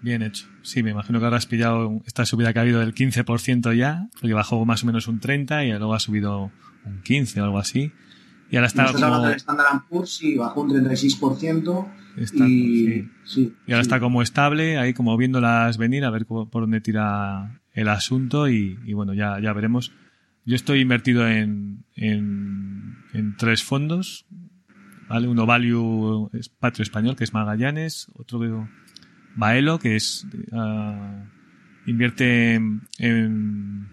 [0.00, 0.46] Bien hecho.
[0.62, 4.08] Sí, me imagino que ahora has pillado esta subida que ha habido del 15% ya,
[4.20, 6.50] porque bajó más o menos un 30% y luego ha subido
[6.84, 7.92] un 15% o algo así.
[8.50, 9.04] Y ahora está como...
[9.04, 11.88] hablando del Standard Poor's, sí, bajó un 36%.
[12.46, 13.54] y, sí.
[13.66, 17.88] y ahora está como estable, ahí como viéndolas venir, a ver por dónde tira el
[17.88, 19.92] asunto y, y bueno, ya, ya veremos.
[20.48, 22.97] Yo estoy invertido en, en,
[23.36, 24.26] tres fondos,
[25.08, 25.28] ¿vale?
[25.28, 28.68] Uno Value es Patrio Español, que es Magallanes, otro
[29.36, 31.24] Baelo, que es uh,
[31.86, 33.88] invierte en,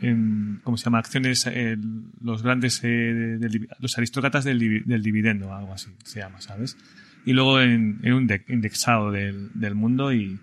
[0.00, 0.98] en, ¿cómo se llama?
[0.98, 1.76] Acciones, eh,
[2.20, 3.38] los grandes, eh,
[3.78, 6.76] los aristócratas del, del, dividendo, algo así se llama, ¿sabes?
[7.24, 10.38] Y luego en, en un indexado del, del mundo y,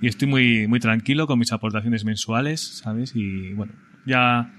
[0.00, 3.12] y estoy muy, muy tranquilo con mis aportaciones mensuales, ¿sabes?
[3.14, 3.72] Y bueno,
[4.06, 4.52] ya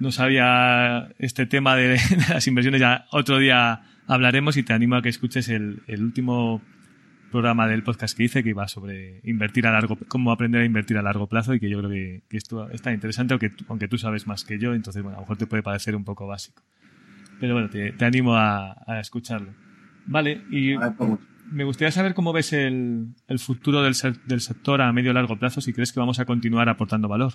[0.00, 5.02] no sabía este tema de, las inversiones, ya otro día hablaremos y te animo a
[5.02, 6.60] que escuches el, último
[7.30, 10.98] programa del podcast que hice que iba sobre invertir a largo cómo aprender a invertir
[10.98, 14.26] a largo plazo y que yo creo que, esto está interesante aunque, aunque tú sabes
[14.26, 16.64] más que yo entonces bueno a lo mejor te puede parecer un poco básico.
[17.38, 19.52] Pero bueno te, animo a, escucharlo.
[20.06, 20.74] Vale y
[21.52, 23.94] me gustaría saber cómo ves el, el futuro del,
[24.26, 27.34] del sector a medio y largo plazo si crees que vamos a continuar aportando valor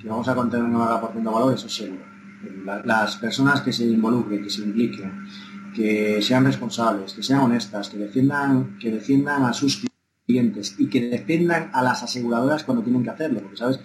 [0.00, 2.04] que vamos a continuar aportando valor, eso seguro.
[2.84, 5.26] las personas que se involucren, que se impliquen,
[5.74, 9.84] que sean responsables, que sean honestas, que defiendan, que defiendan a sus
[10.26, 13.80] clientes y que defiendan a las aseguradoras cuando tienen que hacerlo, porque sabes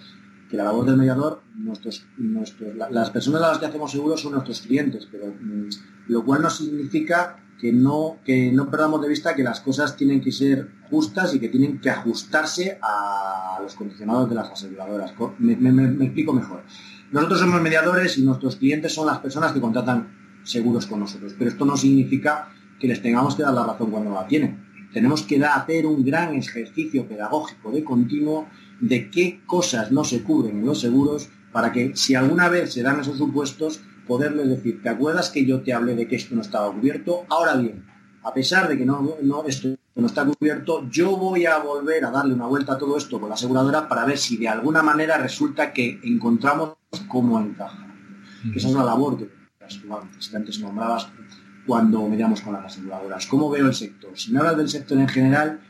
[0.48, 4.32] que la labor del mediador, nuestros, nuestros, las personas a las que hacemos seguros son
[4.32, 5.68] nuestros clientes, pero mm,
[6.08, 10.20] lo cual no significa que no, que no perdamos de vista que las cosas tienen
[10.20, 15.12] que ser justas y que tienen que ajustarse a los condicionados de las aseguradoras.
[15.38, 15.52] Me,
[16.04, 16.62] explico mejor.
[17.12, 21.50] Nosotros somos mediadores y nuestros clientes son las personas que contratan seguros con nosotros, pero
[21.50, 22.48] esto no significa
[22.78, 24.64] que les tengamos que dar la razón cuando la tienen.
[24.92, 28.48] Tenemos que hacer un gran ejercicio pedagógico de continuo
[28.80, 32.82] de qué cosas no se cubren en los seguros para que si alguna vez se
[32.82, 36.42] dan esos supuestos, poderles decir, ¿te acuerdas que yo te hablé de que esto no
[36.42, 37.24] estaba cubierto?
[37.28, 37.84] Ahora bien,
[38.22, 39.44] a pesar de que no, no,
[39.96, 43.18] esto no está cubierto, yo voy a volver a darle una vuelta a todo esto
[43.18, 46.74] con la aseguradora para ver si de alguna manera resulta que encontramos
[47.08, 47.86] cómo encaja.
[48.54, 49.30] esa es la labor que
[50.36, 51.08] antes nombrabas
[51.66, 53.26] cuando mediamos con las aseguradoras.
[53.26, 54.10] ¿Cómo veo el sector?
[54.14, 55.60] Si me hablas del sector en general,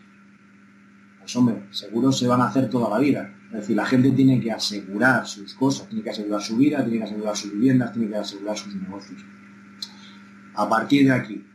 [1.20, 3.32] pues hombre, seguros se van a hacer toda la vida.
[3.53, 6.98] Es decir, la gente tiene que asegurar sus cosas, tiene que asegurar su vida, tiene
[6.98, 9.24] que asegurar sus viviendas, tiene que asegurar sus negocios.
[10.55, 11.47] A partir de aquí,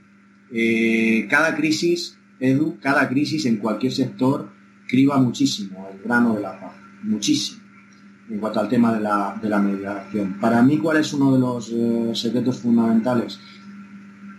[0.53, 4.49] eh, cada crisis, Edu, cada crisis en cualquier sector
[4.88, 6.73] criba muchísimo el grano de la paz,
[7.03, 7.61] muchísimo,
[8.30, 10.39] en cuanto al tema de la, de mediación.
[10.39, 13.39] Para mí, ¿cuál es uno de los eh, secretos fundamentales?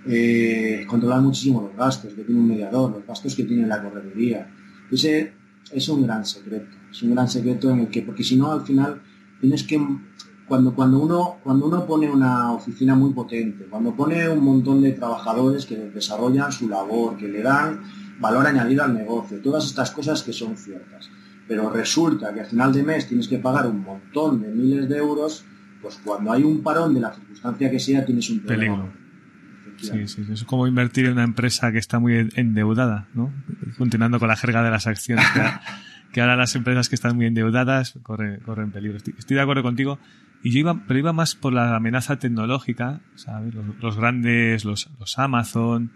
[0.05, 4.53] Eh, controlar muchísimo los gastos que tiene un mediador, los gastos que tiene la correduría.
[4.91, 5.33] Ese
[5.71, 8.63] es un gran secreto, es un gran secreto en el que, porque si no, al
[8.63, 9.01] final
[9.41, 9.81] tienes que
[10.53, 14.93] cuando, cuando, uno, cuando uno pone una oficina muy potente, cuando pone un montón de
[14.93, 17.81] trabajadores que desarrollan su labor, que le dan
[18.21, 21.09] valor añadido al negocio, todas estas cosas que son ciertas,
[21.49, 24.99] pero resulta que al final de mes tienes que pagar un montón de miles de
[24.99, 25.43] euros,
[25.81, 28.93] pues cuando hay un parón de la circunstancia que sea tienes un problema.
[29.79, 33.33] Sí, sí, es como invertir en una empresa que está muy endeudada, ¿no?
[33.79, 35.25] Continuando con la jerga de las acciones.
[36.13, 38.99] Que, ahora las empresas que están muy endeudadas corren, corren peligro.
[38.99, 39.99] Estoy, de acuerdo contigo.
[40.43, 43.55] Y yo iba, pero iba más por la amenaza tecnológica, ¿sabes?
[43.55, 45.93] Los, grandes, los, los Amazon,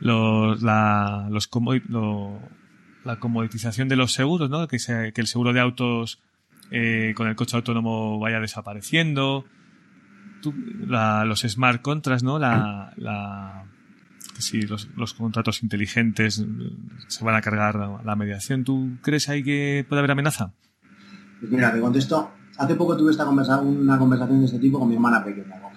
[0.00, 1.50] los, la, los
[3.04, 4.68] la comoditización de los seguros, ¿no?
[4.68, 6.20] Que, que el seguro de autos
[6.70, 9.44] eh, con el coche autónomo vaya desapareciendo
[10.86, 12.38] los smart contracts, ¿no?
[12.38, 13.64] La, la
[14.38, 16.44] si los, los, contratos inteligentes
[17.08, 18.62] se van a cargar la mediación.
[18.62, 20.52] ¿Tú crees ahí que puede haber amenaza?
[21.40, 22.30] Pues mira, te contesto.
[22.58, 25.72] Hace poco tuve esta conversación, una conversación de este tipo con mi hermana pequeña, con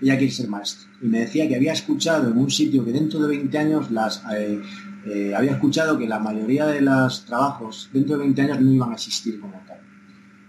[0.00, 0.88] Ella quiere ser maestra.
[1.02, 4.22] Y me decía que había escuchado en un sitio que dentro de 20 años las
[4.34, 4.62] eh,
[5.06, 8.90] eh, había escuchado que la mayoría de los trabajos dentro de 20 años no iban
[8.90, 9.80] a existir como tal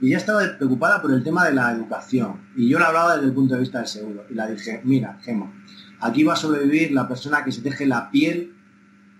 [0.01, 2.41] y ella estaba preocupada por el tema de la educación.
[2.55, 4.25] Y yo le hablaba desde el punto de vista del seguro.
[4.29, 5.53] Y le dije, mira, Gemma,
[5.99, 8.51] aquí va a sobrevivir la persona que se deje la piel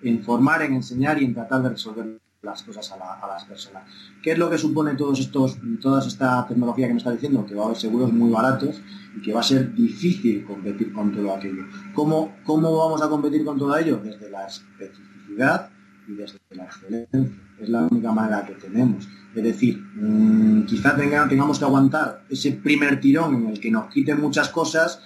[0.02, 3.84] en formar, en enseñar y en tratar de resolver las cosas a, las personas.
[4.22, 7.46] ¿Qué es lo que supone todos estos, toda esta tecnología que me está diciendo?
[7.46, 8.82] Que va a haber seguros muy baratos
[9.16, 11.66] y que va a ser difícil competir con todo aquello.
[11.94, 13.98] ¿Cómo, cómo vamos a competir con todo ello?
[14.04, 15.70] Desde la especificidad
[16.08, 17.32] y desde la excelencia.
[17.60, 19.08] Es la única manera que tenemos.
[19.36, 24.20] Es decir, mmm, quizá tengamos que aguantar ese primer tirón en el que nos quiten
[24.20, 25.00] muchas cosas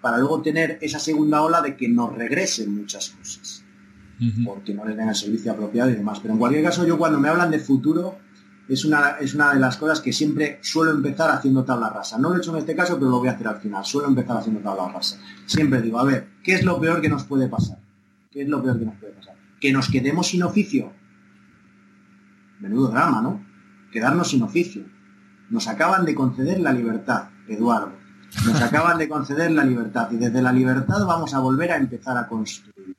[0.00, 3.64] para luego tener esa segunda ola de que nos regresen muchas cosas.
[4.44, 6.20] Porque no les den el servicio apropiado y demás.
[6.20, 8.18] Pero en cualquier caso, yo cuando me hablan de futuro,
[8.68, 12.18] es una, es una de las cosas que siempre suelo empezar haciendo tabla rasa.
[12.18, 13.84] No lo he hecho en este caso, pero lo voy a hacer al final.
[13.84, 15.18] Suelo empezar haciendo tabla rasa.
[15.46, 17.78] Siempre digo, a ver, ¿qué es lo peor que nos puede pasar?
[18.30, 19.36] ¿Qué es lo peor que nos puede pasar?
[19.60, 20.92] Que nos quedemos sin oficio.
[22.60, 23.50] Menudo drama, ¿no?
[23.90, 24.84] quedarnos sin oficio.
[25.50, 27.92] Nos acaban de conceder la libertad, Eduardo.
[28.46, 32.16] Nos acaban de conceder la libertad y desde la libertad vamos a volver a empezar
[32.16, 32.96] a construir.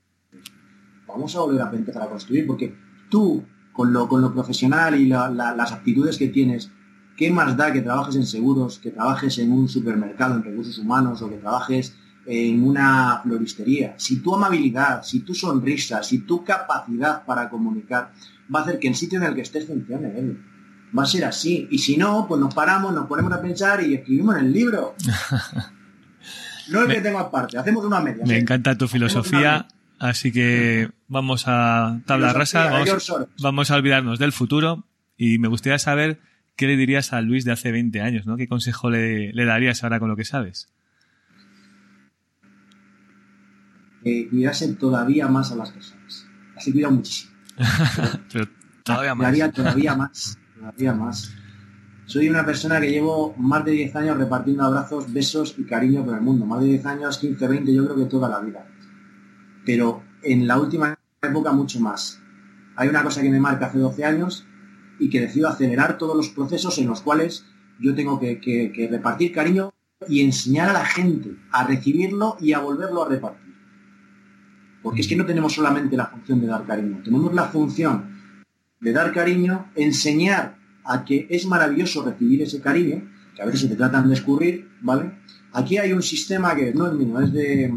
[1.11, 2.75] Vamos a volver a empezar a construir porque
[3.09, 3.43] tú,
[3.73, 6.71] con lo, con lo profesional y las aptitudes que tienes,
[7.17, 11.21] ¿qué más da que trabajes en seguros, que trabajes en un supermercado en recursos humanos
[11.21, 13.95] o que trabajes en una floristería?
[13.97, 18.11] Si tu amabilidad, si tu sonrisa, si tu capacidad para comunicar
[18.53, 20.07] va a hacer que el sitio en el que estés funcione.
[20.09, 20.37] ¿eh?
[20.97, 21.67] va a ser así.
[21.71, 24.95] Y si no, pues nos paramos, nos ponemos a pensar y escribimos en el libro.
[26.69, 28.23] No es que tengo aparte, hacemos una media.
[28.25, 29.67] Me encanta tu filosofía,
[30.09, 32.83] así que vamos a tabla rasa,
[33.41, 34.85] vamos, a olvidarnos del futuro
[35.17, 36.19] y me gustaría saber
[36.55, 38.37] qué le dirías a Luis de hace 20 años, ¿no?
[38.37, 40.69] ¿Qué consejo le, darías ahora con lo que sabes?
[44.03, 46.27] Que cuidase todavía más a las personas.
[46.57, 47.31] Así cuida muchísimo.
[48.33, 48.47] Pero
[48.83, 49.53] todavía más.
[49.53, 51.33] todavía más todavía más.
[52.05, 56.15] Soy una persona que llevo más de 10 años repartiendo abrazos, besos y cariño por
[56.15, 56.45] el mundo.
[56.45, 58.65] Más de 10 años, 15, 20, yo creo que toda la vida.
[59.65, 62.19] Pero en la última época mucho más.
[62.75, 64.45] Hay una cosa que me marca hace 12 años
[64.99, 67.45] y que decido acelerar todos los procesos en los cuales
[67.79, 69.73] yo tengo que, repartir cariño
[70.07, 73.53] y enseñar a la gente a recibirlo y a volverlo a repartir.
[74.81, 78.19] Porque es que no tenemos solamente la función de dar cariño, tenemos la función
[78.79, 83.03] de dar cariño, enseñar a que es maravilloso recibir ese cariño,
[83.35, 85.11] que a veces se te tratan de escurrir, ¿vale?
[85.53, 87.71] Aquí hay un sistema que no es mío, es de,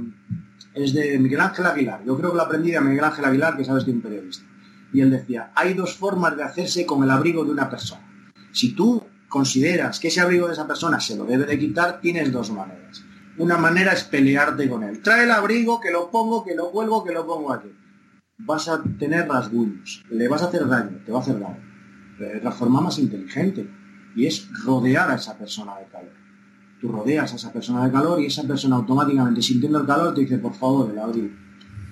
[0.74, 2.02] es de Miguel Ángel Aguilar.
[2.04, 4.44] Yo creo que lo aprendí de Miguel Ángel Aguilar, que sabes que es un periodista.
[4.92, 8.02] Y él decía, hay dos formas de hacerse con el abrigo de una persona.
[8.52, 12.30] Si tú consideras que ese abrigo de esa persona se lo debe de quitar, tienes
[12.30, 13.02] dos maneras.
[13.36, 15.02] Una manera es pelearte con él.
[15.02, 17.72] Trae el abrigo, que lo pongo, que lo vuelvo, que lo pongo aquí.
[18.38, 21.62] Vas a tener rasguños, le vas a hacer daño, te va a hacer daño.
[22.16, 23.68] Pero de otra forma más inteligente.
[24.14, 26.12] Y es rodear a esa persona de calor.
[26.80, 30.22] Tú rodeas a esa persona de calor y esa persona automáticamente sintiendo el calor te
[30.22, 31.28] dice, por favor, el abrigo.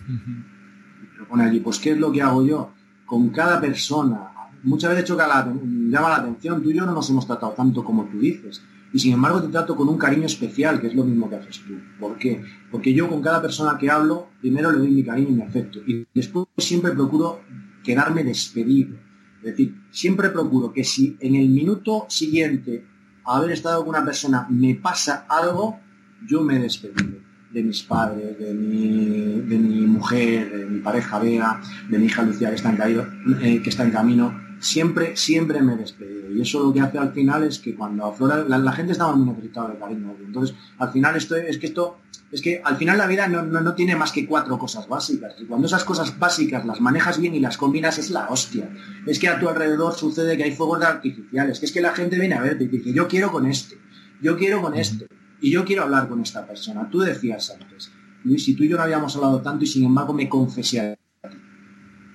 [0.09, 2.72] Y te pone allí, pues ¿qué es lo que hago yo?
[3.06, 4.32] Con cada persona,
[4.62, 7.84] muchas veces choca la, llama la atención, tú y yo no nos hemos tratado tanto
[7.84, 8.62] como tú dices.
[8.92, 11.60] Y sin embargo te trato con un cariño especial, que es lo mismo que haces
[11.66, 11.74] tú.
[11.98, 12.42] ¿Por qué?
[12.70, 15.80] Porque yo con cada persona que hablo, primero le doy mi cariño y mi afecto.
[15.86, 17.40] Y después siempre procuro
[17.82, 18.96] quedarme despedido.
[19.38, 22.84] Es decir, siempre procuro que si en el minuto siguiente
[23.24, 25.78] haber estado con una persona me pasa algo,
[26.26, 27.18] yo me he despedido
[27.52, 32.22] de mis padres, de mi, de mi mujer, de mi pareja Bea, de mi hija
[32.22, 33.06] Lucía que está en, caído,
[33.40, 34.32] eh, que está en camino,
[34.62, 36.30] siempre, siempre me he despedido.
[36.30, 39.28] Y eso lo que hace al final es que cuando aflora, la, gente estaba muy
[39.28, 40.14] necesitada de cariño.
[40.24, 41.98] Entonces, al final esto es que esto,
[42.30, 45.34] es que al final la vida no, no, tiene más que cuatro cosas básicas.
[45.40, 48.70] Y cuando esas cosas básicas las manejas bien y las combinas es la hostia.
[49.06, 52.18] Es que a tu alrededor sucede que hay fuegos artificiales, que es que la gente
[52.18, 53.78] viene a verte y dice, yo quiero con este,
[54.22, 55.06] yo quiero con este,
[55.40, 56.89] y yo quiero hablar con esta persona.
[56.89, 57.90] Tú decías antes,
[58.22, 60.97] Luis, si tú y yo no habíamos hablado tanto y sin embargo me confesé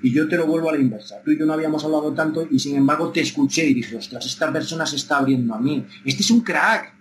[0.02, 1.22] y yo te lo vuelvo a la inversa.
[1.24, 4.26] Tú y yo no habíamos hablado tanto y sin embargo te escuché y dije, ostras,
[4.26, 5.86] esta persona se está abriendo a mí.
[6.06, 6.94] Este es un crack.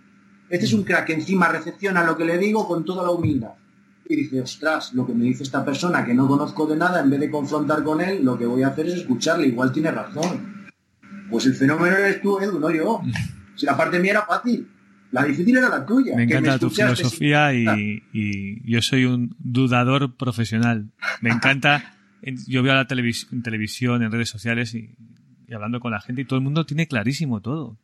[0.49, 3.53] Este es un crack que encima recepciona lo que le digo con toda la humildad.
[4.09, 7.11] Y dice, ostras, lo que me dice esta persona que no conozco de nada, en
[7.11, 9.49] vez de confrontar con él, lo que voy a hacer es escucharle.
[9.49, 10.69] Igual tiene razón.
[11.29, 13.01] Pues el fenómeno eres tú, Edu, no yo.
[13.57, 14.69] Si la parte mía era fácil.
[15.13, 16.15] La difícil era la tuya.
[16.15, 20.91] Me encanta tu filosofía y, y, yo soy un dudador profesional.
[21.23, 21.96] Me encanta
[22.47, 24.95] yo veo la en televisión, en redes sociales y,
[25.53, 27.77] hablando con la gente y todo el mundo tiene clarísimo todo.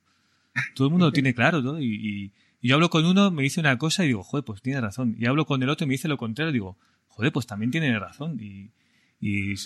[0.74, 2.32] Todo el mundo lo tiene claro todo y,
[2.64, 5.16] yo hablo con uno, me dice una cosa y digo, joder, pues tiene razón.
[5.18, 6.76] Y hablo con el otro y me dice lo contrario y digo,
[7.08, 8.38] joder, pues también tiene razón.
[8.40, 8.70] Y,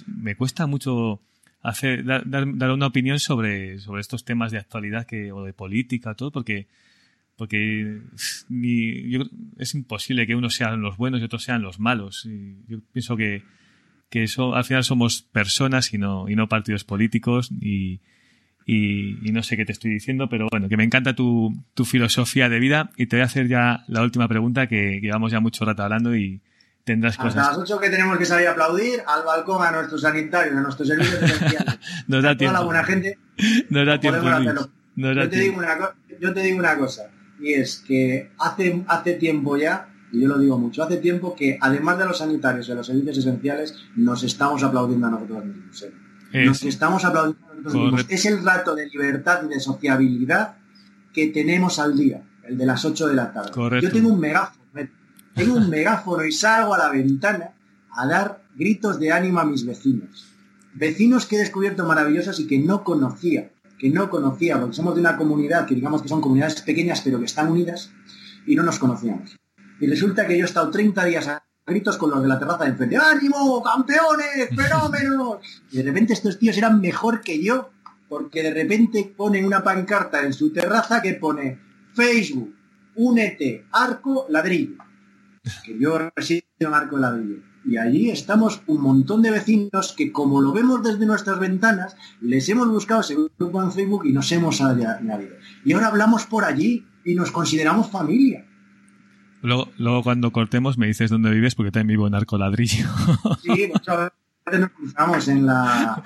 [0.06, 1.20] me cuesta mucho
[1.62, 6.14] hacer, dar, dar, una opinión sobre, sobre estos temas de actualidad que, o de política,
[6.14, 6.68] todo, porque
[7.36, 8.00] porque
[9.58, 12.24] es imposible que unos sean los buenos y otros sean los malos.
[12.24, 13.42] Y yo pienso que,
[14.08, 18.00] que eso, al final somos personas y no, y no partidos políticos y,
[18.64, 22.48] y, no sé qué te estoy diciendo, pero bueno, que me encanta tu, tu, filosofía
[22.48, 25.64] de vida y te voy a hacer ya la última pregunta que llevamos ya mucho
[25.64, 26.40] rato hablando y
[26.84, 27.36] tendrás cosas.
[27.36, 30.60] Hasta las ocho que tenemos que salir a aplaudir al balcón a nuestros sanitarios, a
[30.60, 31.78] nuestros servicios esenciales.
[32.06, 32.52] Nos da tiempo.
[32.52, 33.18] Toda la buena gente.
[33.70, 34.20] Nos da tiempo.
[34.96, 37.10] yo, te digo una, yo te digo una cosa
[37.40, 41.58] y es que hace, hace tiempo ya y yo lo digo mucho, hace tiempo que
[41.60, 45.82] además de los sanitarios y de los servicios esenciales, nos estamos aplaudiendo a nosotros mismos.
[45.82, 46.44] ¿eh?
[46.44, 48.06] Nos estamos aplaudiendo a nosotros mismos.
[48.08, 50.56] Es el rato de libertad y de sociabilidad
[51.12, 53.50] que tenemos al día, el de las 8 de la tarde.
[53.80, 54.62] Yo tengo un megáfono,
[55.34, 57.50] tengo un megáfono y salgo a la ventana
[57.90, 60.26] a dar gritos de ánimo a mis vecinos.
[60.74, 65.00] Vecinos que he descubierto maravillosos y que no conocía, que no conocía, porque somos de
[65.00, 67.90] una comunidad que digamos que son comunidades pequeñas pero que están unidas
[68.46, 69.36] y no nos conocíamos.
[69.80, 72.64] Y resulta que yo he estado 30 días a gritos con los de la terraza
[72.64, 72.96] de enfrente.
[72.96, 75.62] ¡Ánimo, campeones, fenómenos!
[75.70, 77.70] Y de repente estos tíos eran mejor que yo,
[78.08, 81.58] porque de repente ponen una pancarta en su terraza que pone
[81.92, 82.54] Facebook,
[82.94, 84.76] únete, arco, ladrillo.
[85.64, 87.42] Que yo resido en arco ladrillo.
[87.64, 92.48] Y allí estamos un montón de vecinos que, como lo vemos desde nuestras ventanas, les
[92.48, 95.34] hemos buscado ese grupo en Facebook y nos hemos añadido.
[95.64, 98.45] Y ahora hablamos por allí y nos consideramos familia.
[99.42, 102.86] Luego, cuando cortemos me dices dónde vives porque también vivo en Arco Ladrillo.
[103.42, 104.10] Sí, muchas
[104.44, 106.02] veces nos cruzamos en la,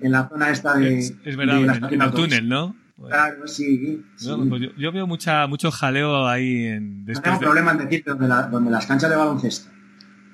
[0.00, 0.98] en la zona esta de...
[0.98, 2.76] Es, verdad, en, el túnel, ¿no?
[3.08, 4.04] Claro, sí.
[4.48, 7.04] Pues yo, veo mucha, mucho jaleo ahí en...
[7.04, 9.70] No tengo problema en decir donde, donde las canchas de baloncesto.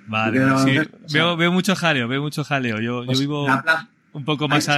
[0.06, 0.78] Vale, sí.
[1.12, 2.76] veo, veo mucho jaleo, veo mucho jaleo.
[2.76, 3.46] Yo, yo pues vivo
[4.12, 4.68] un poco más,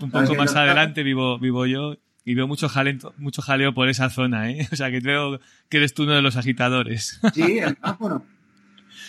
[0.00, 4.10] un poco más adelante, vivo, vivo yo y veo mucho jaleo, mucho jaleo por esa
[4.10, 4.68] zona, ¿eh?
[4.72, 7.20] O sea, que creo que eres tú uno de los agitadores.
[7.34, 8.24] Sí, el micrófono.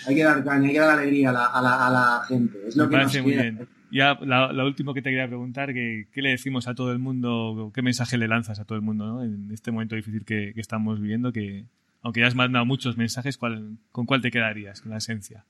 [0.08, 2.58] Hay que dar caña, hay que dar alegría a la, a la, a la gente.
[2.68, 3.68] Es lo que parece muy bien.
[3.92, 7.72] Ya, lo último que te quería preguntar, que, ¿qué le decimos a todo el mundo,
[7.76, 9.24] qué mensaje le lanzas a todo el mundo ¿no?
[9.24, 11.32] en este momento difícil que, que estamos viviendo?
[11.32, 11.66] Que,
[12.02, 15.46] aunque ya has mandado muchos mensajes, ¿cuál, ¿con cuál te quedarías, con la esencia?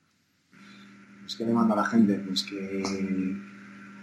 [1.22, 2.82] Pues que le mando a la gente, pues que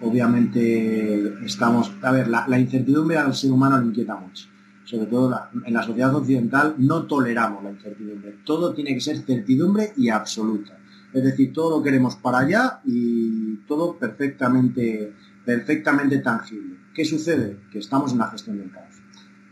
[0.02, 4.48] obviamente estamos, a ver, la, incertidumbre al ser humano le inquieta mucho.
[4.84, 8.40] Sobre todo en la sociedad occidental no toleramos la incertidumbre.
[8.44, 10.78] Todo tiene que ser certidumbre y absoluta.
[11.14, 15.14] Es decir, todo lo queremos para allá y todo perfectamente,
[15.46, 16.78] perfectamente tangible.
[16.94, 17.58] ¿Qué sucede?
[17.72, 18.96] Que estamos en la gestión del caos.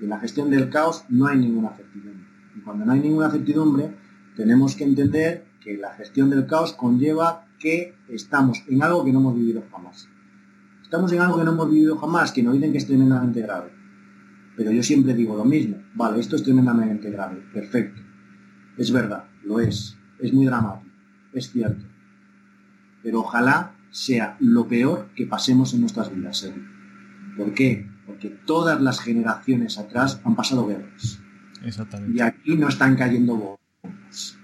[0.02, 2.26] En la gestión del caos no hay ninguna certidumbre.
[2.56, 3.96] Y cuando no hay ninguna certidumbre,
[4.36, 9.20] tenemos que entender que la gestión del caos conlleva que estamos en algo que no
[9.20, 10.08] hemos vivido jamás.
[10.90, 13.70] Estamos en algo que no hemos vivido jamás, que nos dicen que es tremendamente grave.
[14.58, 15.78] Pero yo siempre digo lo mismo.
[15.94, 17.44] Vale, esto es tremendamente grave.
[17.54, 18.02] Perfecto.
[18.76, 19.96] Es verdad, lo es.
[20.18, 20.92] Es muy dramático.
[21.32, 21.86] Es cierto.
[23.04, 26.52] Pero ojalá sea lo peor que pasemos en nuestras vidas,
[27.38, 27.88] ¿Por qué?
[28.08, 31.20] Porque todas las generaciones atrás han pasado guerras.
[31.64, 32.18] Exactamente.
[32.18, 34.40] Y aquí no están cayendo bombas.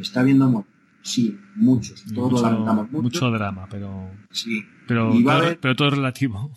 [0.00, 0.77] Está habiendo muertos.
[1.08, 2.04] Sí, muchos.
[2.14, 3.02] Todos mucho, lo lamentamos mucho.
[3.02, 4.10] Mucho drama, pero.
[4.30, 4.62] Sí.
[4.86, 6.50] Pero, todo, pero todo es relativo.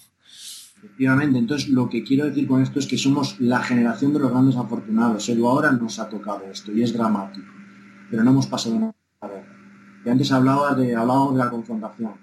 [0.83, 4.31] Efectivamente, entonces lo que quiero decir con esto es que somos la generación de los
[4.31, 5.25] grandes afortunados.
[5.25, 7.47] Pero ahora nos ha tocado esto y es dramático.
[8.09, 8.93] Pero no hemos pasado nada.
[10.05, 12.13] Y antes hablaba de, hablábamos de la confrontación.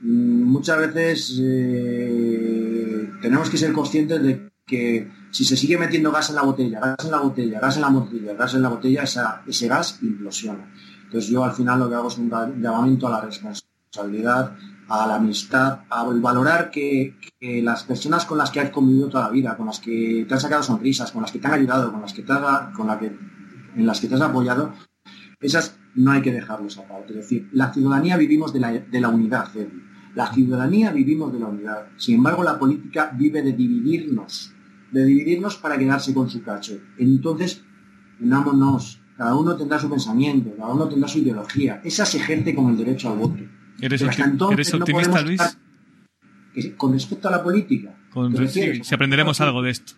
[0.00, 6.30] Mm, muchas veces eh, tenemos que ser conscientes de que si se sigue metiendo gas
[6.30, 9.02] en la botella, gas en la botella, gas en la botella, gas en la botella,
[9.02, 10.72] ese gas implosiona.
[11.16, 12.28] Entonces yo al final lo que hago es un
[12.60, 14.54] llamamiento a la responsabilidad,
[14.86, 19.30] a la amistad, a valorar que, las personas con las que has convivido toda la
[19.30, 22.02] vida, con las que te han sacado sonrisas, con las que te han ayudado, con
[22.02, 22.34] las que te
[22.76, 23.06] con la que,
[23.76, 24.74] en las que te has apoyado,
[25.40, 27.14] esas no hay que dejarlos aparte.
[27.14, 29.48] Es decir, la ciudadanía vivimos de la, unidad,
[30.14, 31.86] La ciudadanía vivimos de la unidad.
[31.96, 34.52] Sin embargo, la política vive de dividirnos,
[34.92, 36.78] de dividirnos para quedarse con su cacho.
[36.98, 37.64] Entonces,
[38.20, 39.00] unámonos.
[39.16, 41.80] Cada uno tendrá su pensamiento, cada uno tendrá su ideología.
[41.84, 43.42] Esa se ejerce con el derecho al voto.
[43.80, 45.40] ¿Eres, optimista, Luis?
[46.76, 47.94] con respecto a la política.
[48.82, 49.92] si aprenderemos algo de esto.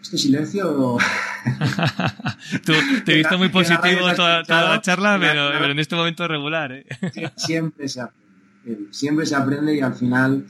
[0.00, 0.96] Este silencio
[3.04, 6.72] te he visto muy positivo toda, la charla, pero, en este momento es regular.
[6.72, 6.84] ¿eh?
[7.36, 8.88] Siempre se aprende.
[8.90, 10.46] Siempre se aprende y al final,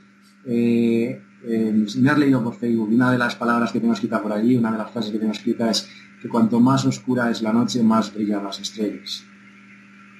[0.47, 4.33] eh, eh, me has leído por Facebook, una de las palabras que tengo escrita por
[4.33, 5.89] allí, una de las frases que tengo escrita es
[6.21, 9.25] que cuanto más oscura es la noche, más brillan las estrellas.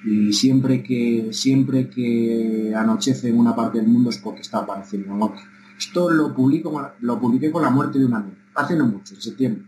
[0.03, 5.13] Y siempre que, siempre que anochece en una parte del mundo es porque está apareciendo
[5.13, 5.41] en otra.
[5.77, 9.21] Esto lo, publico, lo publiqué con la muerte de un amigo, hace no mucho, en
[9.21, 9.63] septiembre.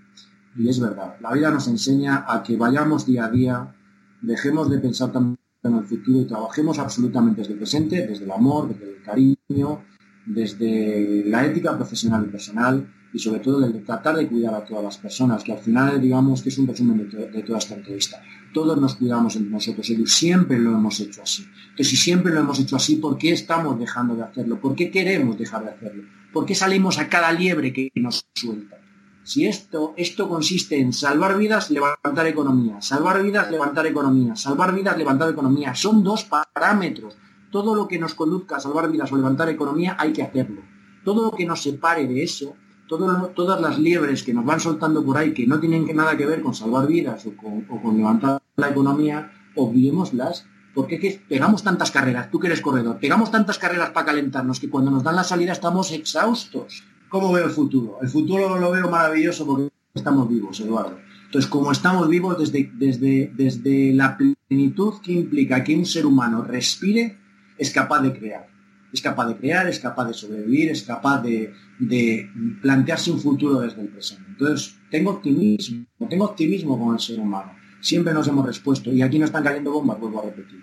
[0.56, 3.76] Y es verdad, la vida nos enseña a que vayamos día a día,
[4.22, 8.32] dejemos de pensar tanto en el futuro y trabajemos absolutamente desde el presente, desde el
[8.32, 9.82] amor, desde el cariño,
[10.26, 14.84] desde la ética profesional y personal y sobre todo desde tratar de cuidar a todas
[14.84, 18.22] las personas, que al final digamos que es un resumen de, toda esta entrevista.
[18.54, 21.46] Todos nos cuidamos entre nosotros y siempre lo hemos hecho así.
[21.76, 24.60] Que si siempre lo hemos hecho así, ¿por qué estamos dejando de hacerlo?
[24.60, 26.04] ¿Por qué queremos dejar de hacerlo?
[26.32, 28.78] ¿Por qué salimos a cada liebre que nos suelta?
[29.24, 34.98] Si esto, esto consiste en salvar vidas, levantar economía, salvar vidas, levantar economía, salvar vidas,
[34.98, 37.16] levantar economía, son dos parámetros.
[37.54, 40.64] Todo lo que nos conduzca a salvar vidas o levantar economía hay que hacerlo.
[41.06, 42.56] Todo lo que nos separe de eso,
[42.88, 46.42] todas las liebres que nos van soltando por ahí que no tienen nada que ver
[46.42, 50.48] con salvar vidas o con, levantar la economía, olvidémoslas.
[50.74, 54.72] Porque que pegamos tantas carreras, tú que eres corredor, pegamos tantas carreras para calentarnos que
[54.72, 56.84] cuando nos dan la salida estamos exhaustos.
[57.08, 58.00] ¿Cómo veo el futuro?
[58.02, 60.98] El futuro lo veo maravilloso porque estamos vivos, Eduardo.
[61.26, 66.44] Entonces, como estamos vivos desde, desde, desde la plenitud que implica que un ser humano
[66.44, 67.22] respire,
[67.58, 68.48] es capaz de crear.
[68.92, 72.30] Es capaz de crear, es capaz de sobrevivir, es capaz de, de
[72.62, 74.24] plantearse un futuro desde el presente.
[74.30, 77.54] Entonces, tengo optimismo, tengo optimismo con el ser humano.
[77.82, 80.62] Siempre nos hemos respuesto, y aquí no están cayendo bombas, vuelvo a repetir.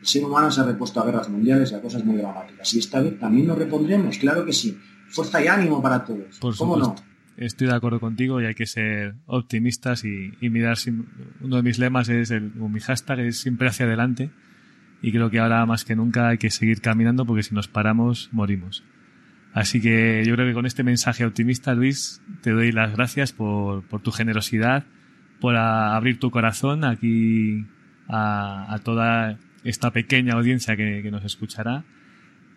[0.00, 2.74] El ser humano se ha repuesto a guerras mundiales y a cosas muy dramáticas.
[2.74, 4.76] Y esta vez también nos repondremos, claro que sí
[5.12, 6.38] fuerza y ánimo para todos.
[6.40, 6.94] Por ¿Cómo no?
[7.36, 10.76] Estoy de acuerdo contigo y hay que ser optimistas y, mirar.
[11.40, 14.30] Uno de mis lemas es el, mi hashtag es siempre hacia adelante
[15.02, 18.28] y creo que ahora más que nunca hay que seguir caminando porque si nos paramos
[18.32, 18.84] morimos.
[19.52, 23.84] Así que yo creo que con este mensaje optimista, Luis, te doy las gracias por,
[24.02, 24.84] tu generosidad,
[25.40, 27.66] por abrir tu corazón aquí
[28.08, 31.84] a, toda esta pequeña audiencia que nos escuchará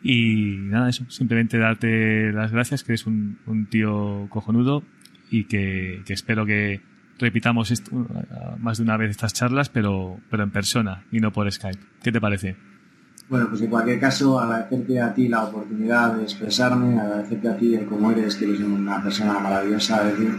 [0.08, 4.84] y nada, eso, simplemente darte las gracias, que eres un, tío cojonudo
[5.32, 6.80] y que, espero que
[7.20, 7.92] repitamos esto,
[8.60, 11.80] más de una vez estas charlas, pero, pero en persona y no por Skype.
[12.04, 12.56] ¿Qué te parece?
[13.28, 17.78] Bueno, pues en cualquier caso, agradecerte a ti la oportunidad de expresarme, agradecerte a ti
[17.90, 20.04] como eres, que eres una persona maravillosa.
[20.04, 20.36] decir,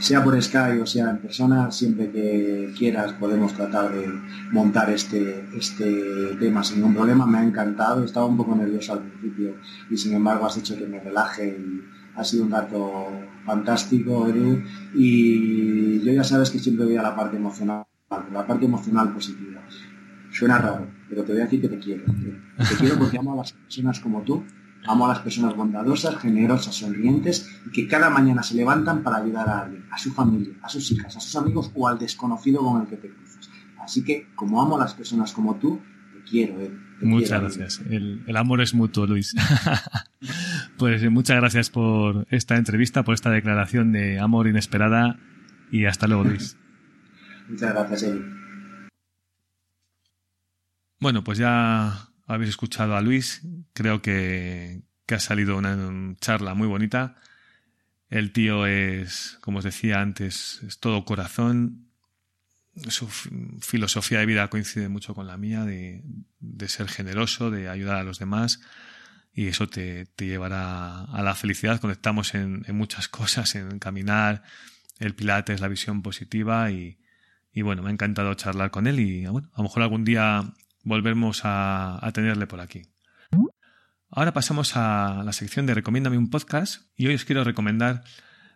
[0.00, 4.08] sea por Skype o sea en persona, siempre que quieras podemos tratar de
[4.52, 7.26] montar este, este tema sin ningún problema.
[7.26, 9.54] Me ha encantado, estaba un poco nervioso al principio
[9.90, 13.06] y sin embargo has hecho que me relaje y ha sido un rato
[13.44, 14.62] fantástico, Edu.
[14.94, 17.84] Y yo ya sabes que siempre voy a la parte emocional,
[18.32, 19.62] la parte emocional positiva.
[20.30, 22.04] Suena raro, pero te voy a decir que te quiero.
[22.04, 24.44] Te quiero porque amo a las personas como tú
[24.86, 29.48] Amo a las personas bondadosas, generosas, sonrientes y que cada mañana se levantan para ayudar
[29.48, 32.80] a alguien, a su familia, a sus hijas, a sus amigos o al desconocido con
[32.80, 33.50] el que te cruzas.
[33.78, 35.80] Así que, como amo a las personas como tú,
[36.14, 36.60] te quiero.
[36.60, 36.70] Eh,
[37.00, 37.82] muchas gracias.
[37.90, 39.34] El, el, amor es mutuo, Luis.
[40.78, 45.18] pues eh, muchas gracias por esta entrevista, por esta declaración de amor inesperada
[45.70, 46.56] y hasta luego, Luis.
[47.48, 48.24] muchas gracias, Eli.
[51.00, 53.42] Bueno, pues ya habéis escuchado a Luis.
[53.72, 57.16] Creo que, que ha salido una charla muy bonita.
[58.10, 61.87] El tío es, como os decía antes, es todo corazón.
[62.88, 66.02] Su filosofía de vida coincide mucho con la mía, de,
[66.40, 68.60] de ser generoso, de ayudar a los demás.
[69.32, 71.80] Y eso te, te llevará a la felicidad.
[71.80, 74.42] Conectamos en, en, muchas cosas, en caminar,
[74.98, 76.70] el pilates, la visión positiva.
[76.70, 76.98] Y,
[77.52, 79.00] y bueno, me ha encantado charlar con él.
[79.00, 82.82] Y bueno, a lo mejor algún día volvemos a, a tenerle por aquí.
[84.10, 88.04] Ahora pasamos a la sección de Recomiéndame un podcast y hoy os quiero recomendar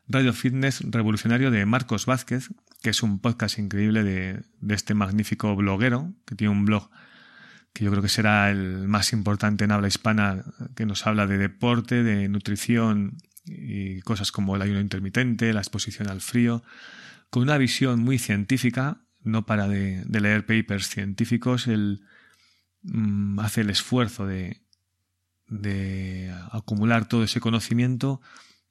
[0.08, 2.48] Radio Fitness Revolucionario de Marcos Vázquez,
[2.82, 6.90] que es un podcast increíble de, de, este magnífico bloguero, que tiene un blog
[7.72, 10.44] que yo creo que será el más importante en habla hispana,
[10.74, 16.08] que nos habla de deporte, de nutrición y cosas como el ayuno intermitente, la exposición
[16.08, 16.62] al frío,
[17.30, 22.02] con una visión muy científica, no para de, leer papers científicos, él
[22.82, 24.60] mmm, hace el esfuerzo de,
[25.48, 28.20] de acumular todo ese conocimiento,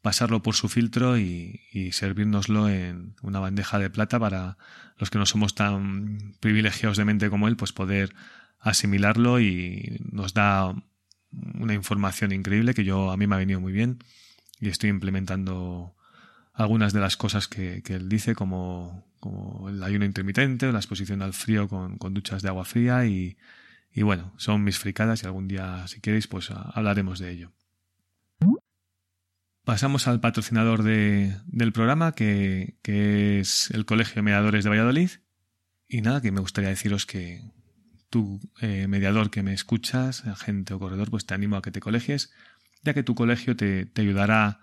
[0.02, 4.58] pasarlo por su filtro y, y servirnoslo en una bandeja de plata para
[4.98, 8.14] los que no somos tan privilegiados de mente como él, pues poder
[8.60, 10.76] asimilarlo y nos da
[11.32, 14.00] una información increíble que yo a mí me ha venido muy bien
[14.60, 15.96] y estoy implementando
[16.54, 19.08] algunas de las cosas que, él dice como,
[19.68, 23.38] el ayuno intermitente, la exposición al frío con, con duchas de agua fría y,
[23.94, 27.52] y bueno, son mis fricadas y algún día, si queréis, pues hablaremos de ello.
[29.72, 35.12] Pasamos al patrocinador de, del programa, que, es el Colegio de Mediadores de Valladolid.
[35.88, 37.42] Y nada, que me gustaría deciros que
[38.10, 41.80] tú, eh, mediador que me escuchas, agente o corredor, pues te animo a que te
[41.80, 42.34] colegies,
[42.84, 44.60] ya que tu colegio te, te ayudará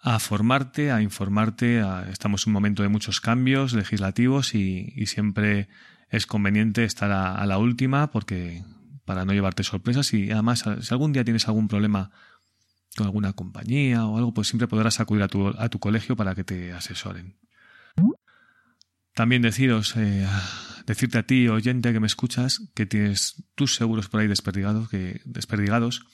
[0.00, 1.80] a formarte, a informarte.
[2.10, 5.68] Estamos en un momento de muchos cambios legislativos y, y siempre
[6.08, 8.64] es conveniente estar a, a, la última porque
[9.04, 12.10] para no llevarte sorpresas y además si algún día tienes algún problema
[12.96, 16.34] con alguna compañía o algo, pues siempre podrás acudir a tu, a tu colegio para
[16.34, 17.38] que te asesoren.
[19.14, 20.26] También deciros, eh,
[20.86, 25.20] decirte a ti, oyente que me escuchas, que tienes tus seguros por ahí desperdigados, que,
[25.24, 26.06] desperdigados,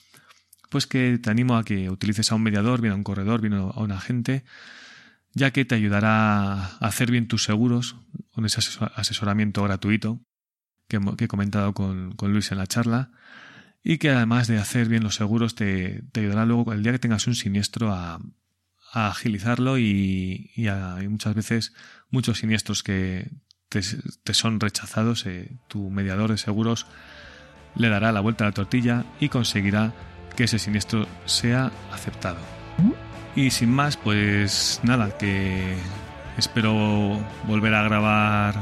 [0.69, 3.53] pues que te animo a que utilices a un mediador, bien a un corredor, bien
[3.53, 4.43] a un agente,
[5.33, 7.95] ya que te ayudará a hacer bien tus seguros
[8.31, 8.59] con ese
[8.95, 10.21] asesoramiento gratuito
[10.87, 13.11] que, he comentado con, con, Luis en la charla
[13.83, 16.99] y que además de hacer bien los seguros te, te ayudará luego el día que
[16.99, 18.19] tengas un siniestro a,
[18.91, 21.73] a agilizarlo y, y, a, muchas veces
[22.09, 23.31] muchos siniestros que
[23.69, 23.81] te,
[24.23, 26.87] te son rechazados, eh, tu mediador de seguros
[27.75, 29.93] le dará la vuelta a la tortilla y conseguirá
[30.35, 32.39] que ese siniestro sea aceptado.
[33.35, 35.75] Y sin más, pues nada, que
[36.37, 38.55] espero volver a grabar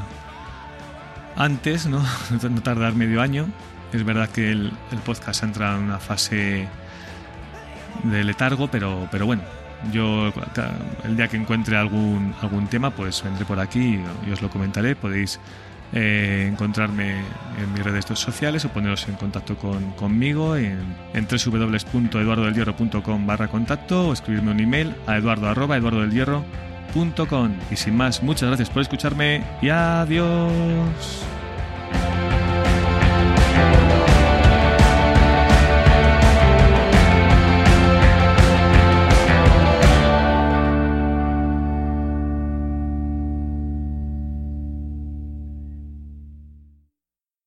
[1.36, 2.04] antes, ¿no?
[2.50, 3.48] No tardar medio año.
[3.92, 4.72] Es verdad que el,
[5.04, 6.68] podcast entra en una fase
[8.04, 9.42] de letargo, pero, pero bueno,
[9.92, 10.32] yo
[11.04, 14.94] el día que encuentre algún, algún tema, pues vendré por aquí y os lo comentaré.
[14.94, 15.40] Podéis
[15.92, 17.22] eh, encontrarme
[17.58, 20.78] en mis redes sociales o poneros en contacto con, conmigo en,
[21.14, 28.22] en www.eduardodelhierro.com barra contacto o escribirme un email a eduardo arroba eduardodelhierro.com y sin más,
[28.22, 31.24] muchas gracias por escucharme y adiós.